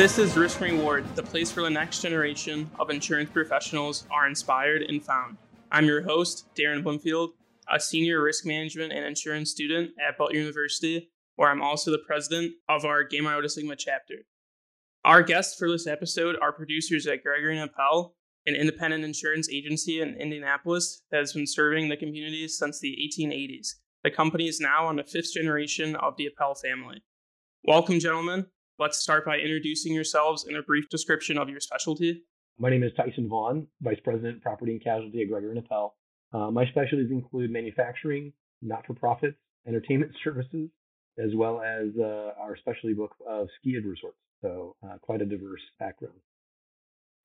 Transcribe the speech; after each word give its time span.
This 0.00 0.16
is 0.16 0.34
Risk 0.34 0.62
Reward, 0.62 1.04
the 1.14 1.22
place 1.22 1.54
where 1.54 1.64
the 1.64 1.68
next 1.68 2.00
generation 2.00 2.70
of 2.78 2.88
insurance 2.88 3.28
professionals 3.28 4.06
are 4.10 4.26
inspired 4.26 4.80
and 4.80 5.04
found. 5.04 5.36
I'm 5.70 5.84
your 5.84 6.00
host, 6.00 6.46
Darren 6.58 6.82
Bloomfield, 6.82 7.32
a 7.70 7.78
senior 7.78 8.22
risk 8.22 8.46
management 8.46 8.94
and 8.94 9.04
insurance 9.04 9.50
student 9.50 9.90
at 10.00 10.16
Butler 10.16 10.36
University, 10.36 11.10
where 11.36 11.50
I'm 11.50 11.60
also 11.60 11.90
the 11.90 11.98
president 11.98 12.54
of 12.66 12.86
our 12.86 13.04
Gamma 13.04 13.28
Iota 13.28 13.50
Sigma 13.50 13.76
chapter. 13.76 14.14
Our 15.04 15.22
guests 15.22 15.58
for 15.58 15.70
this 15.70 15.86
episode 15.86 16.36
are 16.40 16.50
producers 16.50 17.06
at 17.06 17.22
Gregory 17.22 17.58
and 17.58 17.68
Appel, 17.68 18.14
an 18.46 18.54
independent 18.54 19.04
insurance 19.04 19.50
agency 19.50 20.00
in 20.00 20.14
Indianapolis 20.14 21.02
that 21.10 21.18
has 21.18 21.34
been 21.34 21.46
serving 21.46 21.90
the 21.90 21.98
community 21.98 22.48
since 22.48 22.80
the 22.80 22.96
1880s. 22.96 23.74
The 24.02 24.10
company 24.10 24.48
is 24.48 24.60
now 24.60 24.86
on 24.86 24.96
the 24.96 25.04
fifth 25.04 25.34
generation 25.34 25.94
of 25.94 26.16
the 26.16 26.28
Appel 26.28 26.54
family. 26.54 27.02
Welcome, 27.64 28.00
gentlemen. 28.00 28.46
Let's 28.80 28.96
start 28.96 29.26
by 29.26 29.36
introducing 29.36 29.92
yourselves 29.92 30.46
and 30.46 30.56
a 30.56 30.62
brief 30.62 30.88
description 30.88 31.36
of 31.36 31.50
your 31.50 31.60
specialty. 31.60 32.22
My 32.58 32.70
name 32.70 32.82
is 32.82 32.92
Tyson 32.96 33.28
Vaughn, 33.28 33.66
Vice 33.82 34.00
President, 34.02 34.40
Property 34.40 34.72
and 34.72 34.82
Casualty 34.82 35.20
at 35.20 35.28
Gregory 35.28 35.50
and 35.50 35.58
Appel. 35.58 35.96
Uh, 36.32 36.50
my 36.50 36.64
specialties 36.64 37.10
include 37.10 37.50
manufacturing, 37.50 38.32
not-for-profits, 38.62 39.36
entertainment 39.68 40.12
services, 40.24 40.70
as 41.18 41.34
well 41.34 41.60
as 41.60 41.88
uh, 42.00 42.30
our 42.40 42.56
specialty 42.56 42.94
book 42.94 43.14
of 43.28 43.48
ski 43.58 43.74
and 43.74 43.84
resorts. 43.84 44.16
So 44.40 44.76
uh, 44.82 44.96
quite 45.02 45.20
a 45.20 45.26
diverse 45.26 45.60
background. 45.78 46.14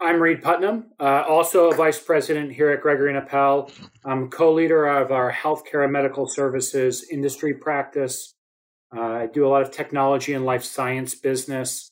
I'm 0.01 0.21
Reed 0.21 0.43
Putnam, 0.43 0.91
uh, 0.99 1.23
also 1.25 1.71
a 1.71 1.73
vice 1.73 2.01
president 2.01 2.51
here 2.51 2.69
at 2.71 2.81
Gregory 2.81 3.15
and 3.15 3.17
Appel. 3.17 3.71
I'm 4.03 4.29
co-leader 4.29 4.87
of 4.87 5.13
our 5.13 5.31
healthcare 5.31 5.85
and 5.85 5.93
medical 5.93 6.27
services 6.27 7.07
industry 7.09 7.53
practice 7.53 8.35
I 8.97 9.27
do 9.27 9.45
a 9.45 9.49
lot 9.49 9.61
of 9.61 9.71
technology 9.71 10.33
and 10.33 10.45
life 10.45 10.63
science 10.63 11.15
business, 11.15 11.91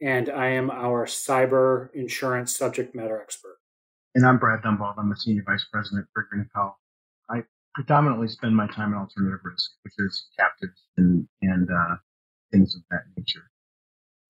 and 0.00 0.28
I 0.28 0.48
am 0.50 0.70
our 0.70 1.06
cyber 1.06 1.88
insurance 1.94 2.56
subject 2.56 2.94
matter 2.94 3.20
expert. 3.20 3.56
And 4.14 4.24
I'm 4.24 4.38
Brad 4.38 4.62
Dumbald. 4.62 4.94
I'm 4.98 5.10
a 5.10 5.16
senior 5.16 5.42
vice 5.46 5.66
president 5.72 6.06
for 6.12 6.26
Green 6.30 6.48
Powell. 6.54 6.78
I 7.28 7.42
predominantly 7.74 8.28
spend 8.28 8.56
my 8.56 8.68
time 8.68 8.92
in 8.92 8.98
alternative 8.98 9.40
risk, 9.44 9.70
which 9.82 9.94
is 9.98 10.28
captives 10.38 10.80
and, 10.96 11.26
and 11.42 11.68
uh, 11.68 11.96
things 12.52 12.76
of 12.76 12.82
that 12.90 13.02
nature. 13.16 13.50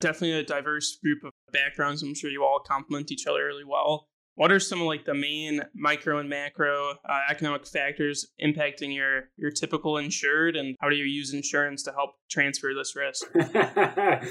Definitely 0.00 0.38
a 0.38 0.44
diverse 0.44 0.96
group 1.02 1.24
of 1.24 1.32
backgrounds. 1.52 2.02
I'm 2.02 2.14
sure 2.14 2.30
you 2.30 2.44
all 2.44 2.60
complement 2.60 3.12
each 3.12 3.26
other 3.26 3.44
really 3.44 3.64
well 3.64 4.08
what 4.36 4.50
are 4.50 4.60
some 4.60 4.80
of 4.80 4.86
like 4.86 5.04
the 5.04 5.14
main 5.14 5.62
micro 5.74 6.18
and 6.18 6.28
macro 6.28 6.94
uh, 7.08 7.20
economic 7.30 7.66
factors 7.66 8.26
impacting 8.42 8.94
your 8.94 9.30
your 9.36 9.50
typical 9.50 9.96
insured 9.98 10.56
and 10.56 10.76
how 10.80 10.88
do 10.88 10.96
you 10.96 11.04
use 11.04 11.32
insurance 11.32 11.82
to 11.84 11.92
help 11.92 12.10
transfer 12.30 12.72
this 12.74 12.96
risk? 12.96 13.26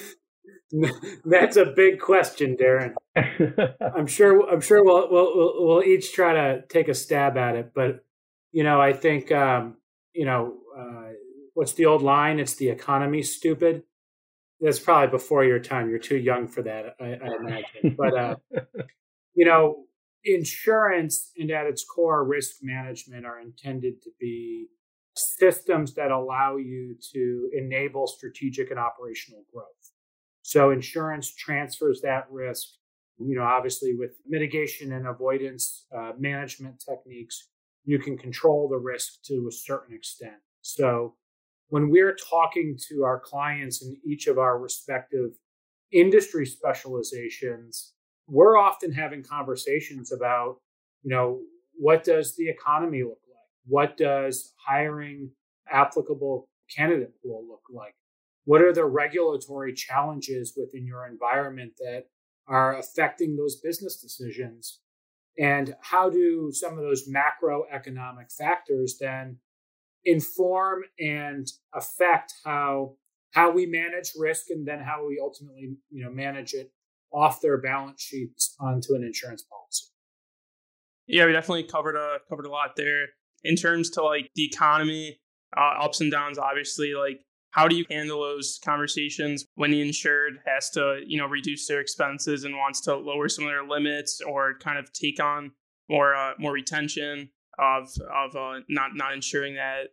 That's 1.26 1.56
a 1.58 1.66
big 1.66 2.00
question 2.00 2.58
darren. 2.58 2.96
I'm 3.96 4.08
sure 4.08 4.50
i'm 4.52 4.62
sure 4.62 4.84
we'll, 4.84 5.10
we'll 5.10 5.66
we'll 5.66 5.84
each 5.84 6.14
try 6.14 6.34
to 6.34 6.64
take 6.68 6.88
a 6.88 6.94
stab 6.96 7.38
at 7.38 7.56
it 7.56 7.72
but 7.76 8.04
you 8.52 8.64
know 8.64 8.82
i 8.82 8.92
think 8.92 9.32
um, 9.32 9.78
you 10.14 10.26
know 10.26 10.56
uh, 10.78 11.12
what's 11.54 11.74
the 11.74 11.86
old 11.86 12.02
line? 12.02 12.40
It's 12.40 12.56
the 12.56 12.70
economy 12.70 13.22
stupid. 13.24 13.84
That's 14.60 14.80
probably 14.80 15.12
before 15.12 15.44
your 15.44 15.60
time. 15.60 15.90
You're 15.90 16.00
too 16.00 16.18
young 16.18 16.48
for 16.48 16.62
that 16.64 16.96
i, 17.00 17.06
I 17.06 17.36
imagine. 17.40 17.96
But 17.98 18.18
uh, 18.18 18.36
you 19.36 19.46
know 19.46 19.86
insurance 20.26 21.32
and 21.38 21.52
at 21.52 21.66
its 21.66 21.84
core 21.84 22.24
risk 22.24 22.58
management 22.62 23.26
are 23.26 23.40
intended 23.40 24.02
to 24.04 24.10
be 24.20 24.68
systems 25.16 25.94
that 25.94 26.12
allow 26.12 26.58
you 26.58 26.96
to 27.14 27.50
enable 27.54 28.08
strategic 28.08 28.72
and 28.72 28.80
operational 28.80 29.44
growth. 29.54 29.92
So 30.42 30.72
insurance 30.72 31.34
transfers 31.34 32.02
that 32.02 32.26
risk 32.32 32.68
you 33.20 33.36
know 33.36 33.44
obviously 33.44 33.96
with 33.96 34.12
mitigation 34.28 34.94
and 34.94 35.08
avoidance 35.08 35.86
uh, 35.96 36.12
management 36.18 36.84
techniques 36.88 37.50
you 37.86 38.00
can 38.00 38.18
control 38.18 38.70
the 38.70 38.78
risk 38.78 39.22
to 39.26 39.46
a 39.50 39.52
certain 39.52 39.94
extent. 39.94 40.38
So 40.62 41.16
when 41.68 41.90
we're 41.90 42.16
talking 42.16 42.78
to 42.90 43.04
our 43.04 43.20
clients 43.20 43.84
in 43.84 43.98
each 44.06 44.28
of 44.28 44.38
our 44.38 44.58
respective 44.58 45.32
industry 45.92 46.46
specializations 46.46 47.93
we're 48.34 48.58
often 48.58 48.92
having 48.92 49.24
conversations 49.24 50.12
about, 50.12 50.58
you 51.04 51.12
know, 51.12 51.40
what 51.76 52.04
does 52.04 52.36
the 52.36 52.50
economy 52.50 53.04
look 53.04 53.22
like? 53.30 53.48
What 53.68 53.96
does 53.96 54.54
hiring 54.58 55.30
applicable 55.72 56.50
candidate 56.76 57.14
pool 57.22 57.46
look 57.48 57.62
like? 57.72 57.94
What 58.46 58.62
are 58.62 58.74
the 58.74 58.86
regulatory 58.86 59.74
challenges 59.74 60.54
within 60.58 60.88
your 60.88 61.06
environment 61.06 61.74
that 61.80 62.06
are 62.48 62.78
affecting 62.78 63.36
those 63.36 63.58
business 63.58 64.02
decisions? 64.02 64.80
And 65.38 65.76
how 65.82 66.10
do 66.10 66.52
some 66.52 66.74
of 66.74 66.84
those 66.84 67.08
macroeconomic 67.08 68.36
factors 68.36 68.98
then 69.00 69.38
inform 70.06 70.84
and 71.00 71.48
affect 71.74 72.34
how 72.44 72.96
how 73.32 73.52
we 73.52 73.66
manage 73.66 74.12
risk 74.18 74.50
and 74.50 74.68
then 74.68 74.80
how 74.80 75.08
we 75.08 75.20
ultimately 75.22 75.76
you 75.90 76.04
know 76.04 76.12
manage 76.12 76.54
it 76.54 76.72
off 77.14 77.42
their 77.42 77.58
balance 77.58 78.02
sheets 78.02 78.56
onto 78.60 78.96
an 78.96 79.04
insurance 79.04 79.44
policy. 79.44 79.88
Yeah, 81.08 81.26
we 81.26 81.34
definitely 81.34 81.64
covered 81.64 81.96
a 81.96 82.18
covered 82.30 82.46
a 82.46 82.50
lot 82.50 82.76
there 82.76 83.08
in 83.44 83.56
terms 83.56 83.90
to 83.92 84.04
like 84.04 84.32
the 84.36 84.46
economy, 84.46 85.20
uh, 85.56 85.84
ups 85.84 86.02
and 86.02 86.12
downs. 86.12 86.38
Obviously, 86.38 86.94
like 86.94 87.20
how 87.52 87.68
do 87.68 87.76
you 87.76 87.86
handle 87.90 88.22
those 88.22 88.60
conversations 88.64 89.46
when 89.56 89.72
the 89.72 89.82
insured 89.82 90.40
has 90.46 90.70
to 90.72 91.02
you 91.06 91.18
know 91.18 91.28
reduce 91.28 91.68
their 91.68 91.80
expenses 91.80 92.44
and 92.44 92.56
wants 92.56 92.82
to 92.82 92.96
lower 92.96 93.30
some 93.30 93.46
of 93.46 93.52
their 93.52 93.66
limits 93.66 94.22
or 94.22 94.58
kind 94.60 94.78
of 94.78 94.92
take 94.94 95.22
on 95.22 95.52
more 95.90 96.16
uh, 96.16 96.32
more 96.40 96.52
retention 96.52 97.30
of 97.60 97.90
of 98.14 98.36
uh, 98.36 98.60
not 98.70 98.92
not 98.96 99.14
ensuring 99.14 99.56
that 99.56 99.90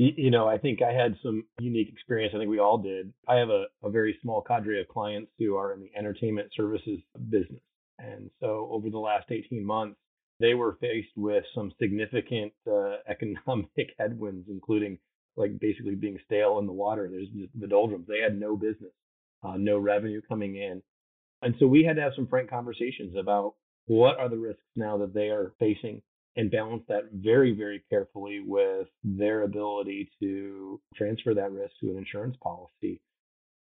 you, 0.00 0.30
know, 0.30 0.48
I 0.48 0.56
think 0.56 0.80
I 0.80 0.92
had 0.92 1.18
some 1.22 1.44
unique 1.58 1.90
experience. 1.92 2.32
I 2.34 2.38
think 2.38 2.48
we 2.48 2.58
all 2.58 2.78
did. 2.78 3.12
I 3.28 3.36
have 3.36 3.50
a, 3.50 3.64
a 3.84 3.90
very 3.90 4.18
small 4.22 4.40
cadre 4.40 4.80
of 4.80 4.88
clients 4.88 5.30
who 5.38 5.56
are 5.56 5.74
in 5.74 5.80
the 5.80 5.90
entertainment 5.94 6.48
services 6.56 7.00
business. 7.28 7.60
And 7.98 8.30
so 8.40 8.70
over 8.72 8.88
the 8.88 8.98
last 8.98 9.26
18 9.30 9.62
months, 9.62 9.98
they 10.38 10.54
were 10.54 10.78
faced 10.80 11.12
with 11.16 11.44
some 11.54 11.70
significant 11.78 12.52
uh, 12.66 12.94
economic 13.08 13.90
headwinds, 13.98 14.48
including 14.48 14.98
like 15.36 15.60
basically 15.60 15.96
being 15.96 16.18
stale 16.24 16.58
in 16.60 16.66
the 16.66 16.72
water. 16.72 17.06
There's 17.10 17.28
the 17.58 17.66
doldrums. 17.66 18.06
They 18.08 18.20
had 18.20 18.40
no 18.40 18.56
business, 18.56 18.92
uh, 19.42 19.58
no 19.58 19.76
revenue 19.76 20.22
coming 20.26 20.56
in. 20.56 20.80
And 21.42 21.54
so 21.58 21.66
we 21.66 21.84
had 21.84 21.96
to 21.96 22.02
have 22.02 22.12
some 22.16 22.26
frank 22.26 22.48
conversations 22.48 23.16
about 23.18 23.54
what 23.84 24.18
are 24.18 24.30
the 24.30 24.38
risks 24.38 24.62
now 24.76 24.96
that 24.98 25.12
they 25.12 25.28
are 25.28 25.52
facing 25.58 26.00
and 26.36 26.50
balance 26.50 26.82
that 26.88 27.10
very, 27.12 27.52
very 27.52 27.82
carefully 27.90 28.40
with 28.44 28.88
their 29.02 29.42
ability 29.42 30.10
to 30.20 30.80
transfer 30.96 31.34
that 31.34 31.52
risk 31.52 31.72
to 31.80 31.90
an 31.90 31.98
insurance 31.98 32.36
policy. 32.42 33.00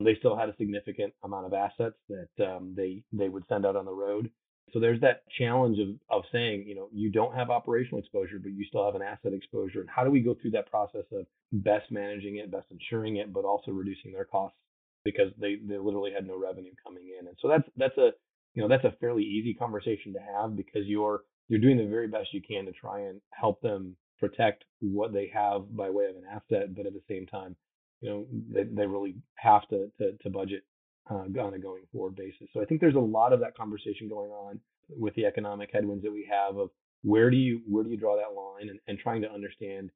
They 0.01 0.17
still 0.17 0.37
had 0.37 0.49
a 0.49 0.57
significant 0.57 1.13
amount 1.23 1.47
of 1.47 1.55
assets 1.55 1.97
that 2.09 2.47
um, 2.47 2.75
they 2.77 3.03
they 3.13 3.29
would 3.29 3.45
send 3.49 3.67
out 3.67 3.77
on 3.77 3.85
the 3.85 3.93
road. 3.93 4.31
So 4.73 4.81
there's 4.81 5.01
that 5.01 5.23
challenge 5.39 5.79
of 5.79 5.89
of 6.11 6.25
saying, 6.33 6.65
you 6.67 6.75
know, 6.75 6.89
you 6.93 7.11
don't 7.11 7.35
have 7.35 7.51
operational 7.51 8.01
exposure, 8.01 8.39
but 8.43 8.53
you 8.53 8.65
still 8.65 8.85
have 8.85 8.95
an 8.95 9.03
asset 9.03 9.33
exposure. 9.33 9.81
And 9.81 9.91
how 9.91 10.05
do 10.05 10.11
we 10.11 10.21
go 10.21 10.35
through 10.41 10.53
that 10.53 10.71
process 10.71 11.05
of 11.13 11.27
best 11.53 11.91
managing 11.91 12.37
it, 12.37 12.51
best 12.51 12.67
insuring 12.71 13.17
it, 13.17 13.33
but 13.33 13.45
also 13.45 13.71
reducing 13.71 14.13
their 14.13 14.25
costs 14.25 14.57
because 15.05 15.33
they 15.39 15.57
they 15.57 15.79
literally 15.79 16.13
had 16.13 16.27
no 16.27 16.39
revenue 16.39 16.73
coming 16.85 17.05
in. 17.19 17.27
And 17.27 17.37
so 17.41 17.49
that's 17.49 17.69
that's 17.77 17.99
a 17.99 18.11
you 18.55 18.63
know 18.63 18.69
that's 18.69 18.85
a 18.85 18.97
fairly 19.01 19.25
easy 19.25 19.55
conversation 19.55 20.13
to 20.15 20.21
have 20.21 20.57
because 20.57 20.87
you're 20.87 21.23
you're 21.49 21.61
doing 21.61 21.77
the 21.77 21.87
very 21.87 22.09
best 22.09 22.33
you 22.33 22.41
can 22.43 22.65
to 22.67 22.73
try 22.73 23.01
and 23.01 23.21
help 23.31 23.61
them 23.61 23.97
protect 24.19 24.65
what 24.81 25.13
they 25.13 25.31
have 25.35 25.77
by 25.77 25.91
way 25.91 26.07
of 26.07 26.17
an 26.17 26.23
asset, 26.31 26.75
but 26.75 26.87
at 26.87 26.93
the 26.93 27.03
same 27.09 27.27
time, 27.27 27.57
you 28.01 28.11
know, 28.11 28.27
they, 28.53 28.65
they 28.65 28.87
really 28.87 29.17
have 29.35 29.67
to 29.69 29.91
to, 29.99 30.13
to 30.23 30.31
budget 30.31 30.65
uh, 31.11 31.25
on 31.41 31.55
a 31.55 31.59
going 31.59 31.83
forward 31.93 32.17
basis. 32.17 32.49
So 32.53 32.61
I 32.61 32.65
think 32.65 32.81
there's 32.81 32.95
a 32.95 33.01
lot 33.01 33.33
of 33.33 33.41
that 33.41 33.57
conversation 33.57 34.09
going 34.09 34.31
on 34.31 34.61
with 34.89 35.15
the 35.15 35.27
economic 35.27 35.71
headwinds 35.73 36.05
that 36.05 36.13
we 36.13 36.29
have 36.31 36.57
of 36.57 36.71
where 37.03 37.31
do 37.31 37.37
you 37.37 37.61
where 37.69 37.85
do 37.85 37.91
you 37.91 37.97
draw 37.97 38.17
that 38.17 38.35
line 38.35 38.69
and, 38.69 38.79
and 38.87 38.99
trying 38.99 39.23
to 39.23 39.33
understand 39.33 39.91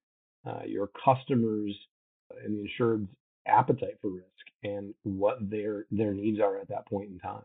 uh, 0.47 0.63
your 0.65 0.89
customers 1.05 1.75
and 2.45 2.57
the 2.57 2.63
insured's 2.63 3.09
appetite 3.47 3.99
for 4.01 4.11
risk 4.11 4.27
and 4.63 4.95
what 5.03 5.39
their 5.41 5.87
their 5.91 6.13
needs 6.13 6.41
are 6.41 6.59
at 6.59 6.69
that 6.69 6.87
point 6.87 7.11
in 7.11 7.19
time. 7.19 7.45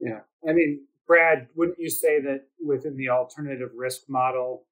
Yeah, 0.00 0.20
I 0.48 0.52
mean, 0.52 0.86
Brad, 1.10 1.48
wouldn't 1.56 1.80
you 1.80 1.90
say 1.90 2.20
that 2.20 2.42
within 2.64 2.96
the 2.96 3.08
alternative 3.08 3.70
risk 3.74 4.02
model, 4.08 4.64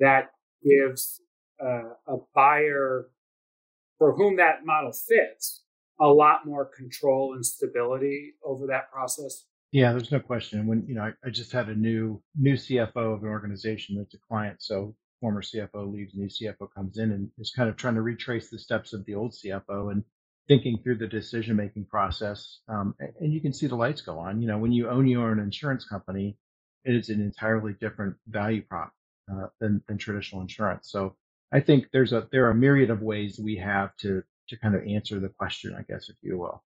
that 0.00 0.32
gives 0.62 1.22
uh, 1.64 1.94
a 2.06 2.16
buyer 2.34 3.06
for 3.96 4.14
whom 4.14 4.36
that 4.36 4.66
model 4.66 4.92
fits 4.92 5.64
a 5.98 6.06
lot 6.06 6.44
more 6.44 6.66
control 6.66 7.32
and 7.32 7.46
stability 7.46 8.34
over 8.44 8.66
that 8.66 8.92
process? 8.92 9.46
Yeah, 9.70 9.92
there's 9.92 10.12
no 10.12 10.20
question. 10.20 10.66
When 10.66 10.84
you 10.86 10.94
know, 10.94 11.04
I, 11.04 11.12
I 11.24 11.30
just 11.30 11.52
had 11.52 11.70
a 11.70 11.74
new 11.74 12.22
new 12.38 12.52
CFO 12.52 13.14
of 13.14 13.22
an 13.22 13.30
organization 13.30 13.96
that's 13.96 14.12
a 14.12 14.18
client. 14.28 14.58
So 14.60 14.94
former 15.22 15.40
CFO 15.40 15.90
leaves, 15.90 16.14
new 16.14 16.28
CFO 16.28 16.68
comes 16.76 16.98
in 16.98 17.12
and 17.12 17.30
is 17.38 17.50
kind 17.50 17.70
of 17.70 17.78
trying 17.78 17.94
to 17.94 18.02
retrace 18.02 18.50
the 18.50 18.58
steps 18.58 18.92
of 18.92 19.06
the 19.06 19.14
old 19.14 19.32
CFO. 19.32 19.90
And 19.90 20.04
thinking 20.48 20.78
through 20.82 20.96
the 20.96 21.06
decision 21.06 21.56
making 21.56 21.86
process. 21.86 22.60
Um, 22.68 22.94
and 23.20 23.32
you 23.32 23.40
can 23.40 23.52
see 23.52 23.66
the 23.66 23.76
lights 23.76 24.00
go 24.02 24.18
on. 24.18 24.42
You 24.42 24.48
know, 24.48 24.58
when 24.58 24.72
you 24.72 24.88
own 24.88 25.06
your 25.06 25.30
own 25.30 25.38
insurance 25.38 25.84
company, 25.84 26.36
it 26.84 26.94
is 26.94 27.08
an 27.08 27.20
entirely 27.20 27.74
different 27.80 28.16
value 28.26 28.62
prop 28.62 28.92
uh, 29.32 29.46
than, 29.60 29.82
than 29.86 29.98
traditional 29.98 30.40
insurance. 30.40 30.90
So 30.90 31.16
I 31.52 31.60
think 31.60 31.86
there's 31.92 32.12
a 32.12 32.26
there 32.32 32.46
are 32.46 32.50
a 32.50 32.54
myriad 32.54 32.90
of 32.90 33.02
ways 33.02 33.38
we 33.38 33.56
have 33.56 33.94
to 33.98 34.22
to 34.48 34.56
kind 34.58 34.74
of 34.74 34.82
answer 34.86 35.20
the 35.20 35.28
question, 35.28 35.76
I 35.78 35.82
guess, 35.82 36.08
if 36.08 36.16
you 36.22 36.38
will. 36.38 36.64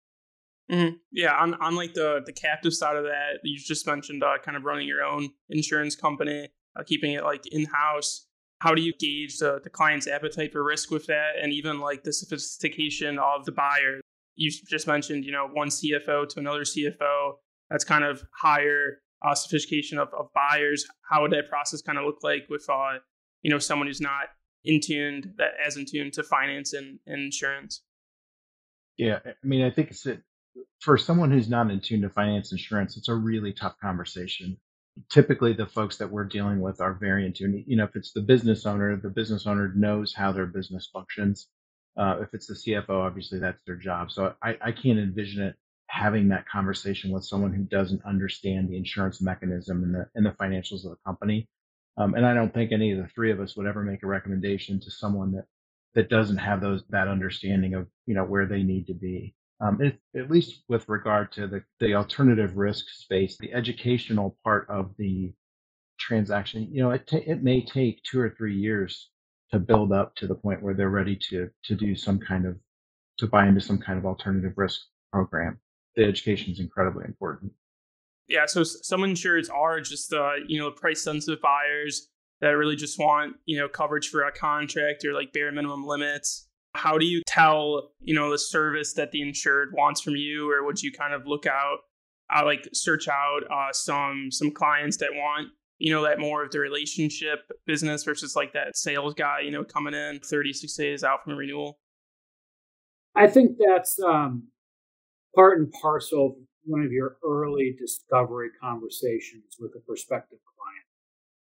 Mm-hmm. 0.71 0.97
Yeah, 1.11 1.35
on 1.35 1.55
on 1.55 1.75
like 1.75 1.95
the 1.95 2.23
the 2.25 2.33
captive 2.33 2.75
side 2.75 2.97
of 2.97 3.05
that, 3.05 3.41
you 3.43 3.59
just 3.59 3.87
mentioned 3.87 4.23
uh, 4.23 4.39
kind 4.45 4.57
of 4.57 4.65
running 4.65 4.87
your 4.87 5.03
own 5.03 5.31
insurance 5.51 5.97
company, 5.97 6.49
uh, 6.79 6.83
keeping 6.85 7.13
it 7.13 7.25
like 7.25 7.47
in 7.47 7.67
house. 7.67 8.27
How 8.65 8.75
do 8.75 8.81
you 8.81 8.95
gauge 8.99 9.37
the, 9.41 9.61
the 9.63 9.69
client's 9.69 10.09
appetite 10.09 10.51
for 10.51 10.65
risk 10.65 10.91
with 10.91 11.05
that, 11.09 11.33
and 11.39 11.53
even 11.53 11.81
like 11.81 12.03
the 12.03 12.15
sophistication 12.15 13.19
of 13.19 13.45
the 13.45 13.53
buyer? 13.53 14.01
You 14.37 14.51
just 14.71 14.87
mentioned, 14.87 15.27
you 15.27 15.33
know, 15.33 15.47
one 15.53 15.69
CFO 15.69 16.27
to 16.31 16.41
another 16.41 16.63
CFO. 16.63 17.33
That's 17.69 17.85
kind 17.85 18.05
of 18.05 18.23
higher 18.41 19.03
uh, 19.23 19.35
sophistication 19.35 19.99
of, 19.99 20.09
of 20.19 20.29
buyers. 20.35 20.87
How 21.11 21.21
would 21.21 21.33
that 21.33 21.51
process 21.51 21.83
kind 21.83 21.99
of 21.99 22.07
look 22.07 22.21
like 22.23 22.47
with, 22.49 22.65
uh, 22.71 23.01
you 23.43 23.51
know, 23.51 23.59
someone 23.59 23.87
who's 23.87 24.01
not 24.01 24.29
in 24.65 24.81
tuned 24.81 25.35
that 25.37 25.51
as 25.65 25.77
in 25.77 25.85
tune 25.85 26.11
to 26.13 26.23
finance 26.23 26.73
and, 26.73 27.01
and 27.07 27.21
insurance? 27.21 27.83
Yeah, 28.97 29.19
I 29.27 29.35
mean, 29.43 29.63
I 29.63 29.71
think 29.71 29.91
it's 29.91 30.07
a, 30.07 30.17
for 30.81 30.97
someone 30.97 31.31
who's 31.31 31.51
not 31.51 31.71
in 31.71 31.81
tune 31.81 32.01
to 32.01 32.09
finance 32.09 32.51
insurance, 32.51 32.97
it's 32.97 33.11
a 33.11 33.15
really 33.15 33.53
tough 33.53 33.75
conversation. 33.79 34.57
Typically, 35.11 35.53
the 35.53 35.67
folks 35.67 35.97
that 35.99 36.11
we're 36.11 36.25
dealing 36.25 36.61
with 36.61 36.81
are 36.81 36.95
very 36.95 37.27
in 37.27 37.33
tune. 37.33 37.65
You 37.67 37.77
know, 37.77 37.85
if 37.85 37.97
it's 37.97 38.13
the 38.13 38.23
business 38.23 38.65
owner, 38.67 38.97
the 38.97 39.11
business 39.11 39.47
owner 39.47 39.73
knows 39.75 40.15
how 40.15 40.33
their 40.33 40.47
business 40.47 40.89
functions. 40.93 41.49
Uh, 41.97 42.19
if 42.23 42.29
it's 42.33 42.47
the 42.47 42.55
CFO, 42.55 42.91
obviously 42.91 43.39
that's 43.39 43.63
their 43.67 43.77
job. 43.77 44.11
So 44.11 44.35
I, 44.43 44.57
I 44.61 44.73
can't 44.73 44.99
envision 44.99 45.43
it 45.43 45.57
having 45.89 46.29
that 46.29 46.49
conversation 46.49 47.13
with 47.13 47.25
someone 47.25 47.53
who 47.53 47.63
doesn't 47.65 48.05
understand 48.05 48.69
the 48.69 48.77
insurance 48.77 49.21
mechanism 49.21 49.85
and 49.85 49.95
the 49.95 50.09
and 50.15 50.27
the 50.27 50.31
financials 50.31 50.85
of 50.85 50.91
the 50.91 50.99
company. 51.07 51.49
Um, 51.97 52.15
and 52.15 52.27
I 52.27 52.35
don't 52.35 52.53
think 52.53 52.73
any 52.73 52.93
of 52.93 52.99
the 52.99 53.07
three 53.09 53.31
of 53.31 53.41
us 53.41 53.57
would 53.57 53.67
ever 53.67 53.83
make 53.83 54.03
a 54.03 54.07
recommendation 54.09 54.81
to 54.81 54.91
someone 54.91 55.33
that 55.33 55.45
that 55.95 56.09
doesn't 56.09 56.39
have 56.39 56.61
those 56.61 56.83
that 56.91 57.09
understanding 57.09 57.75
of 57.75 57.87
you 58.07 58.15
know 58.15 58.25
where 58.25 58.47
they 58.47 58.63
need 58.63 58.89
to 58.89 58.95
be. 58.95 59.35
Um, 59.61 59.81
at 60.17 60.31
least 60.31 60.65
with 60.69 60.89
regard 60.89 61.33
to 61.33 61.47
the 61.47 61.63
the 61.81 61.95
alternative 61.95 62.57
risk 62.57 62.87
space, 62.91 63.39
the 63.39 63.53
educational 63.53 64.37
part 64.45 64.69
of 64.69 64.95
the 64.99 65.33
transaction, 65.99 66.69
you 66.73 66.83
know, 66.83 66.91
it 66.91 67.09
it 67.13 67.43
may 67.43 67.65
take 67.65 68.03
two 68.03 68.21
or 68.21 68.31
three 68.31 68.57
years 68.57 69.11
to 69.53 69.59
build 69.59 69.93
up 69.93 70.15
to 70.17 70.27
the 70.27 70.35
point 70.35 70.63
where 70.63 70.75
they're 70.75 70.91
ready 70.91 71.17
to 71.31 71.49
to 71.65 71.75
do 71.75 71.95
some 71.95 72.19
kind 72.19 72.47
of 72.47 72.57
to 73.19 73.27
buy 73.27 73.47
into 73.47 73.61
some 73.61 73.79
kind 73.79 73.99
of 73.99 74.05
alternative 74.05 74.53
risk 74.57 74.81
program. 75.13 75.61
The 75.97 76.05
education 76.05 76.53
is 76.53 76.59
incredibly 76.59 77.05
important. 77.05 77.53
Yeah, 78.29 78.47
so 78.47 78.65
some 78.65 79.05
insurers 79.05 79.49
are 79.49 79.81
just 79.81 80.13
uh, 80.13 80.33
you 80.47 80.59
know 80.59 80.71
price 80.71 81.03
sensitive 81.03 81.41
buyers 81.41 82.09
that 82.41 82.51
really 82.51 82.77
just 82.77 82.99
want 82.99 83.37
you 83.47 83.59
know 83.59 83.69
coverage 83.69 84.09
for 84.09 84.25
a 84.25 84.33
contract 84.33 85.05
or 85.05 85.13
like 85.13 85.33
bare 85.33 85.53
minimum 85.53 85.87
limits. 85.87 86.49
How 86.75 86.99
do 86.99 87.07
you 87.07 87.23
tell 87.27 87.91
you 88.01 88.15
know 88.15 88.31
the 88.31 88.39
service 88.39 88.95
that 88.95 89.13
the 89.13 89.23
insured 89.23 89.73
wants 89.77 90.01
from 90.01 90.17
you, 90.17 90.51
or 90.51 90.65
would 90.65 90.83
you 90.83 90.93
kind 90.93 91.15
of 91.15 91.27
look 91.27 91.47
out, 91.47 91.79
uh, 92.35 92.45
like 92.45 92.69
search 92.73 93.09
out 93.09 93.41
uh, 93.51 93.73
some 93.73 94.29
some 94.31 94.51
clients 94.51 94.97
that 94.99 95.11
want 95.13 95.49
you 95.79 95.93
know 95.93 96.03
that 96.03 96.19
more 96.19 96.45
of 96.45 96.51
the 96.51 96.59
relationship 96.59 97.51
business 97.67 98.05
versus 98.05 98.35
like 98.37 98.53
that 98.53 98.77
sales 98.77 99.15
guy 99.15 99.41
you 99.41 99.51
know 99.51 99.65
coming 99.65 99.95
in 99.95 100.21
36 100.21 100.75
days 100.75 101.05
out 101.05 101.25
from 101.25 101.35
a 101.35 101.37
renewal? 101.37 101.79
I 103.15 103.29
think 103.29 103.57
that's 103.65 103.99
um, 104.01 104.49
part 105.35 105.59
and 105.59 105.73
parcel 105.81 106.27
of 106.27 106.33
one 106.65 106.83
of 106.83 106.93
your 106.93 107.17
early 107.25 107.77
discovery 107.79 108.49
conversations 108.61 109.57
with 109.59 109.73
a 109.77 109.81
prospective 109.81 110.39
client. 110.57 110.87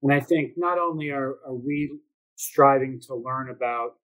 And 0.04 0.13
I 0.13 0.19
think 0.25 0.54
not 0.56 0.77
only 0.77 1.10
are, 1.10 1.36
are 1.45 1.56
we 1.56 2.00
striving 2.36 3.01
to 3.07 3.15
learn 3.15 3.50
about 3.50 3.95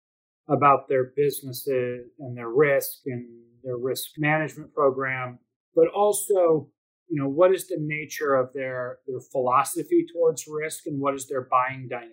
about 0.48 0.88
their 0.88 1.12
businesses 1.16 2.10
and 2.18 2.36
their 2.36 2.50
risk 2.50 3.00
and 3.06 3.26
their 3.62 3.76
risk 3.76 4.10
management 4.18 4.72
program, 4.74 5.38
but 5.74 5.88
also, 5.88 6.68
you 7.08 7.20
know, 7.22 7.28
what 7.28 7.54
is 7.54 7.66
the 7.68 7.78
nature 7.78 8.34
of 8.34 8.52
their 8.52 8.98
their 9.06 9.20
philosophy 9.32 10.06
towards 10.12 10.44
risk 10.48 10.86
and 10.86 11.00
what 11.00 11.14
is 11.14 11.26
their 11.28 11.48
buying 11.50 11.88
dynamic? 11.88 12.12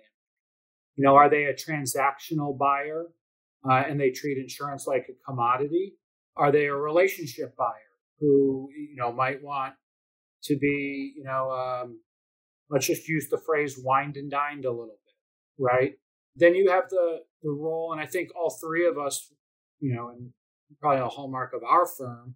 You 0.95 1.05
know, 1.05 1.15
are 1.15 1.29
they 1.29 1.45
a 1.45 1.53
transactional 1.53 2.57
buyer 2.57 3.05
uh, 3.69 3.83
and 3.87 3.99
they 3.99 4.11
treat 4.11 4.37
insurance 4.37 4.85
like 4.87 5.07
a 5.09 5.13
commodity? 5.25 5.95
Are 6.35 6.51
they 6.51 6.65
a 6.65 6.75
relationship 6.75 7.55
buyer? 7.57 7.91
who 8.21 8.69
you 8.77 8.95
know 8.95 9.11
might 9.11 9.43
want 9.43 9.73
to 10.43 10.57
be 10.57 11.13
you 11.17 11.23
know 11.23 11.51
um, 11.51 11.99
let's 12.69 12.85
just 12.85 13.09
use 13.09 13.27
the 13.29 13.41
phrase 13.45 13.77
wined 13.83 14.15
and 14.15 14.31
dined 14.31 14.63
a 14.63 14.69
little 14.69 14.87
bit 14.87 15.15
right 15.59 15.93
then 16.35 16.55
you 16.55 16.69
have 16.69 16.89
the 16.89 17.19
the 17.43 17.49
role 17.49 17.91
and 17.91 18.01
i 18.01 18.05
think 18.05 18.29
all 18.35 18.49
three 18.49 18.87
of 18.87 18.97
us 18.97 19.33
you 19.79 19.93
know 19.93 20.09
and 20.09 20.31
probably 20.79 21.01
a 21.01 21.07
hallmark 21.07 21.53
of 21.53 21.63
our 21.63 21.85
firm 21.85 22.35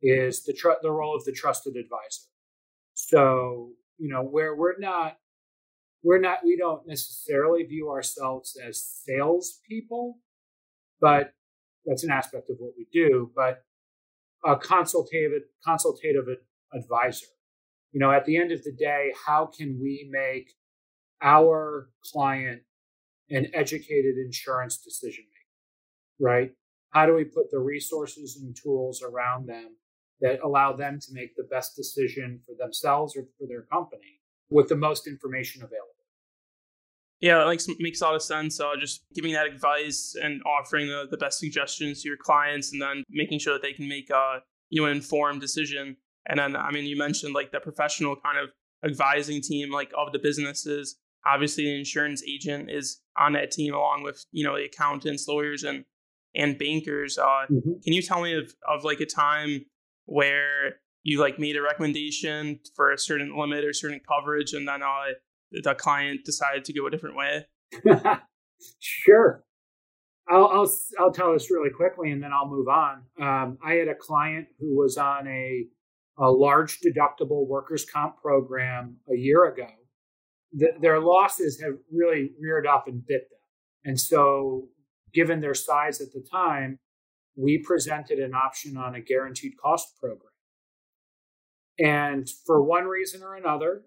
is 0.00 0.44
the 0.44 0.52
tr- 0.52 0.80
the 0.82 0.90
role 0.90 1.16
of 1.16 1.24
the 1.24 1.32
trusted 1.32 1.76
advisor 1.76 2.28
so 2.94 3.70
you 3.98 4.08
know 4.08 4.22
where 4.22 4.54
we're 4.54 4.78
not 4.78 5.16
we're 6.02 6.20
not 6.20 6.38
we 6.44 6.56
don't 6.56 6.86
necessarily 6.86 7.62
view 7.62 7.90
ourselves 7.90 8.56
as 8.66 8.82
salespeople 9.04 10.18
but 11.00 11.32
that's 11.84 12.04
an 12.04 12.10
aspect 12.10 12.50
of 12.50 12.56
what 12.58 12.72
we 12.76 12.86
do 12.92 13.30
but 13.34 13.64
a 14.44 14.56
consultative 14.56 15.42
consultative 15.64 16.24
advisor. 16.74 17.26
You 17.92 18.00
know, 18.00 18.10
at 18.10 18.24
the 18.24 18.36
end 18.36 18.52
of 18.52 18.64
the 18.64 18.72
day, 18.72 19.12
how 19.26 19.46
can 19.46 19.78
we 19.80 20.08
make 20.10 20.52
our 21.20 21.90
client 22.12 22.62
an 23.30 23.48
educated 23.54 24.16
insurance 24.16 24.78
decision 24.78 25.24
maker? 25.24 26.30
Right? 26.32 26.52
How 26.90 27.06
do 27.06 27.14
we 27.14 27.24
put 27.24 27.50
the 27.50 27.58
resources 27.58 28.38
and 28.42 28.54
tools 28.54 29.02
around 29.02 29.46
them 29.46 29.76
that 30.20 30.40
allow 30.44 30.72
them 30.72 31.00
to 31.00 31.12
make 31.12 31.34
the 31.36 31.48
best 31.50 31.74
decision 31.74 32.40
for 32.46 32.54
themselves 32.58 33.16
or 33.16 33.24
for 33.38 33.46
their 33.48 33.62
company 33.62 34.20
with 34.50 34.68
the 34.68 34.76
most 34.76 35.06
information 35.06 35.62
available? 35.62 35.88
Yeah, 37.22 37.40
it 37.40 37.46
like 37.46 37.60
makes 37.78 38.00
a 38.00 38.04
lot 38.04 38.16
of 38.16 38.22
sense. 38.22 38.58
Uh, 38.58 38.72
just 38.78 39.04
giving 39.14 39.32
that 39.32 39.46
advice 39.46 40.16
and 40.20 40.42
offering 40.44 40.88
the, 40.88 41.06
the 41.08 41.16
best 41.16 41.38
suggestions 41.38 42.02
to 42.02 42.08
your 42.08 42.16
clients, 42.16 42.72
and 42.72 42.82
then 42.82 43.04
making 43.08 43.38
sure 43.38 43.52
that 43.54 43.62
they 43.62 43.72
can 43.72 43.88
make 43.88 44.10
a 44.10 44.40
you 44.70 44.82
know 44.82 44.88
informed 44.88 45.40
decision. 45.40 45.96
And 46.26 46.38
then, 46.38 46.56
I 46.56 46.72
mean, 46.72 46.84
you 46.84 46.96
mentioned 46.96 47.32
like 47.32 47.52
the 47.52 47.60
professional 47.60 48.16
kind 48.16 48.38
of 48.38 48.50
advising 48.84 49.40
team, 49.40 49.70
like 49.70 49.92
of 49.96 50.12
the 50.12 50.18
businesses. 50.18 50.96
Obviously, 51.26 51.64
the 51.64 51.78
insurance 51.78 52.22
agent 52.28 52.70
is 52.70 53.00
on 53.18 53.34
that 53.34 53.50
team 53.50 53.74
along 53.74 54.02
with 54.02 54.24
you 54.32 54.44
know 54.44 54.56
the 54.56 54.64
accountants, 54.64 55.26
lawyers, 55.28 55.62
and 55.62 55.84
and 56.34 56.58
bankers. 56.58 57.18
Uh, 57.18 57.46
mm-hmm. 57.50 57.72
Can 57.84 57.92
you 57.92 58.02
tell 58.02 58.22
me 58.22 58.34
of, 58.34 58.52
of 58.68 58.84
like 58.84 59.00
a 59.00 59.06
time 59.06 59.64
where 60.06 60.76
you 61.02 61.20
like 61.20 61.38
made 61.38 61.56
a 61.56 61.62
recommendation 61.62 62.60
for 62.74 62.92
a 62.92 62.98
certain 62.98 63.36
limit 63.38 63.64
or 63.64 63.72
certain 63.72 64.00
coverage, 64.08 64.52
and 64.52 64.66
then 64.66 64.82
uh, 64.82 65.12
the 65.50 65.74
client 65.74 66.24
decided 66.24 66.64
to 66.64 66.72
go 66.72 66.86
a 66.86 66.90
different 66.90 67.16
way? 67.16 67.46
sure. 68.80 69.44
I'll, 70.28 70.46
I'll, 70.46 70.72
I'll 71.00 71.12
tell 71.12 71.32
this 71.32 71.50
really 71.50 71.70
quickly 71.70 72.12
and 72.12 72.22
then 72.22 72.30
I'll 72.32 72.48
move 72.48 72.68
on. 72.68 73.02
Um, 73.20 73.58
I 73.64 73.74
had 73.74 73.88
a 73.88 73.94
client 73.94 74.46
who 74.60 74.76
was 74.76 74.96
on 74.96 75.26
a 75.26 75.66
a 76.18 76.30
large 76.30 76.78
deductible 76.80 77.46
workers' 77.48 77.86
comp 77.90 78.18
program 78.20 78.96
a 79.10 79.16
year 79.16 79.46
ago. 79.46 79.66
The, 80.52 80.72
their 80.80 81.00
losses 81.00 81.60
have 81.60 81.74
really 81.90 82.32
reared 82.40 82.66
up 82.66 82.86
and 82.86 83.06
bit 83.06 83.28
them, 83.30 83.38
and 83.84 84.00
so 84.00 84.68
given 85.12 85.40
their 85.40 85.54
size 85.54 86.00
at 86.00 86.12
the 86.12 86.24
time, 86.30 86.78
we 87.36 87.58
presented 87.58 88.18
an 88.18 88.34
option 88.34 88.76
on 88.76 88.94
a 88.94 89.00
guaranteed 89.00 89.52
cost 89.62 89.98
program. 89.98 90.32
And 91.78 92.28
for 92.46 92.62
one 92.62 92.84
reason 92.84 93.22
or 93.22 93.34
another, 93.34 93.82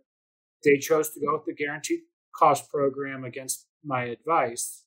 they 0.63 0.77
chose 0.77 1.11
to 1.11 1.19
go 1.19 1.33
with 1.33 1.45
the 1.45 1.53
guaranteed 1.53 1.99
cost 2.35 2.69
program 2.69 3.23
against 3.23 3.67
my 3.83 4.05
advice 4.05 4.83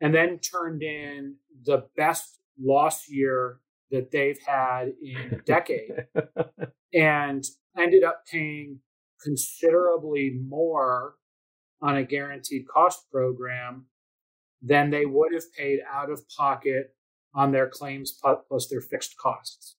and 0.00 0.14
then 0.14 0.38
turned 0.38 0.82
in 0.82 1.36
the 1.64 1.86
best 1.96 2.40
loss 2.60 3.08
year 3.08 3.58
that 3.90 4.10
they've 4.10 4.40
had 4.44 4.92
in 5.02 5.38
a 5.38 5.42
decade 5.42 6.06
and 6.94 7.44
ended 7.78 8.02
up 8.02 8.24
paying 8.30 8.80
considerably 9.22 10.38
more 10.48 11.14
on 11.80 11.96
a 11.96 12.04
guaranteed 12.04 12.66
cost 12.68 13.10
program 13.10 13.86
than 14.60 14.90
they 14.90 15.04
would 15.04 15.32
have 15.32 15.52
paid 15.56 15.80
out 15.92 16.10
of 16.10 16.28
pocket 16.36 16.94
on 17.34 17.50
their 17.50 17.68
claims 17.68 18.18
plus 18.48 18.68
their 18.68 18.80
fixed 18.80 19.16
costs. 19.16 19.76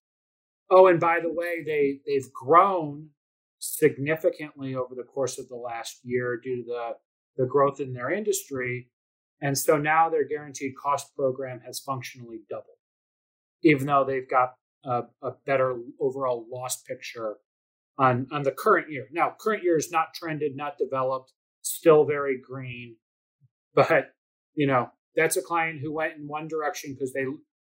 Oh, 0.70 0.88
and 0.88 1.00
by 1.00 1.20
the 1.22 1.32
way, 1.32 1.64
they 1.66 2.00
they've 2.06 2.32
grown 2.34 3.10
significantly 3.60 4.76
over 4.76 4.96
the 4.96 5.04
course 5.04 5.40
of 5.40 5.48
the 5.48 5.56
last 5.56 6.00
year 6.04 6.38
due 6.44 6.58
to 6.58 6.64
the, 6.68 6.92
the 7.38 7.46
growth 7.46 7.80
in 7.80 7.94
their 7.94 8.12
industry. 8.12 8.90
And 9.42 9.58
so 9.58 9.78
now 9.78 10.10
their 10.10 10.28
guaranteed 10.28 10.74
cost 10.82 11.16
program 11.16 11.62
has 11.66 11.80
functionally 11.80 12.42
doubled. 12.50 12.78
even 13.64 13.88
though 13.88 14.06
they've 14.06 14.30
got 14.30 14.54
a, 14.86 15.04
a 15.22 15.32
better 15.46 15.78
overall 16.00 16.46
loss 16.52 16.82
picture 16.82 17.38
on 17.98 18.28
on 18.32 18.44
the 18.44 18.52
current 18.52 18.90
year. 18.90 19.08
Now, 19.12 19.36
current 19.40 19.64
year 19.64 19.78
is 19.78 19.92
not 19.92 20.14
trended, 20.14 20.56
not 20.56 20.78
developed, 20.78 21.32
still 21.62 22.06
very 22.06 22.40
green, 22.40 22.98
but 23.74 24.14
you 24.56 24.68
know 24.68 24.90
that's 25.16 25.38
a 25.38 25.42
client 25.42 25.80
who 25.82 25.94
went 25.94 26.18
in 26.18 26.28
one 26.28 26.48
direction 26.48 26.94
because 26.94 27.14
they 27.14 27.26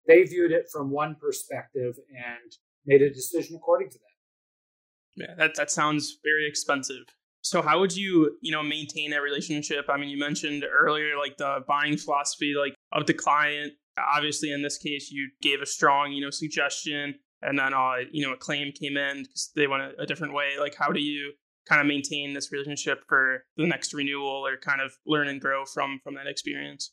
they 0.07 0.23
viewed 0.23 0.51
it 0.51 0.67
from 0.71 0.91
one 0.91 1.15
perspective 1.15 1.95
and 2.09 2.51
made 2.85 3.01
a 3.01 3.09
decision 3.09 3.55
according 3.55 3.89
to 3.89 3.97
that. 3.97 5.25
Yeah, 5.25 5.35
that 5.37 5.55
that 5.55 5.71
sounds 5.71 6.17
very 6.23 6.47
expensive. 6.47 7.05
So 7.41 7.61
how 7.61 7.81
would 7.81 7.95
you, 7.95 8.37
you 8.41 8.51
know, 8.51 8.63
maintain 8.63 9.11
that 9.11 9.21
relationship? 9.21 9.85
I 9.89 9.97
mean, 9.97 10.09
you 10.09 10.17
mentioned 10.17 10.63
earlier 10.63 11.17
like 11.17 11.35
the 11.37 11.59
buying 11.67 11.97
philosophy 11.97 12.53
like 12.57 12.73
of 12.93 13.05
the 13.05 13.13
client. 13.13 13.73
Obviously, 13.97 14.51
in 14.51 14.61
this 14.61 14.77
case, 14.77 15.11
you 15.11 15.29
gave 15.41 15.61
a 15.61 15.65
strong, 15.65 16.13
you 16.13 16.21
know, 16.21 16.31
suggestion, 16.31 17.15
and 17.45 17.57
then 17.57 17.73
uh, 17.73 17.95
you 18.11 18.25
know, 18.25 18.33
a 18.33 18.37
claim 18.37 18.71
came 18.71 18.97
in 18.97 19.23
because 19.23 19.51
they 19.55 19.67
went 19.67 19.83
a, 19.83 20.01
a 20.01 20.05
different 20.05 20.33
way. 20.33 20.51
Like, 20.59 20.75
how 20.77 20.91
do 20.91 21.01
you 21.01 21.33
kind 21.67 21.81
of 21.81 21.87
maintain 21.87 22.33
this 22.33 22.51
relationship 22.51 23.03
for 23.07 23.45
the 23.57 23.67
next 23.67 23.93
renewal, 23.93 24.45
or 24.45 24.57
kind 24.57 24.81
of 24.81 24.93
learn 25.05 25.27
and 25.27 25.39
grow 25.39 25.65
from 25.65 25.99
from 26.03 26.15
that 26.15 26.27
experience? 26.27 26.91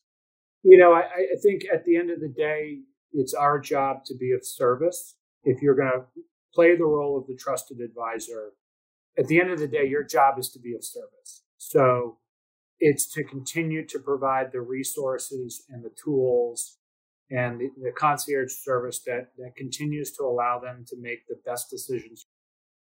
You 0.63 0.79
know, 0.79 0.93
I, 0.93 1.03
I 1.03 1.37
think 1.43 1.63
at 1.73 1.85
the 1.85 1.97
end 1.97 2.11
of 2.11 2.21
the 2.21 2.29
day, 2.29 2.81
it's 3.13 3.35
our 3.35 3.59
job 3.59 4.05
to 4.07 4.15
be 4.15 4.33
of 4.33 4.45
service. 4.45 5.17
If 5.43 5.63
you're 5.63 5.75
going 5.75 5.93
to 5.93 6.05
play 6.55 6.77
the 6.77 6.85
role 6.85 7.19
of 7.19 7.27
the 7.27 7.35
trusted 7.35 7.81
advisor, 7.81 8.51
at 9.19 9.27
the 9.27 9.41
end 9.41 9.51
of 9.51 9.59
the 9.59 9.67
day, 9.67 9.87
your 9.87 10.05
job 10.05 10.39
is 10.39 10.51
to 10.51 10.59
be 10.59 10.75
of 10.75 10.85
service. 10.85 11.43
So 11.57 12.19
it's 12.79 13.11
to 13.13 13.25
continue 13.25 13.87
to 13.87 13.99
provide 13.99 14.53
the 14.53 14.61
resources 14.61 15.65
and 15.69 15.85
the 15.85 15.91
tools 16.03 16.79
and 17.31 17.61
the, 17.61 17.71
the, 17.83 17.93
concierge 17.93 18.53
service 18.53 19.01
that, 19.07 19.29
that 19.39 19.55
continues 19.57 20.11
to 20.13 20.25
allow 20.25 20.59
them 20.59 20.85
to 20.89 20.97
make 21.01 21.27
the 21.29 21.37
best 21.47 21.71
decisions. 21.71 22.27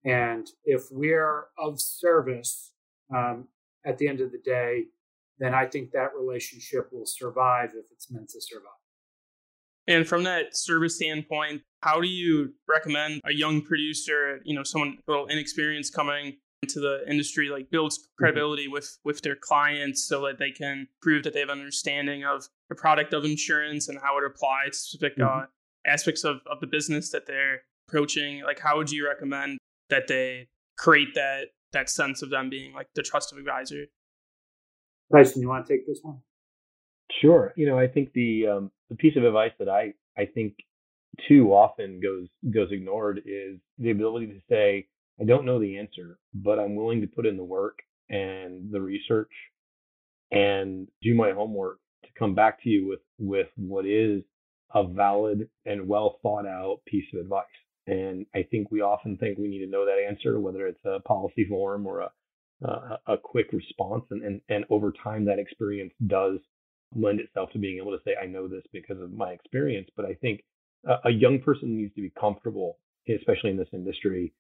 And 0.05 0.47
if 0.65 0.83
we're 0.91 1.47
of 1.59 1.81
service 1.81 2.73
um, 3.15 3.49
at 3.85 3.99
the 3.99 4.09
end 4.09 4.21
of 4.21 4.33
the 4.33 4.39
day, 4.39 4.85
then 5.39 5.55
I 5.55 5.67
think 5.67 5.91
that 5.93 6.11
relationship 6.19 6.91
will 6.93 7.07
survive 7.07 7.71
if 7.75 7.87
it's 7.91 8.11
meant 8.11 8.29
to 8.31 8.41
survive. 8.41 8.71
And 9.89 10.07
from 10.07 10.25
that 10.25 10.57
service 10.57 10.97
standpoint, 10.97 11.63
how 11.81 12.01
do 12.01 12.09
you 12.09 12.55
recommend 12.69 13.21
a 13.25 13.33
young 13.33 13.63
producer, 13.63 14.41
you 14.45 14.55
know, 14.55 14.65
someone 14.65 14.99
a 15.07 15.11
little 15.11 15.27
inexperienced 15.27 15.95
coming 15.95 16.39
into 16.67 16.81
the 16.81 17.09
industry, 17.09 17.49
like 17.49 17.71
builds 17.71 17.99
mm-hmm. 17.99 18.25
credibility 18.25 18.65
mm-hmm. 18.65 18.73
with 18.73 18.99
with 19.05 19.23
their 19.23 19.37
clients 19.37 20.05
so 20.05 20.23
that 20.23 20.39
they 20.39 20.51
can 20.51 20.89
prove 21.01 21.23
that 21.25 21.33
they 21.33 21.41
have 21.41 21.51
understanding 21.51 22.25
of 22.25 22.49
the 22.69 22.75
product 22.75 23.13
of 23.13 23.25
insurance 23.25 23.89
and 23.89 23.99
how 24.03 24.19
it 24.19 24.25
applies 24.25 24.73
to 24.73 24.79
specific 24.79 25.19
mm-hmm. 25.19 25.43
uh, 25.43 25.47
aspects 25.87 26.25
of, 26.25 26.39
of 26.51 26.61
the 26.61 26.67
business 26.67 27.11
that 27.11 27.27
they're 27.27 27.63
approaching? 27.89 28.43
Like, 28.43 28.59
how 28.59 28.77
would 28.77 28.91
you 28.91 29.07
recommend 29.07 29.59
that 29.91 30.09
they 30.09 30.49
create 30.77 31.15
that 31.15 31.49
that 31.73 31.89
sense 31.89 32.23
of 32.23 32.31
them 32.31 32.51
being 32.51 32.75
like 32.75 32.89
the 32.95 33.03
trusted 33.03 33.39
advisor? 33.39 33.85
Tyson, 35.13 35.43
you 35.43 35.49
want 35.49 35.67
to 35.67 35.73
take 35.73 35.87
this 35.87 36.01
one? 36.03 36.19
Sure. 37.21 37.53
You 37.57 37.67
know, 37.67 37.79
I 37.79 37.87
think 37.87 38.13
the 38.13 38.47
um, 38.49 38.71
the 38.91 38.97
piece 38.97 39.17
of 39.17 39.25
advice 39.25 39.53
that 39.59 39.69
I 39.69 39.95
I 40.19 40.27
think 40.27 40.55
too 41.29 41.53
often 41.53 42.01
goes 42.01 42.29
goes 42.53 42.69
ignored 42.73 43.23
is 43.25 43.59
the 43.79 43.91
ability 43.91 44.27
to 44.27 44.41
say 44.51 44.87
I 45.21 45.25
don't 45.25 45.47
know 45.47 45.59
the 45.59 45.79
answer, 45.79 46.19
but 46.35 46.59
I'm 46.59 46.75
willing 46.77 47.01
to 47.01 47.07
put 47.07 47.27
in 47.27 47.37
the 47.37 47.45
work 47.45 47.79
and 48.11 48.71
the 48.71 48.81
research 48.81 49.31
and 50.31 50.89
do 51.03 51.15
my 51.15 51.33
homework 51.33 51.79
to 52.05 52.11
come 52.19 52.35
back 52.35 52.63
to 52.63 52.69
you 52.69 52.89
with 52.89 53.01
with 53.19 53.49
what 53.57 53.87
is 53.87 54.23
a 54.75 54.87
valid 54.87 55.49
and 55.65 55.89
well 55.89 56.19
thought 56.23 56.47
out 56.47 56.81
piece 56.87 57.05
of 57.15 57.21
advice. 57.21 57.45
And 57.87 58.27
I 58.35 58.43
think 58.51 58.71
we 58.71 58.81
often 58.81 59.17
think 59.17 59.39
we 59.39 59.49
need 59.49 59.65
to 59.65 59.71
know 59.71 59.87
that 59.87 60.05
answer, 60.07 60.41
whether 60.41 60.67
it's 60.67 60.85
a 60.85 61.01
policy 61.01 61.47
form 61.49 61.87
or 61.87 62.01
a 62.01 62.11
a, 62.63 62.99
a 63.07 63.19
quick 63.19 63.53
response. 63.53 64.05
And, 64.11 64.23
and 64.23 64.41
and 64.49 64.65
over 64.71 64.93
time, 65.03 65.25
that 65.27 65.39
experience 65.39 65.93
does 66.07 66.39
lend 66.95 67.21
itself 67.21 67.51
to 67.53 67.59
being 67.59 67.79
able 67.79 67.93
to 67.93 68.03
say, 68.05 68.13
I 68.21 68.27
know 68.27 68.49
this 68.49 68.65
because 68.73 69.01
of 69.01 69.13
my 69.13 69.31
experience. 69.31 69.89
But 69.97 70.07
I 70.07 70.15
think 70.15 70.43
a, 70.87 71.09
a 71.09 71.11
young 71.11 71.41
person 71.41 71.77
needs 71.77 71.95
to 71.95 72.03
be 72.03 72.13
comfortable, 72.19 72.79
especially 73.09 73.51
in 73.51 73.57
this 73.57 73.69
industry, 73.73 74.33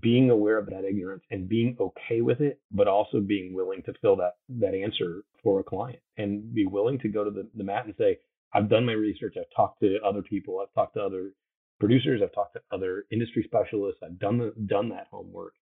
being 0.00 0.30
aware 0.30 0.58
of 0.58 0.66
that 0.66 0.84
ignorance 0.84 1.22
and 1.30 1.48
being 1.48 1.76
okay 1.80 2.20
with 2.20 2.40
it, 2.40 2.60
but 2.70 2.88
also 2.88 3.20
being 3.20 3.54
willing 3.54 3.82
to 3.84 3.94
fill 4.02 4.16
that 4.16 4.36
that 4.48 4.74
answer 4.74 5.24
for 5.42 5.60
a 5.60 5.64
client 5.64 5.98
and 6.18 6.54
be 6.54 6.66
willing 6.66 6.98
to 6.98 7.08
go 7.08 7.24
to 7.24 7.30
the, 7.30 7.48
the 7.54 7.64
mat 7.64 7.86
and 7.86 7.94
say, 7.96 8.18
I've 8.52 8.68
done 8.68 8.84
my 8.84 8.92
research, 8.92 9.36
I've 9.38 9.54
talked 9.56 9.80
to 9.80 9.98
other 10.04 10.22
people, 10.22 10.60
I've 10.60 10.72
talked 10.74 10.94
to 10.94 11.02
other 11.02 11.32
producers, 11.80 12.20
I've 12.22 12.34
talked 12.34 12.54
to 12.54 12.62
other 12.70 13.06
industry 13.10 13.44
specialists, 13.44 14.02
I've 14.04 14.18
done 14.18 14.38
the, 14.38 14.52
done 14.66 14.90
that 14.90 15.06
homework. 15.10 15.54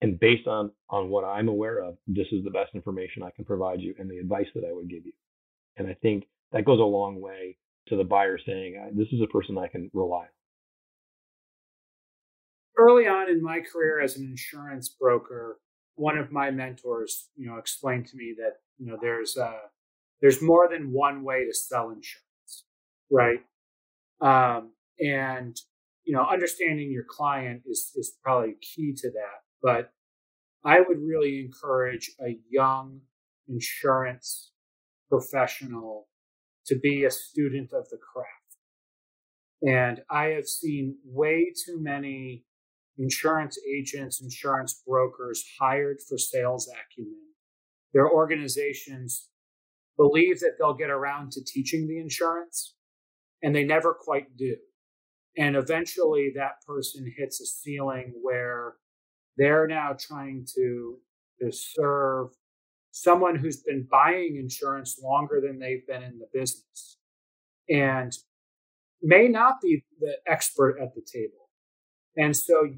And 0.00 0.18
based 0.18 0.46
on 0.48 0.70
on 0.88 1.10
what 1.10 1.24
I'm 1.24 1.48
aware 1.48 1.80
of, 1.80 1.98
this 2.06 2.28
is 2.32 2.42
the 2.44 2.50
best 2.50 2.74
information 2.74 3.22
I 3.22 3.30
can 3.30 3.44
provide 3.44 3.82
you 3.82 3.94
and 3.98 4.10
the 4.10 4.18
advice 4.18 4.48
that 4.54 4.64
I 4.64 4.72
would 4.72 4.88
give 4.88 5.04
you. 5.04 5.12
And 5.76 5.86
I 5.86 5.94
think 6.00 6.24
that 6.52 6.64
goes 6.64 6.80
a 6.80 6.82
long 6.82 7.20
way 7.20 7.58
to 7.88 7.96
the 7.96 8.04
buyer 8.04 8.38
saying, 8.38 8.92
this 8.94 9.08
is 9.12 9.20
a 9.20 9.26
person 9.26 9.58
I 9.58 9.68
can 9.68 9.90
rely 9.92 10.20
on. 10.20 10.39
Early 12.80 13.06
on 13.06 13.28
in 13.28 13.42
my 13.42 13.60
career 13.60 14.00
as 14.00 14.16
an 14.16 14.24
insurance 14.24 14.88
broker, 14.88 15.58
one 15.96 16.16
of 16.16 16.32
my 16.32 16.50
mentors, 16.50 17.28
you 17.36 17.46
know, 17.46 17.58
explained 17.58 18.06
to 18.06 18.16
me 18.16 18.34
that, 18.38 18.54
you 18.78 18.86
know, 18.86 18.96
there's 19.00 19.36
uh, 19.36 19.68
there's 20.22 20.40
more 20.40 20.66
than 20.66 20.90
one 20.90 21.22
way 21.22 21.44
to 21.44 21.52
sell 21.52 21.90
insurance, 21.90 22.64
right? 23.10 23.40
Um, 24.22 24.72
and 24.98 25.60
you 26.04 26.14
know, 26.16 26.24
understanding 26.24 26.90
your 26.90 27.04
client 27.06 27.62
is 27.66 27.92
is 27.96 28.16
probably 28.22 28.54
key 28.62 28.94
to 28.96 29.10
that. 29.10 29.40
But 29.62 29.92
I 30.64 30.80
would 30.80 31.00
really 31.00 31.40
encourage 31.44 32.12
a 32.26 32.38
young 32.50 33.00
insurance 33.46 34.52
professional 35.10 36.08
to 36.66 36.78
be 36.78 37.04
a 37.04 37.10
student 37.10 37.72
of 37.72 37.90
the 37.90 37.98
craft. 37.98 38.30
And 39.62 40.02
I 40.10 40.28
have 40.36 40.46
seen 40.46 40.96
way 41.04 41.52
too 41.66 41.78
many 41.78 42.44
insurance 43.00 43.58
agents, 43.66 44.20
insurance 44.22 44.82
brokers 44.86 45.42
hired 45.58 45.98
for 46.06 46.18
sales 46.18 46.68
acumen. 46.68 47.16
Their 47.94 48.08
organizations 48.08 49.28
believe 49.96 50.40
that 50.40 50.52
they'll 50.58 50.74
get 50.74 50.90
around 50.90 51.32
to 51.32 51.44
teaching 51.44 51.88
the 51.88 51.98
insurance, 51.98 52.74
and 53.42 53.54
they 53.54 53.64
never 53.64 53.94
quite 53.94 54.36
do. 54.36 54.56
And 55.36 55.56
eventually, 55.56 56.32
that 56.36 56.64
person 56.66 57.12
hits 57.16 57.40
a 57.40 57.46
ceiling 57.46 58.12
where 58.22 58.74
they're 59.36 59.66
now 59.66 59.96
trying 59.98 60.46
to, 60.54 60.98
to 61.40 61.50
serve 61.50 62.28
someone 62.90 63.36
who's 63.36 63.62
been 63.62 63.86
buying 63.90 64.36
insurance 64.36 65.00
longer 65.02 65.40
than 65.40 65.58
they've 65.58 65.86
been 65.86 66.02
in 66.02 66.18
the 66.18 66.26
business 66.32 66.98
and 67.68 68.12
may 69.00 69.28
not 69.28 69.60
be 69.62 69.84
the 70.00 70.16
expert 70.26 70.76
at 70.82 70.94
the 70.94 71.00
table. 71.00 71.48
And 72.16 72.36
so 72.36 72.74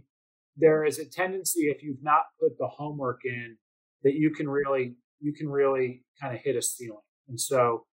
there 0.57 0.85
is 0.85 0.99
a 0.99 1.05
tendency 1.05 1.63
if 1.63 1.83
you've 1.83 2.03
not 2.03 2.25
put 2.41 2.59
the 2.59 2.69
homework 2.69 3.21
in 3.25 3.57
that 4.03 4.15
you 4.15 4.31
can 4.31 4.49
really 4.49 4.97
you 5.21 5.33
can 5.33 5.49
really 5.49 6.05
kind 6.21 6.35
of 6.35 6.41
hit 6.43 6.57
a 6.57 6.63
ceiling. 6.63 6.99
And 7.29 7.41
so, 7.41 7.87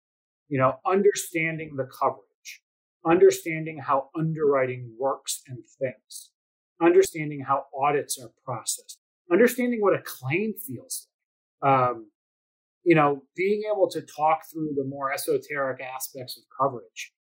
you 0.49 0.59
know, 0.59 0.77
understanding 0.87 1.75
the 1.77 1.89
coverage, 2.01 2.63
understanding 3.05 3.79
how 3.85 4.11
underwriting 4.17 4.95
works 4.99 5.43
and 5.49 5.59
thinks, 5.81 6.31
understanding 6.81 7.45
how 7.47 7.65
audits 7.77 8.19
are 8.23 8.31
processed, 8.45 9.01
understanding 9.31 9.81
what 9.81 9.95
a 9.95 10.03
claim 10.03 10.55
feels 10.55 11.09
like. 11.63 11.73
Um, 11.73 12.11
you 12.85 12.95
know, 12.95 13.23
being 13.35 13.63
able 13.73 13.91
to 13.91 14.01
talk 14.01 14.43
through 14.53 14.75
the 14.77 14.85
more 14.85 15.13
esoteric 15.13 15.81
aspects 15.83 16.39
of 16.39 16.45
coverage. 16.57 17.13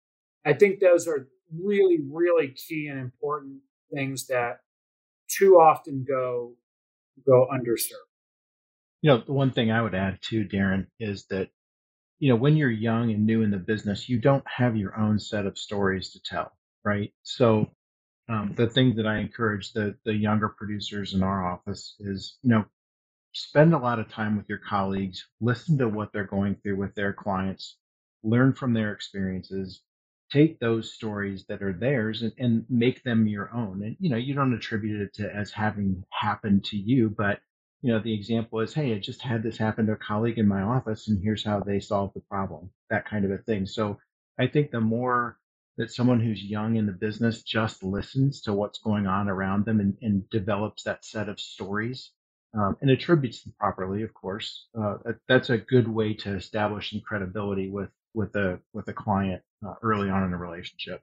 I 0.45 0.53
think 0.53 0.79
those 0.79 1.09
are 1.09 1.29
really, 1.59 2.01
really 2.13 2.49
key 2.49 2.89
and 2.89 3.01
important 3.01 3.61
things 3.91 4.27
that 4.27 4.59
too 5.39 5.55
often 5.57 6.05
go 6.07 6.55
go 7.27 7.47
underserved. 7.53 8.11
You 9.03 9.11
know, 9.11 9.19
the 9.19 9.33
one 9.33 9.51
thing 9.51 9.71
I 9.71 9.83
would 9.83 9.95
add 9.95 10.19
too, 10.23 10.45
Darren, 10.45 10.87
is 10.99 11.27
that 11.27 11.51
you 12.19 12.31
know 12.31 12.37
when 12.37 12.57
you're 12.57 12.71
young 12.71 13.11
and 13.11 13.27
new 13.27 13.43
in 13.43 13.51
the 13.51 13.59
business, 13.59 14.09
you 14.09 14.19
don't 14.19 14.45
have 14.47 14.77
your 14.77 14.99
own 14.99 15.19
set 15.19 15.47
of 15.47 15.59
stories 15.59 16.11
to 16.13 16.23
tell, 16.23 16.53
right? 16.85 17.13
So 17.23 17.71
um, 18.29 18.55
the 18.57 18.69
thing 18.69 18.97
that 18.97 19.07
I 19.07 19.19
encourage 19.19 19.73
the 19.73 19.97
the 20.05 20.15
younger 20.15 20.49
producers 20.49 21.15
in 21.15 21.23
our 21.23 21.53
office 21.53 21.97
is, 22.01 22.39
you 22.43 22.51
know, 22.51 22.65
spend 23.35 23.75
a 23.75 23.79
lot 23.79 23.99
of 23.99 24.09
time 24.11 24.37
with 24.37 24.49
your 24.49 24.59
colleagues, 24.59 25.27
listen 25.41 25.77
to 25.79 25.89
what 25.89 26.13
they're 26.13 26.25
going 26.25 26.57
through 26.57 26.77
with 26.77 26.95
their 26.95 27.13
clients, 27.13 27.77
learn 28.23 28.55
from 28.55 28.73
their 28.73 28.93
experiences, 28.93 29.83
take 30.35 30.59
those 30.59 30.93
stories 30.93 31.45
that 31.49 31.63
are 31.63 31.73
theirs 31.73 32.23
and, 32.23 32.33
and 32.39 32.65
make 32.69 33.05
them 33.05 33.29
your 33.29 33.55
own. 33.55 33.83
And 33.85 33.97
you 34.01 34.11
know, 34.11 34.17
you 34.17 34.35
don't 34.35 34.53
attribute 34.53 35.01
it 35.01 35.15
to 35.15 35.33
as 35.35 35.53
having 35.53 36.05
happened 36.11 36.65
to 36.67 36.77
you, 36.77 37.09
but 37.09 37.41
you 37.83 37.93
know, 37.93 38.01
the 38.01 38.15
example 38.15 38.61
is, 38.61 38.75
hey, 38.75 38.95
I 38.95 38.99
just 38.99 39.23
had 39.23 39.43
this 39.43 39.59
happen 39.59 39.87
to 39.87 39.93
a 39.93 39.97
colleague 39.97 40.39
in 40.39 40.49
my 40.49 40.63
office, 40.63 41.07
and 41.09 41.23
here's 41.23 41.45
how 41.45 41.61
they 41.61 41.81
solved 41.81 42.15
the 42.15 42.21
problem. 42.21 42.71
That 42.91 43.07
kind 43.07 43.25
of 43.25 43.31
a 43.31 43.39
thing. 43.39 43.67
So 43.67 43.99
I 44.39 44.47
think 44.47 44.71
the 44.71 44.81
more 44.81 45.39
that 45.77 45.93
someone 45.93 46.21
who's 46.21 46.43
young 46.43 46.77
in 46.77 46.87
the 46.87 46.93
business 46.93 47.43
just 47.43 47.83
listens 47.83 48.41
to 48.43 48.55
what's 48.55 48.79
going 48.79 49.07
on 49.07 49.29
around 49.29 49.67
them 49.67 49.81
and, 49.81 49.97
and 50.03 50.29
develops 50.31 50.85
that 50.85 51.05
set 51.05 51.29
of 51.29 51.39
stories 51.39 52.11
um, 52.55 52.77
and 52.81 52.91
attributes 52.91 53.43
them 53.43 53.53
properly, 53.59 54.03
of 54.03 54.15
course. 54.15 54.67
Uh, 54.79 54.97
that's 55.29 55.51
a 55.51 55.59
good 55.59 55.89
way 55.89 56.15
to 56.15 56.35
establish 56.35 56.91
some 56.91 57.01
credibility 57.01 57.69
with 57.69 57.91
with 58.15 58.35
a 58.37 58.61
with 58.73 58.89
a 58.89 58.93
client 58.93 59.43
uh, 59.67 59.75
early 59.83 60.09
on 60.09 60.25
in 60.25 60.33
a 60.33 60.39
relationship. 60.39 61.03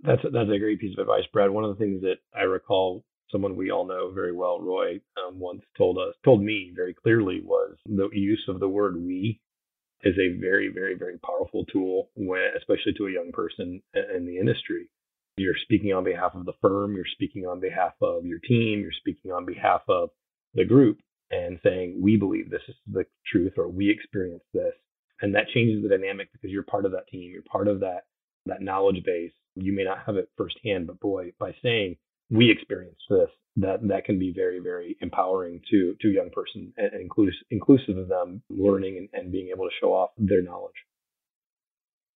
That's 0.00 0.22
a, 0.24 0.30
that's 0.30 0.50
a 0.50 0.58
great 0.58 0.80
piece 0.80 0.94
of 0.96 1.02
advice, 1.02 1.24
Brad. 1.32 1.50
One 1.50 1.64
of 1.64 1.76
the 1.76 1.84
things 1.84 2.02
that 2.02 2.16
I 2.34 2.42
recall 2.42 3.04
someone 3.30 3.56
we 3.56 3.70
all 3.70 3.86
know 3.86 4.12
very 4.12 4.32
well, 4.32 4.60
Roy, 4.60 5.00
um, 5.26 5.38
once 5.38 5.62
told 5.76 5.98
us, 5.98 6.14
told 6.24 6.42
me 6.42 6.72
very 6.74 6.94
clearly 6.94 7.40
was 7.42 7.76
the 7.84 8.08
use 8.12 8.44
of 8.48 8.60
the 8.60 8.68
word 8.68 8.96
"we" 8.96 9.40
is 10.02 10.14
a 10.18 10.38
very, 10.38 10.68
very, 10.68 10.94
very 10.94 11.18
powerful 11.18 11.64
tool, 11.66 12.10
when, 12.14 12.50
especially 12.56 12.92
to 12.96 13.06
a 13.06 13.12
young 13.12 13.32
person 13.32 13.82
in 13.94 14.26
the 14.26 14.38
industry. 14.38 14.88
You're 15.38 15.54
speaking 15.62 15.92
on 15.92 16.04
behalf 16.04 16.32
of 16.34 16.46
the 16.46 16.54
firm, 16.62 16.94
you're 16.94 17.04
speaking 17.12 17.46
on 17.46 17.60
behalf 17.60 17.92
of 18.00 18.24
your 18.24 18.38
team, 18.38 18.80
you're 18.80 18.92
speaking 18.92 19.32
on 19.32 19.44
behalf 19.44 19.82
of 19.88 20.10
the 20.54 20.64
group 20.64 20.98
and 21.30 21.58
saying, 21.62 21.98
we 22.00 22.16
believe 22.16 22.50
this 22.50 22.62
is 22.68 22.76
the 22.90 23.04
truth 23.26 23.54
or 23.58 23.68
we 23.68 23.90
experience 23.90 24.44
this. 24.54 24.72
And 25.20 25.34
that 25.34 25.48
changes 25.54 25.82
the 25.82 25.88
dynamic 25.88 26.30
because 26.32 26.50
you're 26.50 26.62
part 26.62 26.84
of 26.84 26.92
that 26.92 27.08
team, 27.08 27.30
you're 27.32 27.42
part 27.42 27.68
of 27.68 27.80
that 27.80 28.04
that 28.46 28.62
knowledge 28.62 29.02
base. 29.04 29.32
You 29.54 29.72
may 29.72 29.84
not 29.84 29.98
have 30.06 30.16
it 30.16 30.28
firsthand, 30.36 30.86
but 30.86 31.00
boy, 31.00 31.32
by 31.38 31.54
saying 31.62 31.96
we 32.30 32.50
experienced 32.50 33.02
this, 33.08 33.30
that 33.56 33.86
that 33.88 34.04
can 34.04 34.18
be 34.18 34.32
very, 34.34 34.60
very 34.60 34.96
empowering 35.00 35.60
to 35.70 35.94
to 36.00 36.08
a 36.08 36.12
young 36.12 36.30
person 36.30 36.72
and 36.76 36.90
inclusive 37.00 37.40
inclusive 37.50 37.96
of 37.96 38.08
them 38.08 38.42
learning 38.50 38.98
and, 38.98 39.08
and 39.12 39.32
being 39.32 39.48
able 39.54 39.64
to 39.64 39.74
show 39.80 39.92
off 39.92 40.10
their 40.18 40.42
knowledge. 40.42 40.74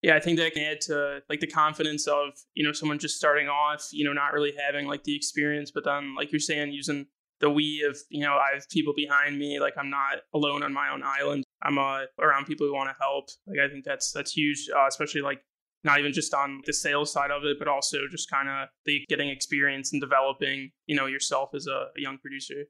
Yeah, 0.02 0.16
I 0.16 0.20
think 0.20 0.38
that 0.38 0.54
can 0.54 0.62
add 0.62 0.80
to 0.82 1.22
like 1.28 1.40
the 1.40 1.46
confidence 1.46 2.06
of, 2.06 2.32
you 2.54 2.64
know, 2.64 2.72
someone 2.72 2.98
just 2.98 3.16
starting 3.16 3.48
off, 3.48 3.88
you 3.92 4.04
know, 4.04 4.14
not 4.14 4.32
really 4.32 4.54
having 4.66 4.86
like 4.86 5.04
the 5.04 5.14
experience, 5.14 5.70
but 5.70 5.84
then 5.84 6.14
like 6.14 6.32
you're 6.32 6.40
saying, 6.40 6.72
using 6.72 7.06
the 7.40 7.50
we 7.50 7.84
of 7.88 7.98
you 8.08 8.20
know 8.20 8.34
I 8.34 8.54
have 8.54 8.68
people 8.68 8.92
behind 8.94 9.38
me. 9.38 9.58
Like 9.60 9.74
I'm 9.78 9.90
not 9.90 10.20
alone 10.34 10.62
on 10.62 10.72
my 10.72 10.90
own 10.90 11.02
island. 11.02 11.44
I'm 11.62 11.78
uh, 11.78 12.02
around 12.18 12.46
people 12.46 12.66
who 12.66 12.74
want 12.74 12.90
to 12.90 12.96
help. 13.00 13.28
Like 13.46 13.58
I 13.58 13.68
think 13.70 13.84
that's 13.84 14.12
that's 14.12 14.32
huge, 14.32 14.68
uh, 14.74 14.86
especially 14.86 15.22
like 15.22 15.40
not 15.82 15.98
even 15.98 16.12
just 16.12 16.34
on 16.34 16.60
the 16.66 16.72
sales 16.72 17.12
side 17.12 17.30
of 17.30 17.44
it, 17.44 17.58
but 17.58 17.66
also 17.66 17.98
just 18.10 18.30
kind 18.30 18.48
of 18.48 18.68
the 18.84 19.04
getting 19.08 19.30
experience 19.30 19.92
and 19.92 20.00
developing 20.00 20.70
you 20.86 20.96
know 20.96 21.06
yourself 21.06 21.50
as 21.54 21.66
a, 21.66 21.88
a 21.96 22.00
young 22.00 22.18
producer. 22.18 22.66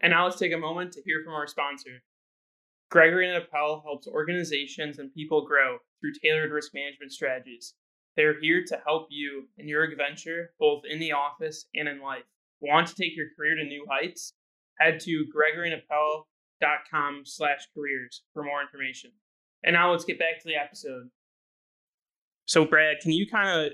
And 0.00 0.12
now 0.12 0.24
let's 0.24 0.38
take 0.38 0.52
a 0.52 0.58
moment 0.58 0.92
to 0.92 1.02
hear 1.04 1.22
from 1.24 1.34
our 1.34 1.46
sponsor. 1.46 2.02
Gregory 2.90 3.28
and 3.28 3.42
Appel 3.42 3.82
helps 3.84 4.06
organizations 4.06 4.98
and 4.98 5.12
people 5.12 5.44
grow 5.44 5.78
through 6.00 6.12
tailored 6.22 6.52
risk 6.52 6.72
management 6.72 7.12
strategies. 7.12 7.74
They 8.14 8.22
are 8.22 8.38
here 8.40 8.62
to 8.68 8.80
help 8.86 9.08
you 9.10 9.48
in 9.58 9.68
your 9.68 9.82
adventure, 9.82 10.52
both 10.60 10.84
in 10.88 11.00
the 11.00 11.12
office 11.12 11.66
and 11.74 11.88
in 11.88 12.00
life. 12.00 12.22
Want 12.60 12.86
to 12.88 12.94
take 12.94 13.16
your 13.16 13.26
career 13.36 13.54
to 13.56 13.64
new 13.64 13.86
heights? 13.90 14.32
Head 14.78 15.00
to 15.00 15.24
gregoryandappel.com 15.34 17.22
slash 17.24 17.66
careers 17.74 18.22
for 18.32 18.42
more 18.42 18.62
information. 18.62 19.12
And 19.64 19.74
now 19.74 19.90
let's 19.90 20.04
get 20.04 20.18
back 20.18 20.40
to 20.40 20.48
the 20.48 20.54
episode. 20.54 21.08
So 22.46 22.64
Brad, 22.64 22.98
can 23.02 23.12
you 23.12 23.26
kind 23.28 23.66
of 23.66 23.72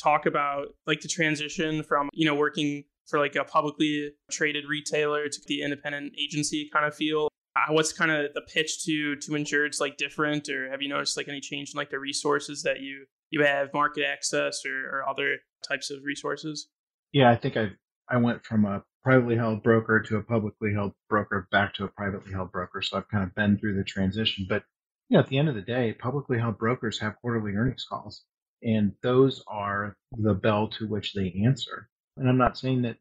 talk 0.00 0.26
about 0.26 0.68
like 0.86 1.00
the 1.00 1.08
transition 1.08 1.82
from, 1.82 2.08
you 2.12 2.26
know, 2.26 2.34
working 2.34 2.84
for 3.06 3.18
like 3.18 3.34
a 3.34 3.44
publicly 3.44 4.12
traded 4.30 4.64
retailer 4.68 5.28
to 5.28 5.40
the 5.46 5.62
independent 5.62 6.12
agency 6.18 6.70
kind 6.72 6.86
of 6.86 6.94
feel? 6.94 7.28
Uh, 7.54 7.72
what's 7.72 7.92
kind 7.92 8.10
of 8.10 8.32
the 8.32 8.40
pitch 8.40 8.82
to 8.84 9.14
to 9.16 9.32
insureds 9.32 9.78
like 9.78 9.98
different 9.98 10.48
or 10.48 10.70
have 10.70 10.80
you 10.80 10.88
noticed 10.88 11.18
like 11.18 11.28
any 11.28 11.40
change 11.40 11.72
in 11.74 11.76
like 11.76 11.90
the 11.90 11.98
resources 11.98 12.62
that 12.62 12.80
you 12.80 13.04
you 13.28 13.44
have 13.44 13.68
market 13.74 14.04
access 14.10 14.62
or, 14.64 14.88
or 14.88 15.06
other 15.06 15.36
types 15.68 15.90
of 15.90 15.98
resources 16.02 16.68
yeah 17.12 17.30
i 17.30 17.36
think 17.36 17.54
i've 17.58 17.76
I 18.12 18.18
went 18.18 18.44
from 18.44 18.66
a 18.66 18.84
privately 19.02 19.36
held 19.36 19.62
broker 19.62 20.00
to 20.00 20.18
a 20.18 20.22
publicly 20.22 20.74
held 20.74 20.92
broker 21.08 21.48
back 21.50 21.72
to 21.74 21.84
a 21.84 21.88
privately 21.88 22.32
held 22.32 22.52
broker. 22.52 22.82
So 22.82 22.98
I've 22.98 23.08
kind 23.08 23.24
of 23.24 23.34
been 23.34 23.58
through 23.58 23.76
the 23.76 23.84
transition. 23.84 24.44
But 24.46 24.64
you 25.08 25.16
know, 25.16 25.22
at 25.22 25.28
the 25.28 25.38
end 25.38 25.48
of 25.48 25.54
the 25.54 25.62
day, 25.62 25.94
publicly 25.94 26.38
held 26.38 26.58
brokers 26.58 27.00
have 27.00 27.16
quarterly 27.16 27.54
earnings 27.54 27.86
calls, 27.88 28.22
and 28.62 28.92
those 29.02 29.42
are 29.48 29.96
the 30.12 30.34
bell 30.34 30.68
to 30.78 30.86
which 30.86 31.14
they 31.14 31.42
answer. 31.44 31.88
And 32.18 32.28
I'm 32.28 32.36
not 32.36 32.58
saying 32.58 32.82
that 32.82 32.98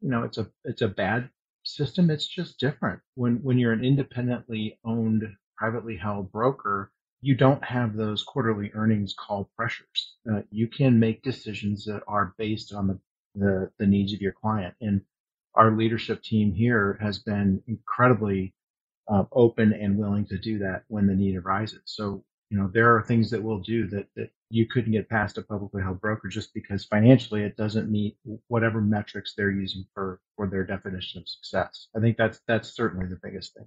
you 0.00 0.08
know 0.08 0.24
it's 0.24 0.38
a 0.38 0.50
it's 0.64 0.82
a 0.82 0.88
bad 0.88 1.28
system. 1.64 2.10
It's 2.10 2.26
just 2.26 2.58
different. 2.58 3.00
When 3.16 3.42
when 3.42 3.58
you're 3.58 3.72
an 3.72 3.84
independently 3.84 4.78
owned, 4.82 5.24
privately 5.58 5.98
held 5.98 6.32
broker, 6.32 6.90
you 7.20 7.36
don't 7.36 7.64
have 7.64 7.96
those 7.96 8.22
quarterly 8.22 8.70
earnings 8.74 9.14
call 9.14 9.50
pressures. 9.56 10.16
Uh, 10.30 10.40
you 10.50 10.68
can 10.68 10.98
make 10.98 11.22
decisions 11.22 11.84
that 11.84 12.02
are 12.08 12.34
based 12.38 12.72
on 12.72 12.86
the 12.88 12.98
the, 13.34 13.70
the 13.78 13.86
needs 13.86 14.12
of 14.12 14.20
your 14.20 14.32
client. 14.32 14.74
And 14.80 15.02
our 15.54 15.70
leadership 15.70 16.22
team 16.22 16.52
here 16.52 16.98
has 17.00 17.18
been 17.18 17.62
incredibly 17.66 18.54
uh, 19.08 19.24
open 19.32 19.72
and 19.72 19.98
willing 19.98 20.26
to 20.26 20.38
do 20.38 20.58
that 20.58 20.84
when 20.88 21.06
the 21.06 21.14
need 21.14 21.36
arises. 21.36 21.82
So, 21.84 22.24
you 22.50 22.58
know, 22.58 22.70
there 22.72 22.94
are 22.94 23.02
things 23.02 23.30
that 23.30 23.42
we'll 23.42 23.60
do 23.60 23.86
that, 23.88 24.06
that 24.16 24.30
you 24.50 24.66
couldn't 24.66 24.92
get 24.92 25.08
past 25.08 25.38
a 25.38 25.42
publicly 25.42 25.82
held 25.82 26.00
broker 26.00 26.28
just 26.28 26.54
because 26.54 26.84
financially 26.84 27.42
it 27.42 27.56
doesn't 27.56 27.90
meet 27.90 28.16
whatever 28.48 28.80
metrics 28.80 29.34
they're 29.34 29.50
using 29.50 29.84
for, 29.94 30.20
for 30.36 30.46
their 30.46 30.64
definition 30.64 31.20
of 31.20 31.28
success. 31.28 31.88
I 31.96 32.00
think 32.00 32.16
that's, 32.16 32.40
that's 32.46 32.74
certainly 32.74 33.06
the 33.06 33.18
biggest 33.22 33.54
thing. 33.54 33.66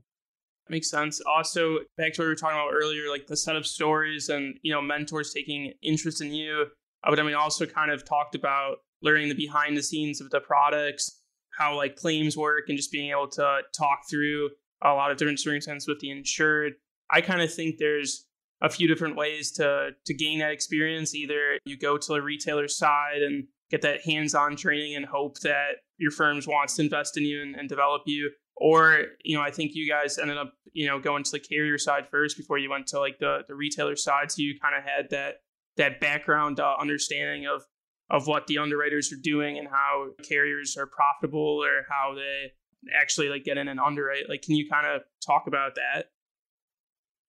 Makes 0.70 0.90
sense. 0.90 1.22
Also, 1.22 1.80
back 1.98 2.14
to 2.14 2.22
what 2.22 2.26
we 2.26 2.30
were 2.30 2.36
talking 2.36 2.58
about 2.58 2.74
earlier, 2.74 3.10
like 3.10 3.28
the 3.28 3.38
set 3.38 3.56
of 3.56 3.66
stories 3.66 4.28
and, 4.28 4.60
you 4.64 4.74
know, 4.74 4.82
mentors 4.82 5.34
taking 5.34 5.74
interest 5.82 6.22
in 6.22 6.34
you. 6.34 6.66
Uh, 7.04 7.10
but 7.10 7.16
then 7.16 7.26
we 7.26 7.34
also 7.34 7.66
kind 7.66 7.90
of 7.92 8.04
talked 8.04 8.36
about 8.36 8.78
learning 9.02 9.30
the 9.30 9.36
behind 9.36 9.78
the 9.78 9.84
scenes 9.84 10.22
of 10.22 10.30
the 10.30 10.40
products, 10.40 11.22
how 11.58 11.76
like 11.76 11.96
claims 11.96 12.38
work, 12.38 12.66
and 12.68 12.78
just 12.78 12.92
being 12.92 13.12
able 13.12 13.28
to 13.30 13.60
talk 13.76 14.00
through 14.10 14.50
a 14.84 14.94
lot 14.94 15.12
of 15.12 15.18
different 15.18 15.40
circumstances 15.40 15.88
with 15.88 16.00
the 16.00 16.12
insured. 16.12 16.74
I 17.12 17.22
kind 17.22 17.42
of 17.42 17.54
think 17.54 17.78
there's 17.78 18.26
a 18.62 18.70
few 18.70 18.88
different 18.88 19.16
ways 19.16 19.52
to 19.54 19.92
to 20.06 20.14
gain 20.14 20.40
that 20.40 20.52
experience. 20.52 21.16
Either 21.16 21.60
you 21.66 21.78
go 21.78 21.98
to 21.98 22.14
the 22.14 22.22
retailer 22.22 22.68
side 22.68 23.22
and 23.22 23.46
get 23.70 23.82
that 23.82 24.02
hands-on 24.02 24.56
training 24.56 24.96
and 24.96 25.06
hope 25.06 25.40
that 25.42 25.78
your 25.98 26.12
firm 26.12 26.40
wants 26.48 26.76
to 26.76 26.84
invest 26.84 27.18
in 27.18 27.24
you 27.24 27.42
and, 27.42 27.56
and 27.56 27.68
develop 27.68 28.04
you, 28.06 28.32
or 28.58 29.06
you 29.24 29.38
know 29.38 29.44
i 29.44 29.52
think 29.52 29.72
you 29.74 29.88
guys 29.88 30.18
ended 30.18 30.38
up 30.38 30.54
you 30.74 30.88
know 30.88 31.00
going 31.00 31.24
to 31.24 31.32
the 31.32 31.40
carrier 31.40 31.78
side 31.78 32.08
first 32.10 32.38
before 32.38 32.58
you 32.58 32.70
went 32.70 32.88
to 32.88 33.00
like 33.00 33.18
the, 33.20 33.40
the 33.48 33.56
retailer 33.56 33.96
side 33.96 34.32
so 34.32 34.42
you 34.42 34.58
kind 34.60 34.76
of 34.76 34.84
had 34.84 35.10
that 35.10 35.36
that 35.78 36.00
background 36.00 36.60
uh, 36.60 36.76
understanding 36.80 37.46
of 37.46 37.64
of 38.10 38.28
what 38.28 38.48
the 38.48 38.58
underwriters 38.58 39.12
are 39.12 39.22
doing 39.22 39.58
and 39.58 39.68
how 39.68 40.08
carriers 40.24 40.78
are 40.78 40.88
profitable 40.88 41.64
or 41.64 41.86
how 41.90 42.14
they 42.16 42.54
actually 42.98 43.30
like 43.30 43.44
get 43.44 43.58
in 43.58 43.68
and 43.68 43.80
underwrite. 43.80 44.30
Like 44.30 44.42
can 44.42 44.56
you 44.56 44.70
kind 44.70 44.88
of 44.88 45.02
talk 45.26 45.48
about 45.48 45.76
that? 45.76 46.06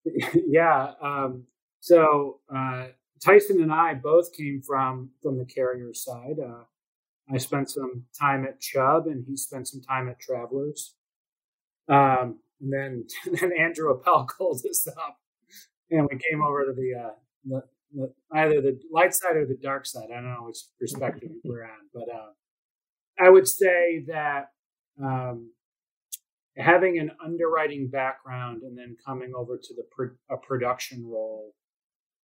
Yeah 0.47 0.93
um, 1.03 1.45
so 1.81 2.41
uh, 2.55 2.87
tyson 3.23 3.61
and 3.61 3.73
i 3.73 3.93
both 3.95 4.33
came 4.33 4.63
from 4.67 5.11
from 5.23 5.39
the 5.39 5.45
carrier 5.45 5.93
side. 5.93 6.37
Uh, 6.43 6.63
i 7.33 7.37
spent 7.37 7.69
some 7.69 8.05
time 8.19 8.45
at 8.45 8.61
chubb 8.61 9.07
and 9.07 9.25
he 9.27 9.37
spent 9.37 9.69
some 9.69 9.81
time 9.81 10.09
at 10.09 10.21
travelers. 10.21 10.95
Um, 11.89 12.39
and 12.61 12.73
then 12.73 13.07
then 13.41 13.53
andrew 13.59 13.91
appel 13.91 14.27
called 14.27 14.63
us 14.69 14.87
up. 15.07 15.19
And 15.91 16.09
we 16.11 16.19
came 16.19 16.43
over 16.43 16.65
to 16.67 16.73
the 16.73 16.95
uh, 16.95 17.15
the, 17.45 17.63
the, 17.93 18.13
either 18.35 18.61
the 18.61 18.79
light 18.93 19.15
side 19.15 19.37
or 19.37 19.47
the 19.47 19.59
dark 19.63 19.87
side. 19.87 20.09
I 20.11 20.17
don't 20.17 20.33
know 20.33 20.45
which 20.47 20.59
perspective 20.79 21.31
we're 21.45 21.65
on, 21.65 21.89
but 21.93 22.09
uh, 22.13 22.31
I 23.25 23.31
would 23.31 23.49
say 23.49 24.05
that 24.09 24.51
um, 25.03 25.51
having 26.57 26.99
an 26.99 27.11
underwriting 27.25 27.89
background 27.89 28.63
and 28.63 28.77
then 28.77 28.97
coming 29.05 29.33
over 29.37 29.57
to 29.57 29.75
the 29.75 29.85
pro- 29.91 30.17
a 30.31 30.37
production 30.37 31.05
role, 31.07 31.55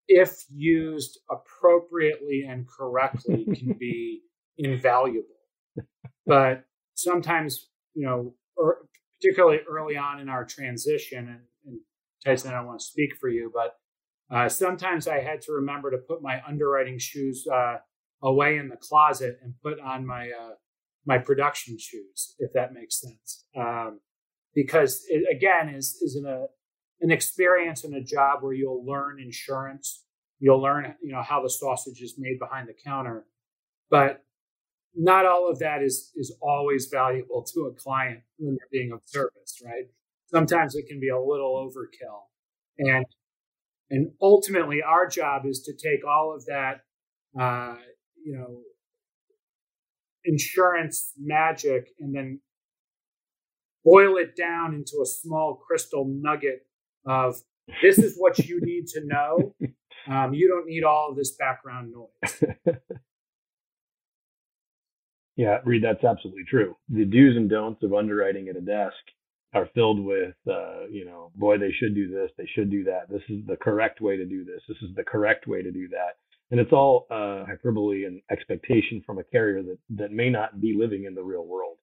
if 0.08 0.44
used 0.52 1.18
appropriately 1.30 2.44
and 2.48 2.66
correctly, 2.68 3.44
can 3.44 3.72
be 3.78 4.22
invaluable. 4.58 5.28
But 6.26 6.64
sometimes, 6.94 7.68
you 7.94 8.06
know, 8.06 8.34
or 8.56 8.78
particularly 9.20 9.60
early 9.68 9.96
on 9.96 10.20
in 10.20 10.28
our 10.28 10.44
transition, 10.44 11.28
and, 11.28 11.40
and 11.66 11.80
Tyson, 12.24 12.50
I 12.50 12.56
don't 12.56 12.66
want 12.66 12.80
to 12.80 12.86
speak 12.86 13.16
for 13.20 13.28
you, 13.28 13.50
but 13.54 13.74
uh, 14.30 14.48
sometimes 14.48 15.06
I 15.06 15.20
had 15.20 15.42
to 15.42 15.52
remember 15.52 15.90
to 15.90 15.98
put 15.98 16.22
my 16.22 16.40
underwriting 16.46 16.98
shoes 16.98 17.46
uh, 17.52 17.76
away 18.22 18.56
in 18.56 18.68
the 18.68 18.76
closet 18.76 19.38
and 19.42 19.54
put 19.62 19.78
on 19.80 20.06
my 20.06 20.30
uh, 20.30 20.54
my 21.06 21.18
production 21.18 21.78
shoes, 21.78 22.34
if 22.38 22.52
that 22.54 22.72
makes 22.72 23.00
sense. 23.00 23.44
Um, 23.56 24.00
because 24.54 25.04
it, 25.08 25.24
again, 25.34 25.68
is 25.68 25.96
is 26.02 26.16
an, 26.16 26.26
a, 26.26 26.46
an 27.00 27.10
experience 27.10 27.84
and 27.84 27.94
a 27.94 28.02
job 28.02 28.42
where 28.42 28.54
you'll 28.54 28.84
learn 28.84 29.20
insurance, 29.20 30.04
you'll 30.38 30.62
learn 30.62 30.94
you 31.02 31.12
know 31.12 31.22
how 31.22 31.42
the 31.42 31.50
sausage 31.50 32.00
is 32.00 32.14
made 32.18 32.38
behind 32.38 32.68
the 32.68 32.74
counter, 32.84 33.26
but 33.90 34.24
not 34.94 35.26
all 35.26 35.50
of 35.50 35.58
that 35.58 35.82
is 35.82 36.12
is 36.16 36.34
always 36.40 36.86
valuable 36.86 37.42
to 37.52 37.66
a 37.66 37.74
client 37.74 38.20
when 38.38 38.56
they're 38.56 38.68
being 38.72 38.92
of 38.92 39.00
service, 39.04 39.60
right? 39.64 39.84
Sometimes 40.26 40.74
it 40.74 40.86
can 40.88 40.98
be 40.98 41.10
a 41.10 41.20
little 41.20 41.54
overkill, 41.68 42.22
and 42.78 43.04
and 43.90 44.10
ultimately, 44.20 44.82
our 44.82 45.06
job 45.06 45.46
is 45.46 45.62
to 45.62 45.72
take 45.72 46.06
all 46.06 46.34
of 46.34 46.46
that 46.46 46.80
uh, 47.38 47.76
you 48.24 48.36
know, 48.36 48.60
insurance 50.24 51.12
magic 51.18 51.88
and 52.00 52.14
then 52.14 52.40
boil 53.84 54.16
it 54.16 54.34
down 54.36 54.74
into 54.74 55.02
a 55.02 55.06
small 55.06 55.54
crystal 55.66 56.06
nugget 56.08 56.66
of 57.06 57.36
this 57.82 57.98
is 57.98 58.16
what 58.16 58.38
you 58.38 58.60
need 58.62 58.86
to 58.86 59.02
know. 59.04 59.54
Um, 60.06 60.34
you 60.34 60.48
don't 60.48 60.66
need 60.66 60.84
all 60.84 61.10
of 61.10 61.16
this 61.16 61.36
background 61.36 61.92
noise. 61.92 62.44
yeah, 65.36 65.58
Reed, 65.64 65.84
that's 65.84 66.04
absolutely 66.04 66.44
true. 66.48 66.76
The 66.88 67.04
do's 67.04 67.36
and 67.36 67.50
don'ts 67.50 67.82
of 67.82 67.92
underwriting 67.92 68.48
at 68.48 68.56
a 68.56 68.60
desk 68.60 68.96
are 69.54 69.68
filled 69.74 70.04
with, 70.04 70.34
uh, 70.50 70.86
you 70.90 71.04
know, 71.04 71.30
boy, 71.36 71.58
they 71.58 71.70
should 71.70 71.94
do 71.94 72.10
this, 72.10 72.30
they 72.36 72.48
should 72.54 72.70
do 72.70 72.84
that. 72.84 73.08
This 73.08 73.22
is 73.28 73.46
the 73.46 73.56
correct 73.56 74.00
way 74.00 74.16
to 74.16 74.24
do 74.24 74.44
this. 74.44 74.60
This 74.68 74.78
is 74.82 74.94
the 74.96 75.04
correct 75.04 75.46
way 75.46 75.62
to 75.62 75.70
do 75.70 75.88
that. 75.88 76.16
And 76.50 76.60
it's 76.60 76.72
all 76.72 77.06
uh, 77.10 77.44
hyperbole 77.46 78.04
and 78.04 78.20
expectation 78.30 79.02
from 79.06 79.18
a 79.18 79.24
carrier 79.24 79.62
that 79.62 79.78
that 79.96 80.12
may 80.12 80.28
not 80.28 80.60
be 80.60 80.74
living 80.76 81.04
in 81.04 81.14
the 81.14 81.22
real 81.22 81.46
world. 81.46 81.78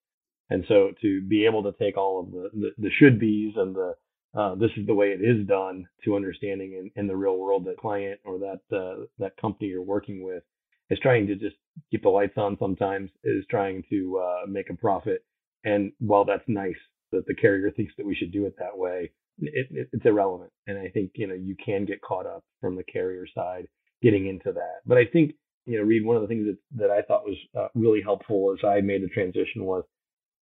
And 0.50 0.66
so 0.68 0.92
to 1.02 1.22
be 1.22 1.46
able 1.46 1.64
to 1.64 1.74
take 1.80 1.98
all 1.98 2.20
of 2.20 2.32
the 2.32 2.50
the, 2.54 2.70
the 2.78 2.92
should 3.00 3.20
be's 3.20 3.54
and 3.56 3.76
the 3.76 3.96
uh, 4.38 4.56
this 4.56 4.72
is 4.78 4.86
the 4.88 4.94
way 4.94 5.08
it 5.08 5.22
is 5.22 5.46
done 5.48 5.86
to 6.06 6.16
understanding 6.16 6.74
in, 6.74 6.92
in 6.96 7.08
the 7.08 7.16
real 7.16 7.38
world 7.38 7.66
that 7.66 7.78
client 7.78 8.20
or 8.24 8.38
that 8.40 8.62
uh, 8.76 9.06
that 9.18 9.36
company 9.38 9.70
you're 9.70 9.82
working 9.82 10.24
with 10.24 10.44
is 10.90 11.00
trying 11.00 11.26
to 11.28 11.36
just 11.36 11.56
keep 11.90 12.04
the 12.04 12.10
lights 12.10 12.38
on 12.38 12.58
sometimes 12.60 13.10
is 13.24 13.46
trying 13.50 13.84
to 13.90 14.22
uh, 14.24 14.48
make 14.48 14.70
a 14.70 14.76
profit 14.76 15.26
and 15.64 15.92
while 16.00 16.26
that's 16.26 16.44
nice 16.48 16.76
that 17.12 17.26
the 17.28 17.36
carrier 17.36 17.72
thinks 17.72 17.94
that 17.98 18.06
we 18.06 18.16
should 18.16 18.32
do 18.32 18.46
it 18.46 18.56
that 18.58 18.78
way 18.78 19.12
it, 19.40 19.68
it, 19.72 19.90
it's 19.92 20.06
irrelevant 20.06 20.52
and 20.68 20.78
i 20.78 20.88
think 20.90 21.12
you 21.16 21.28
know 21.28 21.34
you 21.34 21.56
can 21.64 21.86
get 21.86 22.02
caught 22.02 22.26
up 22.26 22.44
from 22.60 22.76
the 22.76 22.84
carrier 22.84 23.26
side 23.34 23.68
getting 24.02 24.28
into 24.28 24.52
that 24.52 24.82
but 24.86 24.98
i 24.98 25.06
think 25.06 25.34
you 25.66 25.78
know 25.78 25.84
reed 25.84 26.06
one 26.06 26.16
of 26.16 26.22
the 26.22 26.28
things 26.28 26.46
that, 26.46 26.58
that 26.76 26.92
i 26.92 27.02
thought 27.02 27.24
was 27.24 27.38
uh, 27.58 27.68
really 27.76 28.02
helpful 28.02 28.54
as 28.54 28.64
i 28.68 28.82
made 28.82 29.04
the 29.04 29.08
transition 29.08 29.64
was 29.64 29.84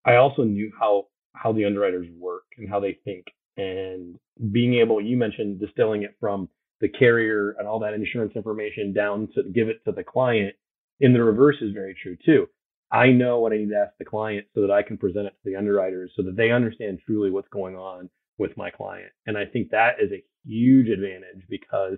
i 0.06 0.16
also 0.16 0.44
knew 0.44 0.72
how 0.80 1.06
how 1.34 1.52
the 1.52 1.66
underwriters 1.66 2.08
work 2.18 2.44
and 2.58 2.70
how 2.70 2.80
they 2.80 2.98
think 3.06 3.26
and 3.60 4.18
being 4.52 4.76
able, 4.76 5.02
you 5.02 5.18
mentioned 5.18 5.60
distilling 5.60 6.04
it 6.04 6.16
from 6.20 6.48
the 6.80 6.88
carrier 6.88 7.56
and 7.60 7.68
all 7.68 7.80
that 7.80 7.94
insurance 7.94 8.32
information 8.36 8.94
down 8.94 9.28
to 9.36 9.44
give 9.54 9.68
it 9.68 9.84
to 9.86 9.92
the 9.92 10.04
client. 10.04 10.56
In 11.02 11.14
the 11.14 11.22
reverse 11.22 11.58
is 11.62 11.74
very 11.74 11.96
true 12.02 12.16
too. 12.26 12.48
I 12.92 13.08
know 13.08 13.40
what 13.40 13.54
I 13.54 13.58
need 13.58 13.70
to 13.70 13.78
ask 13.78 13.98
the 13.98 14.06
client 14.06 14.48
so 14.56 14.62
that 14.62 14.72
I 14.72 14.82
can 14.82 14.98
present 14.98 15.28
it 15.28 15.32
to 15.32 15.50
the 15.50 15.56
underwriters 15.56 16.12
so 16.16 16.24
that 16.24 16.36
they 16.36 16.52
understand 16.52 17.00
truly 17.06 17.30
what's 17.30 17.48
going 17.50 17.76
on 17.76 18.10
with 18.38 18.56
my 18.58 18.72
client. 18.72 19.12
And 19.28 19.38
I 19.38 19.46
think 19.46 19.70
that 19.70 19.96
is 20.02 20.12
a 20.12 20.24
huge 20.46 20.90
advantage 20.90 21.46
because 21.50 21.98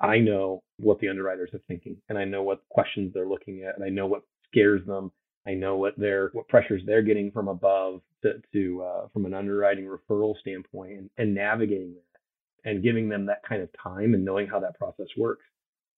I 0.00 0.18
know 0.18 0.62
what 0.78 0.98
the 0.98 1.08
underwriters 1.08 1.50
are 1.54 1.60
thinking 1.68 1.96
and 2.08 2.18
I 2.18 2.24
know 2.24 2.42
what 2.42 2.68
questions 2.68 3.12
they're 3.14 3.28
looking 3.28 3.62
at 3.62 3.76
and 3.76 3.84
I 3.84 3.90
know 3.90 4.06
what 4.06 4.22
scares 4.50 4.84
them 4.86 5.12
I 5.46 5.54
know 5.54 5.76
what 5.76 5.94
they're 5.96 6.30
what 6.32 6.48
pressures 6.48 6.82
they're 6.86 7.02
getting 7.02 7.30
from 7.30 7.48
above 7.48 8.00
to, 8.22 8.40
to 8.52 8.82
uh, 8.82 9.08
from 9.12 9.26
an 9.26 9.34
underwriting 9.34 9.86
referral 9.86 10.38
standpoint 10.40 10.92
and, 10.92 11.10
and, 11.18 11.34
navigating 11.34 11.94
that 11.94 12.70
and 12.70 12.82
giving 12.82 13.08
them 13.08 13.26
that 13.26 13.42
kind 13.46 13.60
of 13.62 13.68
time 13.82 14.14
and 14.14 14.24
knowing 14.24 14.46
how 14.46 14.58
that 14.60 14.78
process 14.78 15.06
works. 15.18 15.44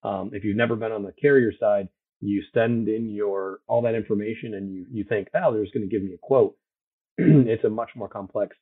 Um, 0.03 0.31
if 0.33 0.45
you've 0.45 0.57
never 0.57 0.75
been 0.75 0.93
on 0.93 1.05
the 1.05 1.13
carrier 1.13 1.53
side, 1.59 1.89
you 2.21 2.43
send 2.55 2.89
in 2.89 3.11
your 3.11 3.61
all 3.67 3.83
that 3.83 3.95
information 3.95 4.55
and 4.55 4.73
you 4.73 4.87
you 4.91 5.05
think, 5.05 5.29
oh, 5.35 5.53
they're 5.53 5.63
just 5.63 5.75
going 5.75 5.89
to 5.89 5.95
give 5.95 6.03
me 6.03 6.15
a 6.15 6.19
quote. 6.19 6.57
it's 7.19 7.65
a 7.65 7.69
much 7.69 7.91
more 7.95 8.09
complex 8.09 8.57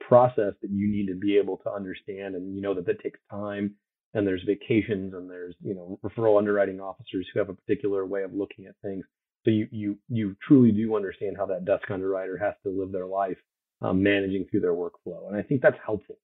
process 0.00 0.54
that 0.62 0.70
you 0.70 0.90
need 0.90 1.06
to 1.06 1.14
be 1.14 1.36
able 1.36 1.58
to 1.58 1.70
understand, 1.70 2.34
and 2.34 2.54
you 2.54 2.60
know 2.60 2.74
that 2.74 2.86
that 2.86 3.02
takes 3.02 3.20
time. 3.30 3.74
And 4.12 4.26
there's 4.26 4.42
vacations, 4.42 5.14
and 5.14 5.30
there's 5.30 5.54
you 5.62 5.74
know 5.74 5.98
referral 6.04 6.38
underwriting 6.38 6.80
officers 6.80 7.26
who 7.32 7.38
have 7.38 7.48
a 7.48 7.54
particular 7.54 8.04
way 8.06 8.22
of 8.22 8.34
looking 8.34 8.66
at 8.66 8.74
things. 8.82 9.04
So 9.44 9.50
you 9.50 9.68
you 9.70 9.98
you 10.08 10.36
truly 10.46 10.72
do 10.72 10.96
understand 10.96 11.36
how 11.36 11.46
that 11.46 11.64
desk 11.64 11.90
underwriter 11.90 12.36
has 12.38 12.54
to 12.64 12.70
live 12.70 12.92
their 12.92 13.06
life 13.06 13.38
um, 13.82 14.02
managing 14.02 14.46
through 14.50 14.60
their 14.60 14.74
workflow, 14.74 15.28
and 15.28 15.36
I 15.36 15.42
think 15.42 15.62
that's 15.62 15.78
helpful. 15.84 16.16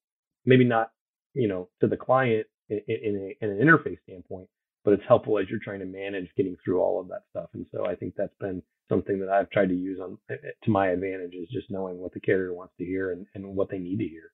Maybe 0.44 0.64
not 0.64 0.90
you 1.35 1.49
know 1.49 1.68
to 1.81 1.87
the 1.87 1.96
client 1.96 2.46
in, 2.68 2.81
in, 2.88 3.35
a, 3.40 3.44
in 3.44 3.51
an 3.51 3.59
interface 3.59 3.99
standpoint, 4.03 4.49
but 4.87 4.94
it's 4.94 5.03
helpful 5.09 5.37
as 5.37 5.46
you're 5.51 5.59
trying 5.59 5.81
to 5.81 5.85
manage 5.85 6.29
getting 6.37 6.57
through 6.64 6.81
all 6.81 7.01
of 7.01 7.09
that 7.09 7.22
stuff. 7.31 7.51
And 7.55 7.66
so 7.72 7.85
I 7.85 7.96
think 7.96 8.14
that's 8.16 8.37
been 8.38 8.62
something 8.88 9.18
that 9.18 9.29
I've 9.29 9.51
tried 9.51 9.68
to 9.70 9.75
use 9.75 9.99
on 10.01 10.16
eh, 10.31 10.35
eh, 10.35 10.51
to 10.62 10.70
my 10.70 10.90
advantage 10.90 11.35
is 11.35 11.49
just 11.53 11.72
knowing 11.72 11.99
what 11.99 12.12
the 12.12 12.20
carrier 12.20 12.55
wants 12.55 12.75
to 12.79 12.85
hear 12.85 13.11
and, 13.11 13.27
and 13.35 13.44
what 13.57 13.68
they 13.68 13.81
need 13.81 13.99
to 13.99 14.05
hear. 14.05 14.31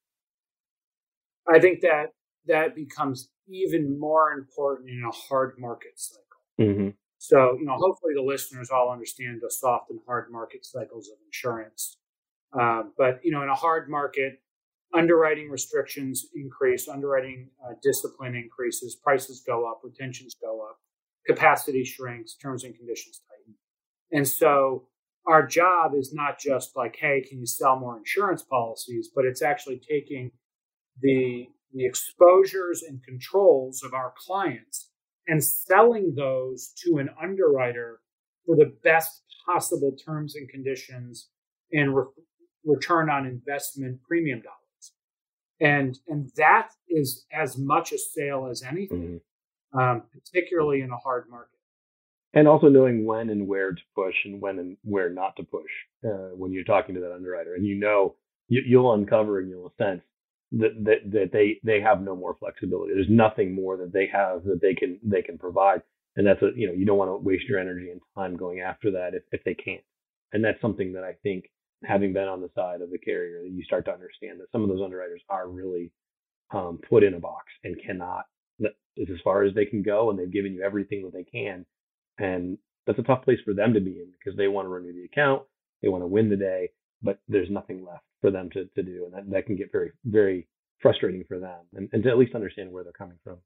I 1.51 1.59
think 1.59 1.81
that 1.81 2.09
that 2.49 2.75
becomes 2.75 3.31
even 3.49 3.99
more 3.99 4.31
important 4.33 4.91
in 4.91 5.03
a 5.09 5.11
hard 5.11 5.55
market 5.59 5.93
cycle. 5.97 6.21
Mm-hmm. 6.61 6.89
So, 7.17 7.57
you 7.59 7.65
know, 7.65 7.77
hopefully 7.79 8.13
the 8.15 8.23
listeners 8.23 8.69
all 8.69 8.91
understand 8.93 9.41
the 9.41 9.51
soft 9.51 9.89
and 9.89 10.01
hard 10.07 10.31
market 10.31 10.67
cycles 10.67 11.09
of 11.09 11.15
insurance. 11.25 11.97
Uh, 12.53 12.83
but, 12.99 13.21
you 13.25 13.33
know, 13.33 13.43
in 13.43 13.49
a 13.49 13.55
hard 13.55 13.89
market, 13.89 14.43
underwriting 14.95 15.49
restrictions 15.49 16.27
increase, 16.35 16.89
underwriting 16.89 17.49
uh, 17.65 17.73
discipline 17.83 18.35
increases, 18.35 18.97
prices 18.97 19.43
go 19.47 19.69
up, 19.71 19.81
retentions 19.83 20.37
go 20.41 20.61
up, 20.69 20.79
capacity 21.27 21.85
shrinks, 21.85 22.35
terms 22.35 22.65
and 22.65 22.77
conditions 22.77 23.21
tighten. 23.29 23.55
And 24.13 24.29
so 24.29 24.89
our 25.27 25.47
job 25.47 25.93
is 25.95 26.13
not 26.13 26.39
just 26.39 26.77
like, 26.77 26.97
hey, 26.99 27.25
can 27.27 27.39
you 27.39 27.47
sell 27.47 27.79
more 27.79 27.97
insurance 27.97 28.43
policies? 28.43 29.11
But 29.15 29.25
it's 29.25 29.43
actually 29.43 29.81
taking 29.89 30.31
the, 31.01 31.47
the 31.73 31.87
exposures 31.87 32.83
and 32.83 33.03
controls 33.03 33.83
of 33.83 33.95
our 33.95 34.13
clients 34.17 34.91
and 35.27 35.43
selling 35.43 36.15
those 36.17 36.73
to 36.85 36.99
an 36.99 37.09
underwriter 37.23 38.01
for 38.45 38.57
the 38.57 38.75
best 38.83 39.23
possible 39.47 39.97
terms 40.05 40.35
and 40.35 40.49
conditions 40.49 41.29
and 41.73 41.97
re- 41.97 42.05
return 42.65 43.09
on 43.09 43.27
investment 43.27 44.01
premium 44.03 44.41
dollars. 44.41 44.62
And, 45.63 45.99
and 46.09 46.31
that 46.37 46.71
is 46.89 47.25
as 47.33 47.57
much 47.57 47.93
a 47.93 47.99
sale 47.99 48.49
as 48.51 48.63
anything, 48.63 49.21
mm-hmm. 49.75 49.79
um, 49.79 50.03
particularly 50.13 50.81
in 50.81 50.91
a 50.91 50.97
hard 50.97 51.31
market. 51.31 51.49
And 52.35 52.49
also 52.49 52.69
knowing 52.69 53.05
when 53.05 53.31
and 53.31 53.47
where 53.47 53.73
to 53.73 53.83
push 53.95 54.15
and 54.25 54.41
when 54.41 54.59
and 54.59 54.77
where 54.83 55.11
not 55.11 55.37
to 55.37 55.45
push 55.45 55.71
uh, 56.05 56.35
when 56.35 56.53
you're 56.53 56.65
talking 56.65 56.95
to 56.95 57.01
that 57.03 57.13
underwriter. 57.13 57.55
And 57.55 57.67
you 57.67 57.77
know, 57.79 58.17
you, 58.49 58.63
you'll 58.67 58.95
uncover 58.95 59.39
and 59.39 59.51
you'll 59.51 59.73
sense 59.79 60.03
that, 60.53 60.85
that 60.85 61.11
that 61.13 61.31
they 61.33 61.59
they 61.65 61.81
have 61.81 62.03
no 62.03 62.15
more 62.15 62.37
flexibility. 62.39 62.93
There's 62.95 63.07
nothing 63.09 63.55
more 63.55 63.77
that 63.79 63.93
they 63.93 64.09
have 64.13 64.45
that 64.45 64.61
they 64.61 64.75
can 64.75 64.99
they 65.03 65.23
can 65.23 65.39
provide, 65.39 65.83
and 66.17 66.27
that's 66.27 66.43
a 66.43 66.51
you 66.55 66.67
know 66.67 66.75
you 66.75 66.85
don't 66.85 66.99
want 66.99 67.11
to 67.11 67.17
waste 67.17 67.45
your 67.49 67.59
energy 67.59 67.91
and 67.91 68.01
time 68.15 68.37
going 68.37 68.61
after 68.61 68.91
that 68.93 69.15
if 69.15 69.23
if 69.33 69.43
they 69.45 69.55
can't. 69.55 69.83
And 70.33 70.45
that's 70.45 70.61
something 70.61 70.93
that 70.95 71.05
I 71.05 71.15
think 71.23 71.45
having 71.85 72.13
been 72.13 72.29
on 72.29 72.41
the 72.41 72.51
side 72.55 72.81
of 72.81 72.91
the 72.91 72.99
carrier, 72.99 73.43
you 73.43 73.63
start 73.65 73.85
to 73.87 73.93
understand 73.93 74.41
that 74.41 74.51
some 74.53 74.63
of 74.63 74.69
those 74.69 74.83
underwriters 74.83 75.23
are 75.29 75.49
really 75.49 75.93
um, 76.53 76.79
put 76.89 77.03
in 77.03 77.15
a 77.15 77.21
box 77.21 77.47
and 77.65 77.77
cannot 77.85 78.25
is 78.97 79.09
as 79.11 79.21
far 79.25 79.43
as 79.43 79.55
they 79.55 79.65
can 79.65 79.83
go, 79.83 80.11
and 80.11 80.19
they've 80.19 80.31
given 80.31 80.53
you 80.53 80.63
everything 80.63 81.03
that 81.03 81.13
they 81.13 81.25
can, 81.25 81.65
and 82.19 82.59
that's 82.87 82.99
a 82.99 83.03
tough 83.03 83.25
place 83.25 83.39
for 83.45 83.55
them 83.55 83.73
to 83.73 83.81
be 83.81 83.93
in 83.93 84.13
because 84.19 84.37
they 84.37 84.49
want 84.49 84.67
to 84.67 84.69
renew 84.69 84.93
the 84.93 85.05
account, 85.05 85.43
they 85.81 85.89
want 85.89 86.03
to 86.03 86.07
win 86.07 86.29
the 86.29 86.37
day, 86.37 86.71
but 87.03 87.19
there's 87.29 87.51
nothing 87.51 87.85
left 87.85 88.05
for 88.21 88.31
them 88.31 88.51
to, 88.51 88.67
to 88.75 88.83
do. 88.83 89.05
And 89.07 89.15
that, 89.15 89.31
that 89.31 89.47
can 89.47 89.57
get 89.57 89.73
very, 89.73 89.93
very 90.05 90.47
frustrating 90.81 91.25
for 91.27 91.39
them 91.39 91.61
and, 91.75 91.89
and 91.93 92.03
to 92.03 92.11
at 92.11 92.19
least 92.19 92.35
understand 92.35 92.71
where 92.71 92.83
they're 92.83 92.93
coming 92.93 93.19
from. 93.25 93.39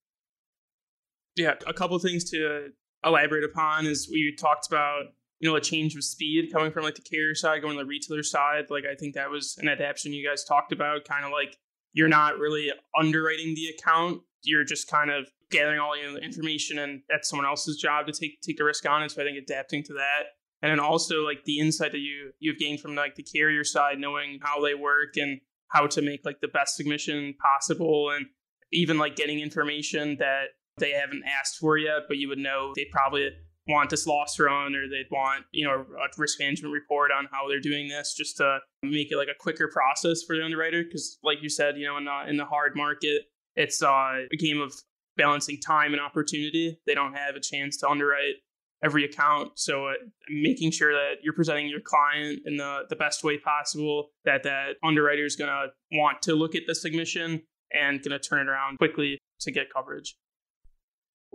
Yeah, 1.36 1.54
a 1.66 1.74
couple 1.74 1.96
of 1.96 2.02
things 2.02 2.28
to 2.30 2.70
elaborate 3.04 3.44
upon 3.44 3.86
is 3.86 4.08
we 4.10 4.34
talked 4.34 4.66
about, 4.66 5.04
you 5.40 5.48
know, 5.48 5.56
a 5.56 5.60
change 5.60 5.94
of 5.96 6.04
speed 6.04 6.52
coming 6.52 6.72
from 6.72 6.84
like 6.84 6.94
the 6.94 7.02
carrier 7.02 7.34
side, 7.34 7.62
going 7.62 7.76
to 7.76 7.82
the 7.82 7.88
retailer 7.88 8.22
side. 8.22 8.66
Like 8.70 8.84
I 8.90 8.94
think 8.94 9.14
that 9.14 9.30
was 9.30 9.56
an 9.58 9.68
adaptation 9.68 10.12
you 10.12 10.26
guys 10.26 10.44
talked 10.44 10.72
about, 10.72 11.04
kind 11.04 11.24
of 11.24 11.32
like 11.32 11.56
you're 11.92 12.08
not 12.08 12.38
really 12.38 12.70
underwriting 12.98 13.54
the 13.54 13.68
account. 13.68 14.22
You're 14.42 14.64
just 14.64 14.88
kind 14.88 15.10
of 15.10 15.26
gathering 15.50 15.78
all 15.78 15.92
the 15.94 16.20
information 16.20 16.78
and 16.78 17.02
that's 17.08 17.28
someone 17.28 17.46
else's 17.46 17.76
job 17.76 18.06
to 18.06 18.12
take 18.12 18.40
take 18.40 18.56
the 18.56 18.64
risk 18.64 18.88
on. 18.88 19.02
And 19.02 19.10
so 19.10 19.22
I 19.22 19.24
think 19.24 19.38
adapting 19.38 19.82
to 19.84 19.94
that 19.94 20.24
and 20.62 20.70
then 20.70 20.80
also 20.80 21.22
like 21.22 21.44
the 21.44 21.58
insight 21.58 21.92
that 21.92 21.98
you 21.98 22.32
you've 22.38 22.58
gained 22.58 22.80
from 22.80 22.94
like 22.94 23.14
the 23.14 23.22
carrier 23.22 23.64
side 23.64 23.98
knowing 23.98 24.38
how 24.42 24.60
they 24.60 24.74
work 24.74 25.16
and 25.16 25.40
how 25.68 25.86
to 25.86 26.02
make 26.02 26.20
like 26.24 26.40
the 26.40 26.48
best 26.48 26.76
submission 26.76 27.34
possible 27.40 28.10
and 28.10 28.26
even 28.72 28.98
like 28.98 29.16
getting 29.16 29.40
information 29.40 30.16
that 30.18 30.46
they 30.78 30.90
haven't 30.90 31.22
asked 31.38 31.56
for 31.58 31.76
yet 31.76 32.02
but 32.08 32.16
you 32.16 32.28
would 32.28 32.38
know 32.38 32.72
they 32.74 32.86
probably 32.90 33.30
want 33.68 33.90
this 33.90 34.06
loss 34.06 34.38
run 34.38 34.74
or 34.74 34.88
they'd 34.88 35.10
want 35.10 35.44
you 35.52 35.66
know 35.66 35.74
a 35.74 36.08
risk 36.18 36.38
management 36.38 36.72
report 36.72 37.10
on 37.10 37.28
how 37.32 37.48
they're 37.48 37.60
doing 37.60 37.88
this 37.88 38.14
just 38.14 38.36
to 38.36 38.58
make 38.82 39.10
it 39.10 39.16
like 39.16 39.28
a 39.28 39.38
quicker 39.38 39.68
process 39.68 40.22
for 40.22 40.36
the 40.36 40.44
underwriter 40.44 40.84
because 40.84 41.18
like 41.22 41.42
you 41.42 41.48
said 41.48 41.76
you 41.76 41.86
know 41.86 41.96
in 41.96 42.04
the, 42.04 42.28
in 42.28 42.36
the 42.36 42.44
hard 42.44 42.76
market 42.76 43.22
it's 43.56 43.82
uh, 43.82 44.22
a 44.32 44.36
game 44.36 44.60
of 44.60 44.72
balancing 45.16 45.58
time 45.60 45.92
and 45.92 46.00
opportunity 46.00 46.78
they 46.86 46.94
don't 46.94 47.14
have 47.14 47.34
a 47.34 47.40
chance 47.40 47.76
to 47.76 47.88
underwrite 47.88 48.36
every 48.82 49.04
account. 49.04 49.52
So 49.56 49.86
uh, 49.86 49.92
making 50.28 50.70
sure 50.70 50.92
that 50.92 51.22
you're 51.22 51.32
presenting 51.32 51.68
your 51.68 51.80
client 51.80 52.40
in 52.44 52.56
the, 52.56 52.82
the 52.88 52.96
best 52.96 53.24
way 53.24 53.38
possible, 53.38 54.10
that 54.24 54.42
that 54.42 54.74
underwriter 54.84 55.24
is 55.24 55.36
going 55.36 55.50
to 55.50 55.68
want 55.92 56.22
to 56.22 56.34
look 56.34 56.54
at 56.54 56.62
the 56.66 56.74
submission 56.74 57.42
and 57.72 58.02
going 58.02 58.18
to 58.18 58.18
turn 58.18 58.46
it 58.46 58.50
around 58.50 58.78
quickly 58.78 59.18
to 59.40 59.50
get 59.50 59.72
coverage. 59.72 60.16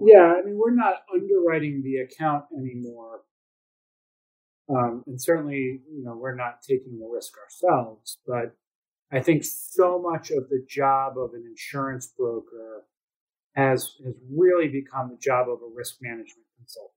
Yeah, 0.03 0.33
I 0.37 0.45
mean, 0.45 0.57
we're 0.57 0.75
not 0.75 0.95
underwriting 1.13 1.81
the 1.83 1.97
account 1.97 2.45
anymore. 2.57 3.21
Um, 4.69 5.03
and 5.07 5.21
certainly, 5.21 5.81
you 5.91 6.03
know, 6.03 6.15
we're 6.15 6.35
not 6.35 6.61
taking 6.61 6.99
the 6.99 7.07
risk 7.07 7.33
ourselves. 7.37 8.19
But 8.25 8.55
I 9.11 9.21
think 9.21 9.43
so 9.43 10.01
much 10.01 10.31
of 10.31 10.49
the 10.49 10.65
job 10.69 11.17
of 11.17 11.33
an 11.33 11.43
insurance 11.45 12.07
broker 12.17 12.85
has 13.55 13.95
has 14.05 14.15
really 14.33 14.69
become 14.69 15.09
the 15.09 15.17
job 15.17 15.49
of 15.49 15.59
a 15.61 15.75
risk 15.75 15.97
management 16.01 16.47
consultant. 16.57 16.91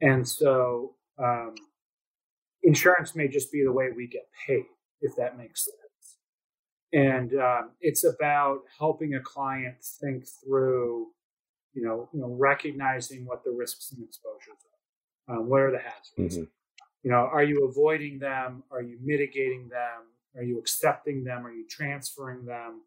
And 0.00 0.28
so, 0.28 0.94
um, 1.18 1.54
insurance 2.62 3.16
may 3.16 3.26
just 3.28 3.50
be 3.50 3.64
the 3.64 3.72
way 3.72 3.88
we 3.94 4.06
get 4.06 4.28
paid, 4.46 4.66
if 5.00 5.16
that 5.16 5.36
makes 5.36 5.64
sense. 5.64 5.78
And 6.92 7.34
um, 7.34 7.70
it's 7.80 8.04
about 8.04 8.60
helping 8.78 9.14
a 9.14 9.20
client 9.20 9.76
think 10.00 10.24
through, 10.44 11.08
you 11.78 11.84
know, 11.84 12.08
you 12.12 12.20
know, 12.20 12.34
recognizing 12.36 13.24
what 13.24 13.44
the 13.44 13.52
risks 13.52 13.92
and 13.92 14.04
exposures 14.04 14.58
are. 15.28 15.36
Um, 15.36 15.48
what 15.48 15.60
are 15.60 15.70
the 15.70 15.78
hazards? 15.78 16.36
Mm-hmm. 16.36 16.44
You 17.04 17.10
know, 17.12 17.28
are 17.32 17.44
you 17.44 17.68
avoiding 17.68 18.18
them? 18.18 18.64
Are 18.72 18.82
you 18.82 18.98
mitigating 19.00 19.68
them? 19.68 20.08
Are 20.36 20.42
you 20.42 20.58
accepting 20.58 21.22
them? 21.22 21.46
Are 21.46 21.52
you 21.52 21.66
transferring 21.68 22.44
them? 22.44 22.80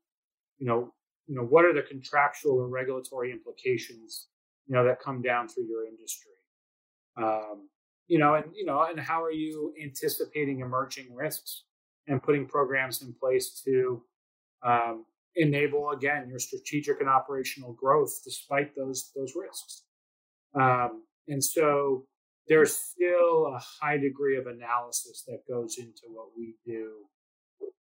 You 0.60 0.68
know, 0.68 0.94
you 1.28 1.36
know, 1.36 1.44
what 1.44 1.64
are 1.64 1.74
the 1.74 1.84
contractual 1.84 2.60
or 2.60 2.68
regulatory 2.68 3.32
implications, 3.32 4.28
you 4.68 4.76
know, 4.76 4.84
that 4.84 5.00
come 5.00 5.22
down 5.22 5.48
through 5.48 5.68
your 5.68 5.88
industry? 5.88 6.34
Um, 7.16 7.70
you 8.08 8.20
know, 8.20 8.34
and 8.36 8.46
you 8.54 8.66
know, 8.66 8.84
and 8.84 9.00
how 9.00 9.24
are 9.24 9.32
you 9.32 9.74
anticipating 9.82 10.60
emerging 10.60 11.16
risks 11.16 11.64
and 12.08 12.22
putting 12.22 12.46
programs 12.46 13.02
in 13.02 13.14
place 13.14 13.62
to 13.64 14.04
um, 14.64 15.06
enable 15.36 15.92
again 15.92 16.28
your 16.30 16.40
strategic 16.40 17.00
and 17.00 17.10
operational 17.10 17.74
growth 17.74 18.12
despite 18.24 18.76
those 18.76 19.12
those 19.16 19.34
risks. 19.36 19.84
Um, 20.60 21.04
and 21.28 21.44
so 21.44 22.06
there's 22.48 22.76
still 22.76 23.54
a 23.56 23.62
high 23.82 23.98
degree 23.98 24.38
of 24.38 24.48
analysis 24.48 25.24
that 25.28 25.40
goes 25.50 25.78
into 25.78 26.04
what 26.10 26.28
we 26.38 26.56
do 26.66 26.92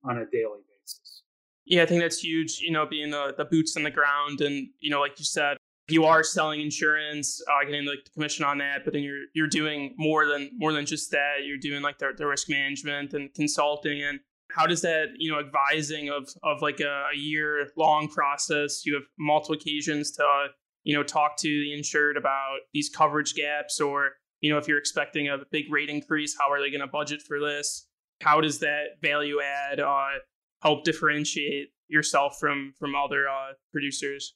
on 0.03 0.17
a 0.17 0.25
daily 0.31 0.61
basis. 0.69 1.23
Yeah, 1.65 1.83
I 1.83 1.85
think 1.85 2.01
that's 2.01 2.19
huge. 2.19 2.59
You 2.59 2.71
know, 2.71 2.85
being 2.85 3.09
the 3.09 3.33
the 3.37 3.45
boots 3.45 3.75
on 3.77 3.83
the 3.83 3.91
ground, 3.91 4.41
and 4.41 4.67
you 4.79 4.89
know, 4.89 4.99
like 4.99 5.17
you 5.17 5.25
said, 5.25 5.57
you 5.89 6.05
are 6.05 6.23
selling 6.23 6.61
insurance, 6.61 7.41
uh, 7.47 7.65
getting 7.65 7.85
like 7.85 8.03
the 8.05 8.11
commission 8.11 8.45
on 8.45 8.57
that, 8.59 8.83
but 8.83 8.93
then 8.93 9.03
you're 9.03 9.23
you're 9.33 9.47
doing 9.47 9.95
more 9.97 10.25
than 10.25 10.49
more 10.57 10.73
than 10.73 10.85
just 10.85 11.11
that. 11.11 11.45
You're 11.45 11.57
doing 11.57 11.81
like 11.81 11.97
the, 11.97 12.11
the 12.17 12.27
risk 12.27 12.49
management 12.49 13.13
and 13.13 13.33
consulting. 13.33 14.01
And 14.01 14.19
how 14.53 14.67
does 14.67 14.81
that 14.81 15.07
you 15.17 15.31
know 15.31 15.39
advising 15.39 16.09
of 16.09 16.29
of 16.43 16.61
like 16.61 16.79
a, 16.79 17.05
a 17.13 17.17
year 17.17 17.67
long 17.77 18.07
process? 18.07 18.85
You 18.85 18.95
have 18.95 19.03
multiple 19.17 19.55
occasions 19.55 20.11
to 20.11 20.23
uh, 20.23 20.47
you 20.83 20.95
know 20.95 21.03
talk 21.03 21.37
to 21.37 21.47
the 21.47 21.73
insured 21.73 22.17
about 22.17 22.59
these 22.73 22.89
coverage 22.89 23.35
gaps, 23.35 23.81
or 23.81 24.11
you 24.41 24.51
know 24.51 24.57
if 24.57 24.67
you're 24.67 24.77
expecting 24.77 25.27
a 25.27 25.37
big 25.51 25.71
rate 25.71 25.89
increase, 25.89 26.35
how 26.39 26.51
are 26.51 26.61
they 26.61 26.69
going 26.69 26.81
to 26.81 26.87
budget 26.87 27.21
for 27.21 27.39
this? 27.39 27.87
How 28.21 28.41
does 28.41 28.59
that 28.59 28.99
value 29.01 29.39
add 29.41 29.79
uh, 29.79 30.19
help 30.61 30.83
differentiate 30.83 31.69
yourself 31.87 32.37
from 32.39 32.73
from 32.79 32.95
other 32.95 33.27
uh, 33.27 33.53
producers? 33.71 34.35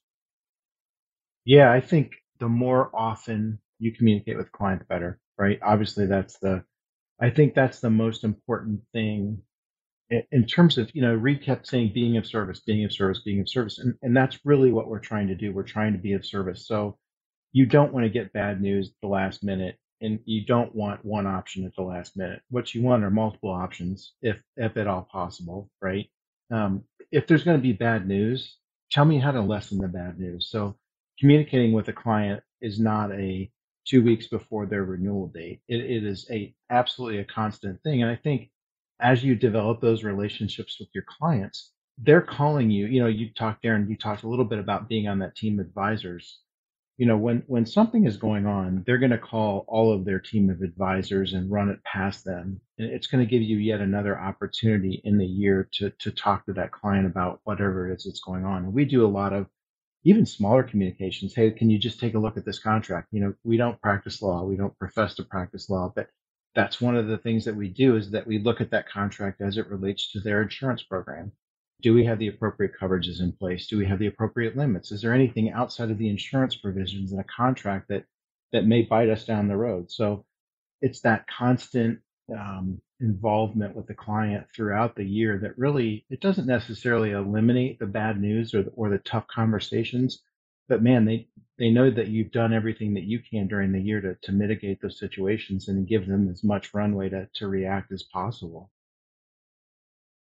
Yeah, 1.45 1.71
I 1.71 1.79
think 1.79 2.11
the 2.39 2.49
more 2.49 2.91
often 2.93 3.59
you 3.79 3.93
communicate 3.93 4.37
with 4.37 4.51
clients, 4.51 4.85
better, 4.89 5.19
right? 5.37 5.59
Obviously, 5.63 6.05
that's 6.05 6.37
the, 6.39 6.63
I 7.21 7.29
think 7.29 7.53
that's 7.53 7.79
the 7.79 7.89
most 7.89 8.23
important 8.23 8.81
thing 8.91 9.41
in 10.09 10.45
terms 10.45 10.77
of, 10.77 10.89
you 10.93 11.01
know, 11.01 11.13
Reed 11.13 11.43
kept 11.43 11.67
saying 11.67 11.91
being 11.93 12.17
of 12.17 12.25
service, 12.25 12.59
being 12.59 12.85
of 12.85 12.93
service, 12.93 13.21
being 13.23 13.41
of 13.41 13.49
service. 13.49 13.79
And, 13.79 13.95
and 14.01 14.15
that's 14.15 14.39
really 14.45 14.71
what 14.71 14.87
we're 14.87 14.99
trying 14.99 15.27
to 15.27 15.35
do. 15.35 15.51
We're 15.51 15.63
trying 15.63 15.93
to 15.93 15.99
be 15.99 16.13
of 16.13 16.25
service. 16.25 16.65
So 16.67 16.97
you 17.51 17.65
don't 17.65 17.93
want 17.93 18.05
to 18.05 18.09
get 18.09 18.33
bad 18.33 18.61
news 18.61 18.87
at 18.87 19.01
the 19.01 19.07
last 19.07 19.43
minute 19.43 19.77
and 20.01 20.19
you 20.25 20.45
don't 20.45 20.73
want 20.75 21.03
one 21.03 21.25
option 21.25 21.65
at 21.65 21.75
the 21.75 21.81
last 21.81 22.15
minute. 22.15 22.41
What 22.49 22.73
you 22.73 22.83
want 22.83 23.03
are 23.03 23.09
multiple 23.09 23.49
options, 23.51 24.13
if, 24.21 24.37
if 24.55 24.77
at 24.77 24.87
all 24.87 25.07
possible, 25.11 25.69
right? 25.81 26.07
Um, 26.51 26.83
if 27.11 27.27
there's 27.27 27.43
going 27.43 27.57
to 27.57 27.63
be 27.63 27.73
bad 27.73 28.07
news, 28.07 28.57
tell 28.91 29.05
me 29.05 29.19
how 29.19 29.31
to 29.31 29.41
lessen 29.41 29.79
the 29.79 29.87
bad 29.87 30.19
news. 30.19 30.49
So 30.49 30.77
communicating 31.19 31.73
with 31.73 31.87
a 31.87 31.93
client 31.93 32.43
is 32.61 32.79
not 32.79 33.11
a 33.11 33.51
two 33.85 34.03
weeks 34.03 34.27
before 34.27 34.65
their 34.65 34.83
renewal 34.83 35.27
date. 35.33 35.61
It, 35.67 35.79
it 35.79 36.03
is 36.05 36.27
a 36.29 36.53
absolutely 36.69 37.19
a 37.19 37.25
constant 37.25 37.81
thing. 37.83 38.01
And 38.03 38.11
I 38.11 38.15
think 38.15 38.51
as 38.99 39.23
you 39.23 39.35
develop 39.35 39.81
those 39.81 40.03
relationships 40.03 40.77
with 40.79 40.89
your 40.93 41.05
clients, 41.07 41.71
they're 41.97 42.21
calling 42.21 42.69
you. 42.71 42.87
You 42.87 43.01
know, 43.01 43.07
you 43.07 43.31
talked, 43.33 43.63
Darren, 43.63 43.89
you 43.89 43.97
talked 43.97 44.23
a 44.23 44.29
little 44.29 44.45
bit 44.45 44.59
about 44.59 44.89
being 44.89 45.07
on 45.07 45.19
that 45.19 45.35
team 45.35 45.59
of 45.59 45.67
advisors. 45.67 46.39
You 46.97 47.05
know, 47.05 47.17
when 47.17 47.43
when 47.47 47.65
something 47.65 48.05
is 48.07 48.17
going 48.17 48.47
on, 48.47 48.83
they're 48.85 48.97
going 48.97 49.11
to 49.11 49.19
call 49.19 49.65
all 49.67 49.93
of 49.93 50.05
their 50.05 50.19
team 50.19 50.49
of 50.49 50.61
advisors 50.61 51.33
and 51.33 51.51
run 51.51 51.69
it 51.69 51.83
past 51.83 52.25
them. 52.25 52.59
And 52.79 52.89
it's 52.91 53.07
going 53.07 53.23
to 53.23 53.29
give 53.29 53.43
you 53.43 53.57
yet 53.57 53.81
another 53.81 54.19
opportunity 54.19 55.01
in 55.03 55.17
the 55.17 55.25
year 55.25 55.69
to 55.73 55.91
to 55.91 56.11
talk 56.11 56.45
to 56.47 56.53
that 56.53 56.71
client 56.71 57.05
about 57.05 57.41
whatever 57.43 57.91
it 57.91 57.95
is 57.95 58.05
that's 58.05 58.21
going 58.21 58.45
on. 58.45 58.65
And 58.65 58.73
we 58.73 58.85
do 58.85 59.05
a 59.05 59.07
lot 59.07 59.33
of 59.33 59.47
even 60.03 60.25
smaller 60.25 60.63
communications. 60.63 61.35
Hey, 61.35 61.51
can 61.51 61.69
you 61.69 61.77
just 61.77 61.99
take 61.99 62.15
a 62.15 62.19
look 62.19 62.37
at 62.37 62.45
this 62.45 62.59
contract? 62.59 63.09
You 63.11 63.21
know, 63.21 63.33
we 63.43 63.57
don't 63.57 63.81
practice 63.81 64.21
law. 64.21 64.43
We 64.43 64.55
don't 64.55 64.77
profess 64.79 65.15
to 65.15 65.23
practice 65.23 65.69
law, 65.69 65.91
but 65.95 66.07
that's 66.57 66.81
one 66.81 66.97
of 66.97 67.05
the 67.05 67.19
things 67.19 67.45
that 67.45 67.55
we 67.55 67.67
do 67.67 67.95
is 67.95 68.09
that 68.09 68.25
we 68.25 68.39
look 68.39 68.61
at 68.61 68.71
that 68.71 68.89
contract 68.89 69.41
as 69.41 69.57
it 69.59 69.69
relates 69.69 70.11
to 70.11 70.19
their 70.19 70.41
insurance 70.41 70.81
program. 70.81 71.31
Do 71.83 71.93
we 71.93 72.03
have 72.05 72.17
the 72.17 72.29
appropriate 72.29 72.71
coverages 72.81 73.21
in 73.21 73.31
place? 73.31 73.67
Do 73.67 73.77
we 73.77 73.85
have 73.85 73.99
the 73.99 74.07
appropriate 74.07 74.57
limits? 74.57 74.91
Is 74.91 75.03
there 75.03 75.13
anything 75.13 75.51
outside 75.51 75.91
of 75.91 75.99
the 75.99 76.09
insurance 76.09 76.55
provisions 76.55 77.11
in 77.11 77.19
a 77.19 77.23
contract 77.23 77.89
that 77.89 78.05
that 78.53 78.65
may 78.65 78.81
bite 78.81 79.09
us 79.09 79.23
down 79.23 79.47
the 79.47 79.55
road? 79.55 79.91
So 79.91 80.25
it's 80.81 81.01
that 81.01 81.27
constant 81.27 81.99
um, 82.35 82.81
involvement 82.99 83.75
with 83.75 83.85
the 83.85 83.93
client 83.93 84.47
throughout 84.55 84.95
the 84.95 85.05
year 85.05 85.37
that 85.37 85.59
really 85.59 86.05
it 86.09 86.21
doesn't 86.21 86.47
necessarily 86.47 87.11
eliminate 87.11 87.77
the 87.77 87.85
bad 87.85 88.19
news 88.19 88.55
or 88.55 88.63
the, 88.63 88.71
or 88.71 88.89
the 88.89 88.97
tough 88.97 89.27
conversations 89.27 90.23
but 90.67 90.83
man 90.83 91.05
they 91.05 91.27
they 91.57 91.69
know 91.69 91.89
that 91.89 92.07
you've 92.07 92.31
done 92.31 92.53
everything 92.53 92.93
that 92.93 93.03
you 93.03 93.19
can 93.19 93.47
during 93.47 93.71
the 93.71 93.81
year 93.81 93.99
to, 93.99 94.15
to 94.21 94.31
mitigate 94.31 94.79
those 94.81 94.99
situations 94.99 95.67
and 95.67 95.87
give 95.87 96.05
them 96.05 96.29
as 96.29 96.43
much 96.43 96.71
runway 96.71 97.09
to, 97.09 97.27
to 97.33 97.47
react 97.47 97.91
as 97.91 98.03
possible. 98.03 98.69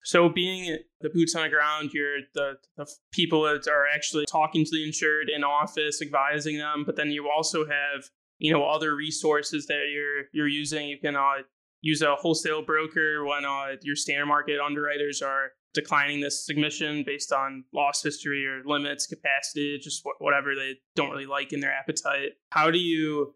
So 0.03 0.29
being 0.29 0.79
the 1.01 1.11
boots 1.11 1.37
on 1.37 1.45
the 1.45 1.49
ground 1.49 1.91
you're 1.93 2.19
the, 2.35 2.55
the 2.77 2.87
people 3.13 3.43
that 3.43 3.69
are 3.69 3.87
actually 3.87 4.25
talking 4.27 4.65
to 4.65 4.71
the 4.73 4.85
insured 4.85 5.31
in 5.31 5.45
office 5.45 6.03
advising 6.03 6.59
them 6.59 6.83
but 6.85 6.97
then 6.97 7.13
you 7.13 7.31
also 7.31 7.65
have 7.65 8.11
you 8.43 8.53
know 8.53 8.65
other 8.65 8.95
resources 8.95 9.67
that 9.67 9.87
you're 9.95 10.25
you're 10.33 10.49
using. 10.49 10.89
You 10.89 10.99
can 10.99 11.15
uh, 11.15 11.43
use 11.83 12.01
a 12.01 12.15
wholesale 12.15 12.63
broker 12.63 13.25
when 13.25 13.43
your 13.83 13.97
standard 13.97 14.27
market 14.27 14.59
underwriters 14.61 15.21
are 15.21 15.51
declining 15.75 16.21
this 16.21 16.47
submission 16.47 17.03
based 17.05 17.33
on 17.33 17.65
loss 17.75 18.03
history 18.03 18.47
or 18.47 18.63
limits, 18.65 19.07
capacity, 19.07 19.79
just 19.79 20.03
whatever 20.19 20.55
they 20.55 20.75
don't 20.95 21.11
really 21.11 21.27
like 21.27 21.53
in 21.53 21.61
their 21.61 21.73
appetite. 21.73 22.31
How 22.51 22.71
do 22.71 22.79
you 22.79 23.35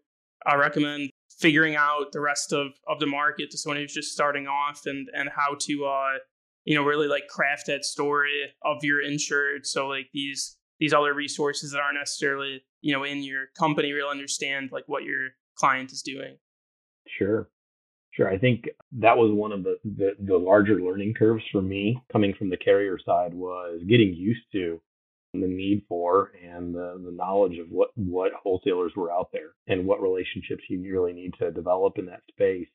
uh, 0.49 0.57
recommend 0.57 1.09
figuring 1.39 1.75
out 1.75 2.11
the 2.11 2.21
rest 2.21 2.53
of, 2.53 2.67
of 2.87 2.99
the 2.99 3.05
market 3.05 3.51
to 3.51 3.57
someone 3.57 3.77
who's 3.77 3.93
just 3.93 4.11
starting 4.11 4.47
off 4.47 4.81
and, 4.85 5.07
and 5.13 5.29
how 5.35 5.55
to, 5.59 5.85
uh, 5.85 6.17
you 6.63 6.75
know, 6.75 6.83
really 6.83 7.07
like 7.07 7.27
craft 7.27 7.67
that 7.67 7.83
story 7.83 8.53
of 8.63 8.77
your 8.83 9.01
insured. 9.01 9.65
So 9.65 9.87
like 9.87 10.07
these, 10.13 10.57
these 10.79 10.93
other 10.93 11.13
resources 11.13 11.71
that 11.71 11.79
aren't 11.79 11.97
necessarily, 11.97 12.63
you 12.81 12.93
know, 12.93 13.03
in 13.03 13.23
your 13.23 13.45
company 13.57 13.91
really 13.91 14.11
understand 14.11 14.69
like 14.71 14.83
what 14.87 15.03
your 15.03 15.29
client 15.57 15.91
is 15.91 16.01
doing. 16.01 16.37
Sure. 17.07 17.49
Sure. 18.17 18.27
I 18.27 18.39
think 18.39 18.67
that 18.93 19.15
was 19.15 19.31
one 19.31 19.51
of 19.51 19.63
the, 19.63 19.77
the, 19.85 20.15
the 20.19 20.37
larger 20.37 20.81
learning 20.81 21.13
curves 21.13 21.43
for 21.51 21.61
me 21.61 22.01
coming 22.11 22.33
from 22.33 22.49
the 22.49 22.57
carrier 22.57 22.97
side 23.05 23.31
was 23.31 23.79
getting 23.87 24.11
used 24.15 24.41
to 24.53 24.81
the 25.33 25.45
need 25.45 25.83
for 25.87 26.31
and 26.43 26.73
the, 26.73 26.99
the 27.05 27.11
knowledge 27.11 27.59
of 27.59 27.67
what, 27.69 27.89
what 27.93 28.31
wholesalers 28.41 28.93
were 28.95 29.11
out 29.11 29.29
there 29.31 29.51
and 29.67 29.85
what 29.85 30.01
relationships 30.01 30.63
you 30.67 30.81
really 30.81 31.13
need 31.13 31.35
to 31.37 31.51
develop 31.51 31.99
in 31.99 32.07
that 32.07 32.23
space. 32.29 32.67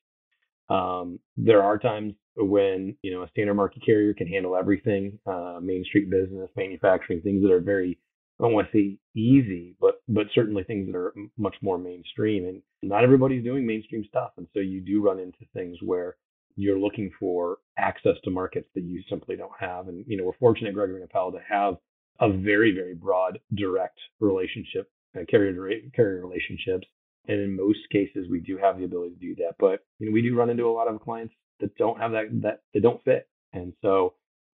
Um, 0.69 1.19
there 1.37 1.65
are 1.65 1.77
times 1.77 2.15
when 2.37 2.97
you 3.03 3.13
know 3.13 3.25
a 3.25 3.29
standard 3.31 3.55
market 3.55 3.85
carrier 3.85 4.15
can 4.15 4.29
handle 4.29 4.57
everything, 4.57 5.19
uh, 5.27 5.59
Main 5.61 5.85
Street 5.85 6.09
business, 6.09 6.51
manufacturing, 6.57 7.21
things 7.21 7.43
that 7.43 7.51
are 7.51 7.61
very 7.61 7.99
I 8.43 8.47
don't 8.47 8.55
want 8.55 8.73
to 8.73 8.77
say 8.77 8.99
easy, 9.15 9.77
but 9.81 10.03
but 10.09 10.27
certainly 10.35 10.65
things 10.65 10.89
that 10.89 10.97
are 10.97 11.15
much 11.39 11.55
more 11.63 11.79
mainstream. 11.79 12.45
And 12.45 12.63
not 12.83 13.05
everybody's 13.05 13.45
doing 13.45 13.65
mainstream 13.65 14.05
stuff, 14.09 14.33
and 14.37 14.49
so 14.53 14.59
you 14.59 14.81
do 14.81 15.01
run 15.01 15.21
into 15.21 15.39
things 15.55 15.79
where 15.81 16.17
you're 16.57 16.79
looking 16.79 17.11
for 17.21 17.59
access 17.79 18.17
to 18.25 18.31
markets 18.31 18.69
that 18.75 18.83
you 18.83 19.03
simply 19.09 19.37
don't 19.37 19.53
have. 19.59 19.87
And 19.87 20.05
you 20.09 20.17
know, 20.17 20.25
we're 20.25 20.33
fortunate, 20.41 20.75
Gregory 20.75 21.01
and 21.01 21.09
Appel, 21.09 21.31
to 21.33 21.39
have 21.49 21.75
a 22.21 22.31
very 22.31 22.73
very 22.75 22.95
broad 22.95 23.39
direct 23.55 23.99
relationship, 24.19 24.91
uh, 25.17 25.21
carrier 25.29 25.55
carrier 25.95 26.27
relationships. 26.27 26.87
And 27.29 27.41
in 27.41 27.55
most 27.55 27.79
cases, 27.93 28.27
we 28.29 28.41
do 28.41 28.59
have 28.59 28.77
the 28.77 28.85
ability 28.85 29.15
to 29.15 29.21
do 29.21 29.35
that. 29.37 29.55
But 29.61 29.85
you 30.01 30.07
know, 30.07 30.13
we 30.13 30.23
do 30.23 30.35
run 30.35 30.51
into 30.51 30.67
a 30.67 30.73
lot 30.73 30.89
of 30.89 31.01
clients 31.01 31.35
that 31.61 31.77
don't 31.77 32.01
have 32.01 32.11
that 32.11 32.25
that 32.43 32.63
they 32.75 32.81
don't 32.81 33.03
fit. 33.05 33.29
And 33.53 33.73
so 33.83 34.15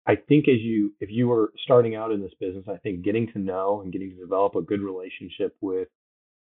I 0.07 0.15
think 0.15 0.47
as 0.47 0.59
you, 0.59 0.93
if 0.99 1.09
you 1.11 1.27
were 1.27 1.51
starting 1.63 1.95
out 1.95 2.11
in 2.11 2.21
this 2.21 2.33
business, 2.39 2.65
I 2.67 2.77
think 2.77 3.03
getting 3.03 3.31
to 3.33 3.39
know 3.39 3.81
and 3.81 3.91
getting 3.91 4.11
to 4.11 4.21
develop 4.21 4.55
a 4.55 4.61
good 4.61 4.81
relationship 4.81 5.55
with 5.61 5.87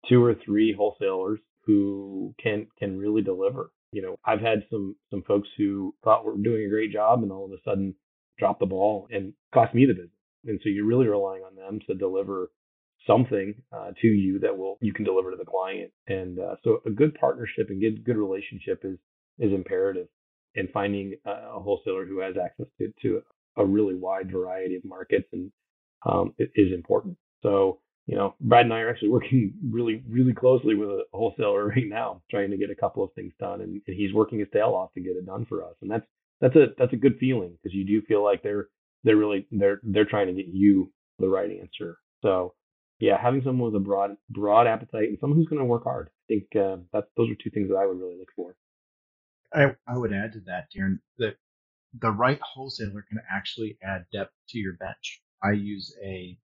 two 0.07 0.23
or 0.23 0.35
three 0.45 0.73
wholesalers 0.73 1.39
who 1.65 2.33
can 2.41 2.67
can 2.77 2.97
really 2.97 3.21
deliver. 3.21 3.71
You 3.91 4.01
know, 4.01 4.15
I've 4.25 4.39
had 4.39 4.63
some 4.69 4.95
some 5.11 5.23
folks 5.23 5.49
who 5.57 5.93
thought 6.03 6.25
were 6.25 6.37
doing 6.37 6.65
a 6.65 6.69
great 6.69 6.93
job 6.93 7.21
and 7.21 7.31
all 7.31 7.45
of 7.45 7.51
a 7.51 7.61
sudden 7.65 7.95
dropped 8.37 8.61
the 8.61 8.65
ball 8.65 9.07
and 9.11 9.33
cost 9.53 9.73
me 9.73 9.85
the 9.85 9.93
business. 9.93 10.11
And 10.45 10.59
so 10.63 10.69
you're 10.69 10.85
really 10.85 11.07
relying 11.07 11.43
on 11.43 11.55
them 11.55 11.81
to 11.87 11.95
deliver 11.95 12.49
something 13.05 13.55
uh, 13.73 13.91
to 14.01 14.07
you 14.07 14.39
that 14.39 14.57
will 14.57 14.77
you 14.79 14.93
can 14.93 15.03
deliver 15.03 15.31
to 15.31 15.37
the 15.37 15.45
client. 15.45 15.91
And 16.07 16.39
uh, 16.39 16.55
so 16.63 16.81
a 16.85 16.89
good 16.89 17.13
partnership 17.15 17.69
and 17.69 17.81
good 17.81 18.05
good 18.05 18.17
relationship 18.17 18.81
is 18.83 18.97
is 19.37 19.51
imperative. 19.51 20.07
And 20.55 20.67
finding 20.71 21.13
a 21.25 21.59
wholesaler 21.59 22.05
who 22.05 22.19
has 22.21 22.35
access 22.43 22.65
to 22.79 22.91
to 23.03 23.21
a 23.57 23.65
really 23.65 23.95
wide 23.95 24.31
variety 24.31 24.75
of 24.75 24.85
markets 24.85 25.27
and 25.33 25.51
um, 26.05 26.33
is 26.37 26.73
important. 26.73 27.17
So 27.43 27.79
you 28.05 28.15
know, 28.15 28.33
Brad 28.41 28.65
and 28.65 28.73
I 28.73 28.79
are 28.79 28.89
actually 28.89 29.09
working 29.09 29.53
really 29.71 30.03
really 30.09 30.33
closely 30.33 30.75
with 30.75 30.89
a 30.89 31.03
wholesaler 31.13 31.67
right 31.75 31.87
now, 31.87 32.21
trying 32.31 32.51
to 32.51 32.57
get 32.57 32.71
a 32.71 32.75
couple 32.75 33.03
of 33.03 33.13
things 33.13 33.33
done, 33.39 33.61
and, 33.61 33.81
and 33.85 33.95
he's 33.95 34.13
working 34.13 34.39
his 34.39 34.47
tail 34.51 34.73
off 34.75 34.93
to 34.93 35.01
get 35.01 35.15
it 35.15 35.25
done 35.25 35.45
for 35.47 35.63
us. 35.63 35.75
And 35.81 35.91
that's 35.91 36.05
that's 36.41 36.55
a 36.55 36.67
that's 36.77 36.93
a 36.93 36.97
good 36.97 37.17
feeling 37.19 37.57
because 37.61 37.75
you 37.75 37.85
do 37.85 38.01
feel 38.07 38.23
like 38.23 38.41
they're 38.41 38.67
they're 39.03 39.15
really 39.17 39.47
they're 39.51 39.79
they're 39.83 40.05
trying 40.05 40.27
to 40.27 40.33
get 40.33 40.47
you 40.47 40.91
the 41.19 41.29
right 41.29 41.51
answer. 41.51 41.99
So 42.23 42.55
yeah, 42.99 43.21
having 43.21 43.41
someone 43.43 43.71
with 43.71 43.81
a 43.81 43.85
broad 43.85 44.17
broad 44.29 44.67
appetite 44.67 45.09
and 45.09 45.17
someone 45.21 45.37
who's 45.37 45.47
going 45.47 45.59
to 45.59 45.65
work 45.65 45.83
hard. 45.83 46.09
I 46.09 46.33
think 46.33 46.43
uh, 46.55 46.77
that 46.93 47.05
those 47.15 47.29
are 47.29 47.35
two 47.41 47.49
things 47.49 47.69
that 47.69 47.77
I 47.77 47.85
would 47.85 47.99
really 47.99 48.17
look 48.17 48.29
for. 48.35 48.55
I 49.53 49.75
I 49.87 49.97
would 49.97 50.13
add 50.13 50.33
to 50.33 50.39
that, 50.47 50.67
Darren, 50.75 50.99
that 51.19 51.35
the 51.97 52.11
right 52.11 52.39
wholesaler 52.41 53.05
can 53.07 53.19
actually 53.31 53.77
add 53.83 54.05
depth 54.11 54.33
to 54.49 54.59
your 54.59 54.73
bench. 54.73 55.21
I 55.43 55.51
use 55.51 55.95
a 56.03 56.37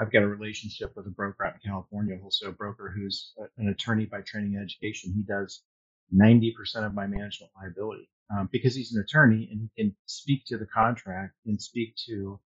I've 0.00 0.12
got 0.12 0.22
a 0.22 0.28
relationship 0.28 0.92
with 0.94 1.06
a 1.06 1.10
broker 1.10 1.44
out 1.44 1.54
in 1.54 1.70
California, 1.70 2.16
wholesale 2.20 2.52
broker 2.52 2.92
who's 2.94 3.32
an 3.58 3.68
attorney 3.68 4.06
by 4.06 4.20
training 4.20 4.54
and 4.54 4.64
education. 4.64 5.12
He 5.12 5.22
does 5.22 5.64
90% 6.14 6.86
of 6.86 6.94
my 6.94 7.06
management 7.06 7.50
liability 7.60 8.08
um, 8.30 8.48
because 8.52 8.76
he's 8.76 8.94
an 8.94 9.02
attorney 9.02 9.48
and 9.50 9.60
he 9.60 9.82
can 9.82 9.96
speak 10.06 10.44
to 10.46 10.56
the 10.56 10.66
contract 10.66 11.34
and 11.46 11.60
speak 11.60 11.96
to 12.06 12.38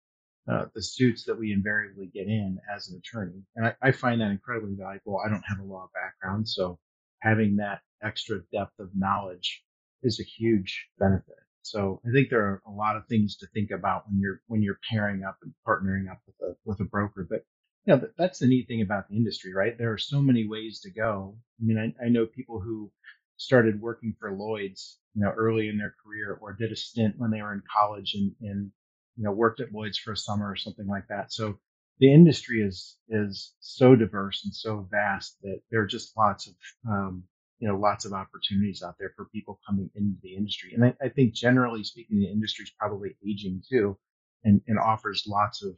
uh, 0.50 0.66
the 0.74 0.82
suits 0.82 1.24
that 1.24 1.38
we 1.38 1.52
invariably 1.52 2.06
get 2.06 2.26
in 2.26 2.58
as 2.74 2.88
an 2.88 2.98
attorney. 2.98 3.42
And 3.56 3.66
I, 3.66 3.74
I, 3.82 3.92
find 3.92 4.20
that 4.20 4.30
incredibly 4.30 4.74
valuable. 4.74 5.18
I 5.24 5.30
don't 5.30 5.44
have 5.48 5.58
a 5.58 5.64
law 5.64 5.88
background, 5.94 6.46
so 6.46 6.78
having 7.20 7.56
that 7.56 7.80
extra 8.02 8.40
depth 8.52 8.78
of 8.78 8.90
knowledge 8.94 9.64
is 10.02 10.20
a 10.20 10.22
huge 10.22 10.86
benefit. 10.98 11.43
So 11.64 12.00
I 12.06 12.10
think 12.12 12.28
there 12.28 12.44
are 12.44 12.62
a 12.66 12.70
lot 12.70 12.96
of 12.96 13.06
things 13.06 13.36
to 13.38 13.46
think 13.48 13.70
about 13.70 14.06
when 14.06 14.20
you're 14.20 14.40
when 14.48 14.62
you're 14.62 14.78
pairing 14.90 15.24
up 15.24 15.38
and 15.42 15.54
partnering 15.66 16.10
up 16.10 16.20
with 16.26 16.36
a 16.50 16.56
with 16.64 16.80
a 16.80 16.84
broker. 16.84 17.26
But 17.28 17.44
you 17.86 17.94
know 17.94 18.08
that's 18.18 18.38
the 18.38 18.46
neat 18.46 18.68
thing 18.68 18.82
about 18.82 19.08
the 19.08 19.16
industry, 19.16 19.54
right? 19.54 19.76
There 19.76 19.92
are 19.92 19.98
so 19.98 20.20
many 20.20 20.46
ways 20.46 20.80
to 20.80 20.90
go. 20.90 21.36
I 21.60 21.64
mean, 21.64 21.78
I, 21.78 22.04
I 22.04 22.08
know 22.08 22.26
people 22.26 22.60
who 22.60 22.92
started 23.38 23.80
working 23.80 24.14
for 24.20 24.32
Lloyd's, 24.32 24.98
you 25.14 25.22
know, 25.22 25.30
early 25.30 25.68
in 25.68 25.78
their 25.78 25.94
career, 26.04 26.38
or 26.40 26.52
did 26.52 26.70
a 26.70 26.76
stint 26.76 27.14
when 27.18 27.30
they 27.30 27.42
were 27.42 27.54
in 27.54 27.62
college 27.72 28.14
and, 28.14 28.32
and 28.42 28.70
you 29.16 29.24
know 29.24 29.32
worked 29.32 29.60
at 29.60 29.72
Lloyd's 29.72 29.98
for 29.98 30.12
a 30.12 30.16
summer 30.16 30.50
or 30.50 30.56
something 30.56 30.86
like 30.86 31.08
that. 31.08 31.32
So 31.32 31.58
the 31.98 32.12
industry 32.12 32.62
is 32.62 32.98
is 33.08 33.54
so 33.60 33.96
diverse 33.96 34.44
and 34.44 34.54
so 34.54 34.86
vast 34.90 35.40
that 35.42 35.60
there 35.70 35.80
are 35.80 35.86
just 35.86 36.16
lots 36.16 36.46
of 36.46 36.54
um, 36.88 37.24
you 37.64 37.70
know 37.70 37.78
lots 37.78 38.04
of 38.04 38.12
opportunities 38.12 38.82
out 38.82 38.96
there 38.98 39.14
for 39.16 39.24
people 39.32 39.58
coming 39.66 39.88
into 39.94 40.18
the 40.22 40.34
industry. 40.34 40.74
And 40.74 40.84
I, 40.84 40.94
I 41.02 41.08
think 41.08 41.32
generally 41.32 41.82
speaking, 41.82 42.20
the 42.20 42.30
industry 42.30 42.64
is 42.64 42.72
probably 42.78 43.16
aging 43.26 43.62
too, 43.66 43.96
and, 44.44 44.60
and 44.66 44.78
offers 44.78 45.24
lots 45.26 45.64
of 45.64 45.74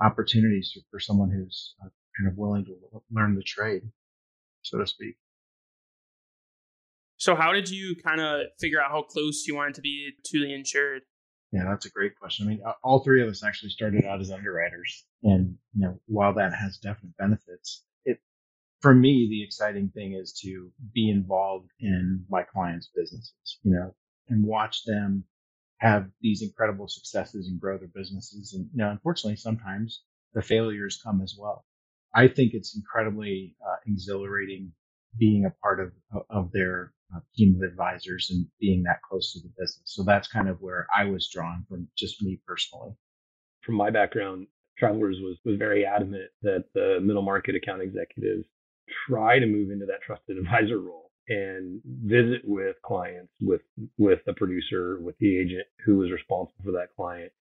opportunities 0.00 0.78
for 0.92 1.00
someone 1.00 1.28
who's 1.28 1.74
uh, 1.84 1.88
kind 2.16 2.30
of 2.30 2.38
willing 2.38 2.64
to 2.66 2.76
learn 3.10 3.34
the 3.34 3.42
trade, 3.42 3.82
so 4.62 4.78
to 4.78 4.86
speak. 4.86 5.16
So, 7.16 7.34
how 7.34 7.52
did 7.52 7.68
you 7.68 7.96
kind 7.96 8.20
of 8.20 8.42
figure 8.60 8.80
out 8.80 8.92
how 8.92 9.02
close 9.02 9.44
you 9.44 9.56
wanted 9.56 9.74
to 9.74 9.80
be 9.80 10.12
to 10.24 10.38
the 10.38 10.54
insured? 10.54 11.02
Yeah, 11.50 11.64
that's 11.68 11.86
a 11.86 11.90
great 11.90 12.16
question. 12.16 12.46
I 12.46 12.50
mean, 12.50 12.62
all 12.84 13.02
three 13.02 13.22
of 13.22 13.28
us 13.28 13.42
actually 13.42 13.70
started 13.70 14.04
out 14.04 14.20
as 14.20 14.30
underwriters, 14.30 15.04
and 15.24 15.56
you 15.74 15.82
know, 15.82 15.98
while 16.06 16.34
that 16.34 16.54
has 16.54 16.78
definite 16.78 17.16
benefits, 17.18 17.82
it 17.82 17.87
for 18.80 18.94
me 18.94 19.28
the 19.28 19.42
exciting 19.42 19.90
thing 19.90 20.12
is 20.12 20.32
to 20.44 20.70
be 20.94 21.10
involved 21.10 21.70
in 21.80 22.24
my 22.28 22.42
clients' 22.42 22.90
businesses, 22.94 23.58
you 23.62 23.72
know, 23.72 23.94
and 24.28 24.44
watch 24.44 24.84
them 24.84 25.24
have 25.78 26.08
these 26.20 26.42
incredible 26.42 26.88
successes 26.88 27.48
and 27.48 27.60
grow 27.60 27.78
their 27.78 27.88
businesses. 27.88 28.52
And 28.52 28.68
you 28.72 28.78
know, 28.78 28.90
unfortunately, 28.90 29.36
sometimes 29.36 30.02
the 30.34 30.42
failures 30.42 31.00
come 31.02 31.20
as 31.22 31.36
well. 31.38 31.64
I 32.14 32.28
think 32.28 32.54
it's 32.54 32.76
incredibly 32.76 33.56
uh, 33.66 33.76
exhilarating 33.86 34.72
being 35.18 35.44
a 35.44 35.54
part 35.62 35.80
of 35.80 35.92
of 36.30 36.52
their 36.52 36.92
uh, 37.14 37.20
team 37.34 37.56
of 37.56 37.68
advisors 37.68 38.30
and 38.30 38.46
being 38.60 38.82
that 38.84 39.02
close 39.02 39.32
to 39.32 39.40
the 39.40 39.48
business. 39.58 39.82
So 39.84 40.02
that's 40.04 40.28
kind 40.28 40.48
of 40.48 40.60
where 40.60 40.86
I 40.96 41.04
was 41.04 41.28
drawn 41.32 41.64
from 41.68 41.88
just 41.96 42.22
me 42.22 42.40
personally. 42.46 42.92
From 43.62 43.74
my 43.76 43.90
background, 43.90 44.46
Travelers 44.78 45.18
was, 45.20 45.38
was 45.44 45.56
very 45.56 45.84
adamant 45.84 46.30
that 46.42 46.64
the 46.74 47.00
middle 47.02 47.22
market 47.22 47.56
account 47.56 47.82
executives 47.82 48.46
try 49.08 49.38
to 49.38 49.46
move 49.46 49.70
into 49.70 49.86
that 49.86 50.02
trusted 50.06 50.38
advisor 50.38 50.80
role 50.80 51.10
and 51.28 51.80
visit 51.84 52.42
with 52.44 52.76
clients, 52.84 53.32
with 53.40 53.62
with 53.98 54.20
the 54.26 54.32
producer, 54.34 54.98
with 55.00 55.16
the 55.18 55.38
agent 55.38 55.66
who 55.84 56.02
is 56.02 56.10
responsible 56.10 56.64
for 56.64 56.72
that 56.72 56.88
client. 56.96 57.32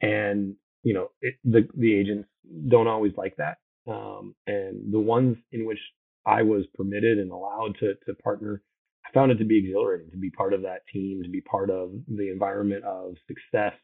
And 0.00 0.56
you 0.82 0.94
know, 0.94 1.10
it, 1.20 1.34
the 1.44 1.68
the 1.76 1.94
agents 1.94 2.28
don't 2.68 2.88
always 2.88 3.12
like 3.16 3.36
that. 3.36 3.58
Um, 3.88 4.34
and 4.46 4.92
the 4.92 5.00
ones 5.00 5.36
in 5.52 5.66
which 5.66 5.80
I 6.26 6.42
was 6.42 6.64
permitted 6.74 7.18
and 7.18 7.30
allowed 7.30 7.76
to 7.80 7.94
to 8.06 8.14
partner 8.22 8.62
I 9.06 9.12
found 9.12 9.30
it 9.32 9.38
to 9.38 9.44
be 9.44 9.58
exhilarating 9.58 10.10
to 10.10 10.16
be 10.16 10.30
part 10.30 10.52
of 10.52 10.62
that 10.62 10.86
team, 10.92 11.22
to 11.22 11.28
be 11.28 11.40
part 11.40 11.70
of 11.70 11.92
the 12.08 12.30
environment 12.30 12.84
of 12.84 13.14
success, 13.28 13.74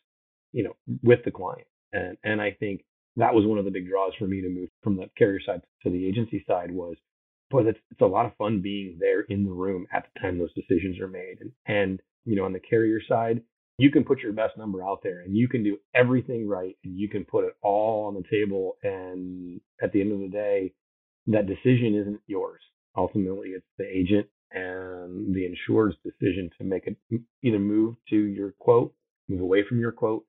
you 0.52 0.64
know, 0.64 0.76
with 1.02 1.20
the 1.24 1.30
client. 1.30 1.66
And 1.92 2.16
and 2.24 2.40
I 2.40 2.52
think 2.52 2.84
that 3.16 3.35
was 3.35 3.46
one 3.46 3.59
of 3.59 3.64
the 3.64 3.70
big 3.70 3.88
draws 3.88 4.12
for 4.18 4.27
me 4.27 4.40
to 4.40 4.48
move 4.48 4.68
from 4.83 4.96
the 4.96 5.09
carrier 5.16 5.40
side 5.44 5.62
to 5.83 5.90
the 5.90 6.07
agency 6.07 6.44
side 6.46 6.70
was, 6.70 6.96
boy, 7.51 7.64
that's 7.64 7.79
it's 7.90 8.01
a 8.01 8.07
lot 8.07 8.27
of 8.27 8.37
fun 8.37 8.61
being 8.62 8.96
there 8.98 9.22
in 9.22 9.44
the 9.44 9.53
room 9.53 9.87
at 9.92 10.07
the 10.14 10.20
time 10.20 10.38
those 10.38 10.55
decisions 10.55 10.98
are 11.01 11.09
made. 11.09 11.38
And 11.40 11.53
and 11.66 12.01
you 12.25 12.37
know, 12.37 12.44
on 12.44 12.53
the 12.53 12.61
carrier 12.61 13.01
side, 13.07 13.42
you 13.79 13.90
can 13.90 14.05
put 14.05 14.20
your 14.20 14.33
best 14.33 14.57
number 14.57 14.83
out 14.85 15.01
there 15.03 15.20
and 15.20 15.37
you 15.37 15.48
can 15.48 15.64
do 15.64 15.79
everything 15.94 16.48
right 16.48 16.77
and 16.85 16.96
you 16.96 17.09
can 17.09 17.25
put 17.25 17.44
it 17.44 17.55
all 17.62 18.07
on 18.07 18.14
the 18.14 18.25
table 18.31 18.77
and 18.83 19.61
at 19.83 19.92
the 19.92 20.01
end 20.01 20.12
of 20.12 20.20
the 20.20 20.29
day, 20.29 20.72
that 21.27 21.46
decision 21.46 21.94
isn't 22.01 22.20
yours. 22.27 22.61
Ultimately, 22.96 23.48
it's 23.51 23.66
the 23.79 23.87
agent 23.87 24.27
and 24.53 25.35
the 25.35 25.46
insured's 25.46 25.96
decision 26.05 26.51
to 26.59 26.64
make 26.64 26.87
it 26.87 26.96
either 27.42 27.59
move 27.59 27.96
to 28.11 28.16
your 28.16 28.53
quote, 28.59 28.94
move 29.29 29.40
away 29.40 29.64
from 29.66 29.81
your 29.81 29.92
quote. 29.92 30.25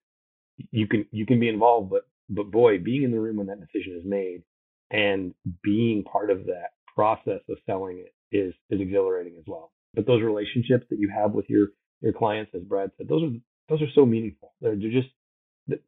You 0.71 0.87
can 0.87 1.05
you 1.11 1.25
can 1.25 1.39
be 1.39 1.49
involved, 1.49 1.89
but 1.89 2.07
but 2.29 2.51
boy, 2.51 2.79
being 2.79 3.03
in 3.03 3.11
the 3.11 3.19
room 3.19 3.37
when 3.37 3.47
that 3.47 3.59
decision 3.59 3.97
is 3.99 4.05
made 4.05 4.43
and 4.91 5.33
being 5.63 6.03
part 6.03 6.29
of 6.29 6.45
that 6.45 6.71
process 6.95 7.41
of 7.49 7.57
selling 7.65 7.99
it 7.99 8.13
is 8.35 8.53
is 8.69 8.81
exhilarating 8.81 9.35
as 9.37 9.43
well. 9.47 9.71
But 9.93 10.07
those 10.07 10.21
relationships 10.21 10.85
that 10.89 10.99
you 10.99 11.09
have 11.15 11.31
with 11.31 11.49
your 11.49 11.69
your 12.01 12.13
clients, 12.13 12.51
as 12.55 12.63
Brad 12.63 12.91
said, 12.97 13.07
those 13.07 13.23
are 13.23 13.31
those 13.69 13.81
are 13.81 13.91
so 13.95 14.05
meaningful. 14.05 14.53
They're, 14.61 14.75
they're 14.75 14.91
just 14.91 15.09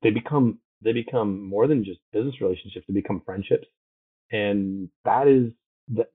they 0.02 0.12
become 0.12 0.60
they 0.82 0.94
become 0.94 1.44
more 1.48 1.68
than 1.68 1.84
just 1.84 2.00
business 2.14 2.42
relationships. 2.42 2.86
They 2.88 2.94
become 2.94 3.22
friendships, 3.26 3.68
and 4.32 4.90
that 5.04 5.28
is 5.28 5.52
that 5.90 6.08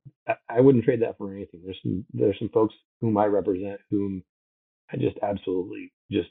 I 0.49 0.61
wouldn't 0.61 0.85
trade 0.85 1.03
that 1.03 1.19
for 1.19 1.33
anything. 1.33 1.61
There's 1.65 1.79
some 1.83 2.05
there's 2.13 2.39
some 2.39 2.51
folks 2.51 2.75
whom 3.01 3.17
I 3.17 3.27
represent 3.27 3.81
whom 3.91 4.23
I 4.93 4.97
just 4.97 5.17
absolutely 5.23 5.93
just 6.11 6.31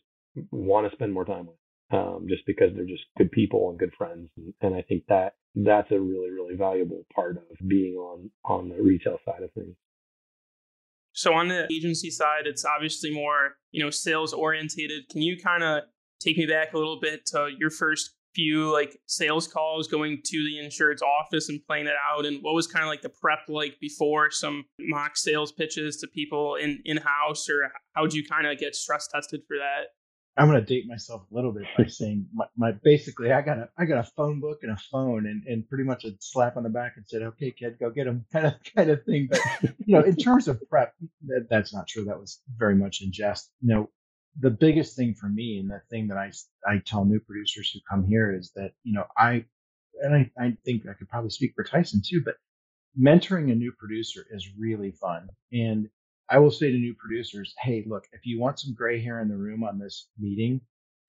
want 0.52 0.90
to 0.90 0.96
spend 0.96 1.14
more 1.14 1.26
time 1.26 1.48
with, 1.48 1.56
um, 1.92 2.26
just 2.28 2.46
because 2.46 2.70
they're 2.76 2.86
just 2.86 3.04
good 3.18 3.32
people 3.32 3.70
and 3.70 3.80
good 3.80 3.94
friends, 3.98 4.30
and, 4.38 4.54
and 4.62 4.76
I 4.76 4.82
think 4.82 5.04
that 5.10 5.36
that's 5.56 5.92
a 5.92 6.00
really 6.00 6.30
really 6.30 6.56
valuable 6.56 7.06
part 7.14 7.38
of 7.38 7.68
being 7.68 7.96
on 7.96 8.30
on 8.46 8.70
the 8.70 8.82
retail 8.82 9.18
side 9.26 9.44
of 9.44 9.52
things. 9.54 9.76
So 11.14 11.34
on 11.34 11.48
the 11.48 11.68
agency 11.72 12.12
side, 12.12 12.46
it's 12.46 12.66
obviously 12.66 13.12
more 13.12 13.56
you 13.72 13.84
know 13.84 13.90
sales 13.90 14.34
orientated. 14.34 15.10
Can 15.10 15.22
you 15.22 15.38
kind 15.38 15.64
of 15.64 15.84
take 16.20 16.38
me 16.38 16.46
back 16.46 16.74
a 16.74 16.78
little 16.78 17.00
bit 17.00 17.26
to 17.28 17.50
your 17.58 17.70
first 17.70 18.16
few 18.36 18.72
like 18.72 18.96
sales 19.08 19.48
calls 19.48 19.88
going 19.88 20.22
to 20.24 20.44
the 20.44 20.64
insurance 20.64 21.02
office 21.02 21.50
and 21.50 21.66
playing 21.66 21.88
it 21.88 21.96
out 22.12 22.26
and 22.26 22.44
what 22.44 22.54
was 22.54 22.68
kind 22.68 22.84
of 22.84 22.90
like 22.90 23.02
the 23.02 23.10
prep 23.10 23.40
like 23.48 23.76
before 23.82 24.30
some 24.30 24.64
mock 24.80 25.18
sales 25.18 25.52
pitches 25.52 25.98
to 25.98 26.08
people 26.08 26.56
in 26.56 26.80
in 26.86 26.98
house 26.98 27.50
or 27.50 27.72
how 27.94 28.04
would 28.04 28.14
you 28.14 28.24
kind 28.24 28.46
of 28.46 28.58
get 28.60 28.76
stress 28.76 29.08
tested 29.08 29.42
for 29.48 29.58
that 29.58 29.88
i'm 30.40 30.50
going 30.50 30.60
to 30.60 30.66
date 30.66 30.88
myself 30.88 31.22
a 31.32 31.36
little 31.36 31.52
bit 31.52 31.66
by 31.78 31.86
saying 31.88 32.26
my, 32.34 32.46
my, 32.58 32.72
basically 32.84 33.32
i 33.32 33.42
got 33.42 33.58
a 33.58 33.70
i 33.78 33.86
got 33.86 34.00
a 34.00 34.12
phone 34.16 34.40
book 34.40 34.60
and 34.64 34.72
a 34.72 34.78
phone 34.92 35.28
and, 35.28 35.44
and 35.46 35.68
pretty 35.70 35.84
much 35.84 36.06
a 36.06 36.12
slap 36.20 36.58
on 36.58 36.64
the 36.64 36.70
back 36.70 36.94
and 36.96 37.06
said 37.08 37.22
okay 37.22 37.52
kid 37.52 37.78
go 37.80 37.90
get 37.90 38.06
them 38.06 38.26
kind 38.34 38.48
of 38.48 38.54
kind 38.76 38.90
of 38.90 39.04
thing. 39.04 39.28
But 39.30 39.42
you 39.86 39.96
know 39.96 40.02
in 40.02 40.16
terms 40.28 40.48
of 40.48 40.62
prep 40.70 40.94
that, 41.28 41.48
that's 41.50 41.74
not 41.74 41.88
true. 41.88 42.06
That 42.06 42.20
was 42.20 42.42
very 42.58 42.76
much 42.76 43.02
in 43.02 43.12
jest. 43.12 43.52
You 43.62 43.74
know 43.74 43.90
the 44.40 44.50
biggest 44.50 44.96
thing 44.96 45.14
for 45.14 45.28
me 45.28 45.60
and 45.60 45.70
the 45.70 45.82
thing 45.90 46.08
that 46.08 46.18
I, 46.18 46.32
I 46.66 46.82
tell 46.86 47.06
new 47.06 47.20
producers 47.20 47.72
who 47.74 47.80
come 47.90 48.06
here 48.06 48.36
is 48.36 48.52
that, 48.56 48.72
you 48.84 48.94
know, 48.94 49.06
I, 49.18 49.46
and 50.02 50.16
I, 50.16 50.32
I 50.40 50.58
think 50.66 50.84
I 50.90 50.94
could 50.94 51.10
probably 51.10 51.30
speak 51.32 51.54
for 51.56 51.64
Tyson 51.64 52.02
too, 52.06 52.22
but 52.24 52.36
mentoring 53.00 53.52
a 53.52 53.56
new 53.56 53.74
producer 53.78 54.26
is 54.32 54.48
really 54.58 54.92
fun. 54.92 55.30
And 55.52 55.90
I 56.30 56.40
will 56.40 56.52
say 56.52 56.72
to 56.72 56.78
new 56.78 56.96
producers, 56.96 57.54
Hey, 57.62 57.86
look, 57.88 58.06
if 58.14 58.26
you 58.26 58.40
want 58.40 58.60
some 58.60 58.74
gray 58.74 59.02
hair 59.02 59.22
in 59.22 59.30
the 59.30 59.38
room 59.38 59.64
on 59.64 59.80
this 59.80 60.10
meeting, 60.20 60.62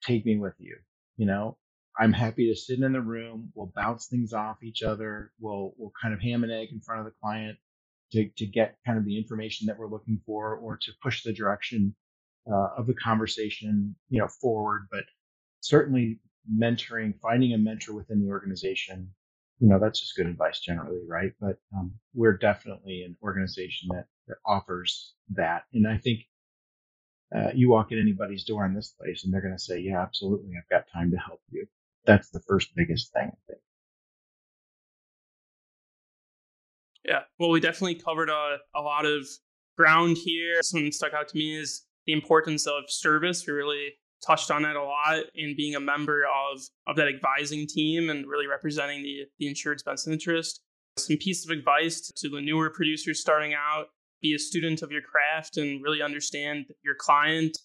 take 0.04 0.26
me 0.26 0.38
with 0.38 0.54
you. 0.58 0.76
You 1.16 1.26
know, 1.26 1.58
I'm 1.98 2.12
happy 2.12 2.48
to 2.48 2.56
sit 2.56 2.80
in 2.80 2.92
the 2.92 3.00
room. 3.00 3.52
We'll 3.54 3.72
bounce 3.74 4.06
things 4.06 4.32
off 4.32 4.62
each 4.62 4.82
other. 4.82 5.32
We'll, 5.40 5.74
we'll 5.76 5.92
kind 6.00 6.14
of 6.14 6.20
ham 6.20 6.44
and 6.44 6.52
egg 6.52 6.68
in 6.72 6.80
front 6.80 7.00
of 7.00 7.06
the 7.06 7.14
client 7.22 7.58
to, 8.12 8.28
to 8.38 8.46
get 8.46 8.78
kind 8.86 8.98
of 8.98 9.04
the 9.04 9.18
information 9.18 9.66
that 9.66 9.78
we're 9.78 9.88
looking 9.90 10.20
for 10.26 10.56
or 10.56 10.76
to 10.78 10.92
push 11.02 11.22
the 11.22 11.32
direction 11.32 11.94
uh, 12.50 12.70
of 12.78 12.86
the 12.86 12.94
conversation, 12.94 13.94
you 14.08 14.20
know, 14.20 14.28
forward. 14.28 14.88
But 14.90 15.04
certainly 15.60 16.20
mentoring, 16.52 17.14
finding 17.20 17.52
a 17.54 17.58
mentor 17.58 17.94
within 17.94 18.22
the 18.22 18.30
organization, 18.30 19.10
you 19.60 19.68
know, 19.68 19.78
that's 19.78 20.00
just 20.00 20.16
good 20.16 20.26
advice 20.26 20.60
generally, 20.60 21.00
right? 21.06 21.32
But 21.40 21.58
um, 21.76 21.92
we're 22.14 22.36
definitely 22.36 23.02
an 23.02 23.16
organization 23.22 23.90
that, 23.92 24.06
that 24.30 24.38
offers 24.46 25.14
that. 25.34 25.64
And 25.74 25.86
I 25.86 25.98
think 25.98 26.20
uh, 27.34 27.50
you 27.54 27.68
walk 27.68 27.92
in 27.92 27.98
anybody's 27.98 28.44
door 28.44 28.64
in 28.64 28.74
this 28.74 28.94
place 28.98 29.24
and 29.24 29.32
they're 29.32 29.42
going 29.42 29.54
to 29.54 29.62
say, 29.62 29.78
yeah, 29.78 30.00
absolutely. 30.00 30.50
I've 30.56 30.68
got 30.70 30.90
time 30.92 31.10
to 31.10 31.16
help 31.18 31.40
you. 31.50 31.66
That's 32.06 32.30
the 32.30 32.40
first 32.40 32.70
biggest 32.74 33.12
thing. 33.12 33.30
Yeah, 37.04 37.20
well, 37.38 37.50
we 37.50 37.60
definitely 37.60 37.96
covered 37.96 38.30
a, 38.30 38.58
a 38.74 38.80
lot 38.80 39.06
of 39.06 39.26
ground 39.76 40.16
here. 40.16 40.62
Something 40.62 40.92
stuck 40.92 41.12
out 41.12 41.28
to 41.28 41.36
me 41.36 41.58
is 41.58 41.86
the 42.06 42.12
importance 42.12 42.66
of 42.66 42.84
service. 42.88 43.46
We 43.46 43.52
really 43.52 43.94
touched 44.26 44.50
on 44.50 44.62
that 44.62 44.76
a 44.76 44.82
lot 44.82 45.24
in 45.34 45.54
being 45.56 45.74
a 45.74 45.80
member 45.80 46.24
of, 46.24 46.60
of 46.86 46.96
that 46.96 47.08
advising 47.08 47.66
team 47.66 48.10
and 48.10 48.26
really 48.26 48.46
representing 48.46 49.02
the, 49.02 49.24
the 49.38 49.48
insured's 49.48 49.82
best 49.82 50.08
interest. 50.08 50.60
Some 50.98 51.16
piece 51.16 51.44
of 51.44 51.50
advice 51.50 52.12
to 52.16 52.28
the 52.28 52.40
newer 52.40 52.70
producers 52.70 53.20
starting 53.20 53.54
out 53.54 53.86
be 54.22 54.34
a 54.34 54.38
student 54.38 54.82
of 54.82 54.90
your 54.90 55.02
craft 55.02 55.56
and 55.56 55.82
really 55.82 56.02
understand 56.02 56.66
your 56.84 56.94
client, 56.94 57.56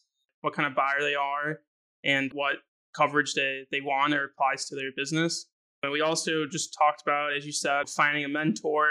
what 0.42 0.54
kind 0.54 0.68
of 0.68 0.76
buyer 0.76 1.02
they 1.02 1.16
are, 1.16 1.60
and 2.04 2.32
what 2.34 2.58
coverage 2.96 3.34
they, 3.34 3.64
they 3.72 3.82
want 3.82 4.14
or 4.14 4.26
applies 4.26 4.66
to 4.66 4.76
their 4.76 4.92
business. 4.96 5.48
But 5.82 5.92
we 5.92 6.02
also 6.02 6.46
just 6.46 6.76
talked 6.78 7.02
about, 7.02 7.34
as 7.36 7.46
you 7.46 7.52
said, 7.52 7.90
finding 7.90 8.24
a 8.24 8.30
mentor 8.30 8.88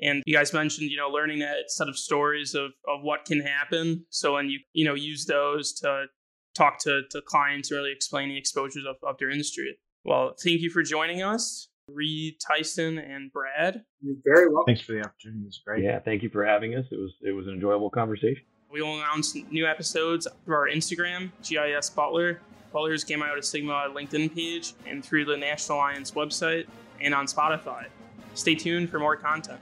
and 0.00 0.22
you 0.26 0.34
guys 0.34 0.52
mentioned, 0.52 0.90
you 0.90 0.96
know, 0.96 1.08
learning 1.08 1.40
that 1.40 1.70
set 1.70 1.88
of 1.88 1.98
stories 1.98 2.54
of, 2.54 2.70
of 2.86 3.02
what 3.02 3.24
can 3.24 3.40
happen. 3.40 4.04
So 4.10 4.34
when 4.34 4.48
you, 4.48 4.60
you 4.72 4.84
know, 4.84 4.94
use 4.94 5.24
those 5.24 5.72
to 5.80 6.06
talk 6.54 6.78
to, 6.80 7.02
to 7.10 7.20
clients 7.22 7.70
and 7.70 7.78
really 7.78 7.92
explain 7.92 8.28
the 8.28 8.38
exposures 8.38 8.84
of, 8.88 8.96
of 9.02 9.18
their 9.18 9.30
industry. 9.30 9.76
Well, 10.04 10.34
thank 10.42 10.60
you 10.60 10.70
for 10.70 10.82
joining 10.82 11.22
us, 11.22 11.68
Reed, 11.88 12.36
Tyson, 12.40 12.98
and 12.98 13.32
Brad. 13.32 13.84
You're 14.02 14.16
very 14.24 14.48
welcome. 14.48 14.74
Thanks 14.74 14.82
for 14.82 14.92
the 14.92 15.00
opportunity. 15.00 15.40
It 15.40 15.46
was 15.46 15.60
great. 15.64 15.84
Yeah, 15.84 15.98
thank 16.00 16.22
you 16.22 16.30
for 16.30 16.44
having 16.44 16.74
us. 16.74 16.84
It 16.90 16.96
was 16.96 17.12
it 17.22 17.32
was 17.32 17.46
an 17.46 17.54
enjoyable 17.54 17.90
conversation. 17.90 18.42
We 18.70 18.82
will 18.82 18.96
announce 18.96 19.34
new 19.50 19.66
episodes 19.66 20.28
through 20.44 20.54
our 20.54 20.68
Instagram, 20.68 21.30
GIS 21.42 21.90
Butler, 21.90 22.40
Butler's 22.72 23.02
Gamma 23.02 23.24
Iota 23.24 23.42
Sigma 23.42 23.88
LinkedIn 23.94 24.34
page, 24.34 24.74
and 24.86 25.04
through 25.04 25.24
the 25.24 25.36
National 25.36 25.78
Alliance 25.78 26.10
website 26.10 26.66
and 27.00 27.14
on 27.14 27.26
Spotify. 27.26 27.86
Stay 28.34 28.54
tuned 28.54 28.90
for 28.90 28.98
more 28.98 29.16
content. 29.16 29.58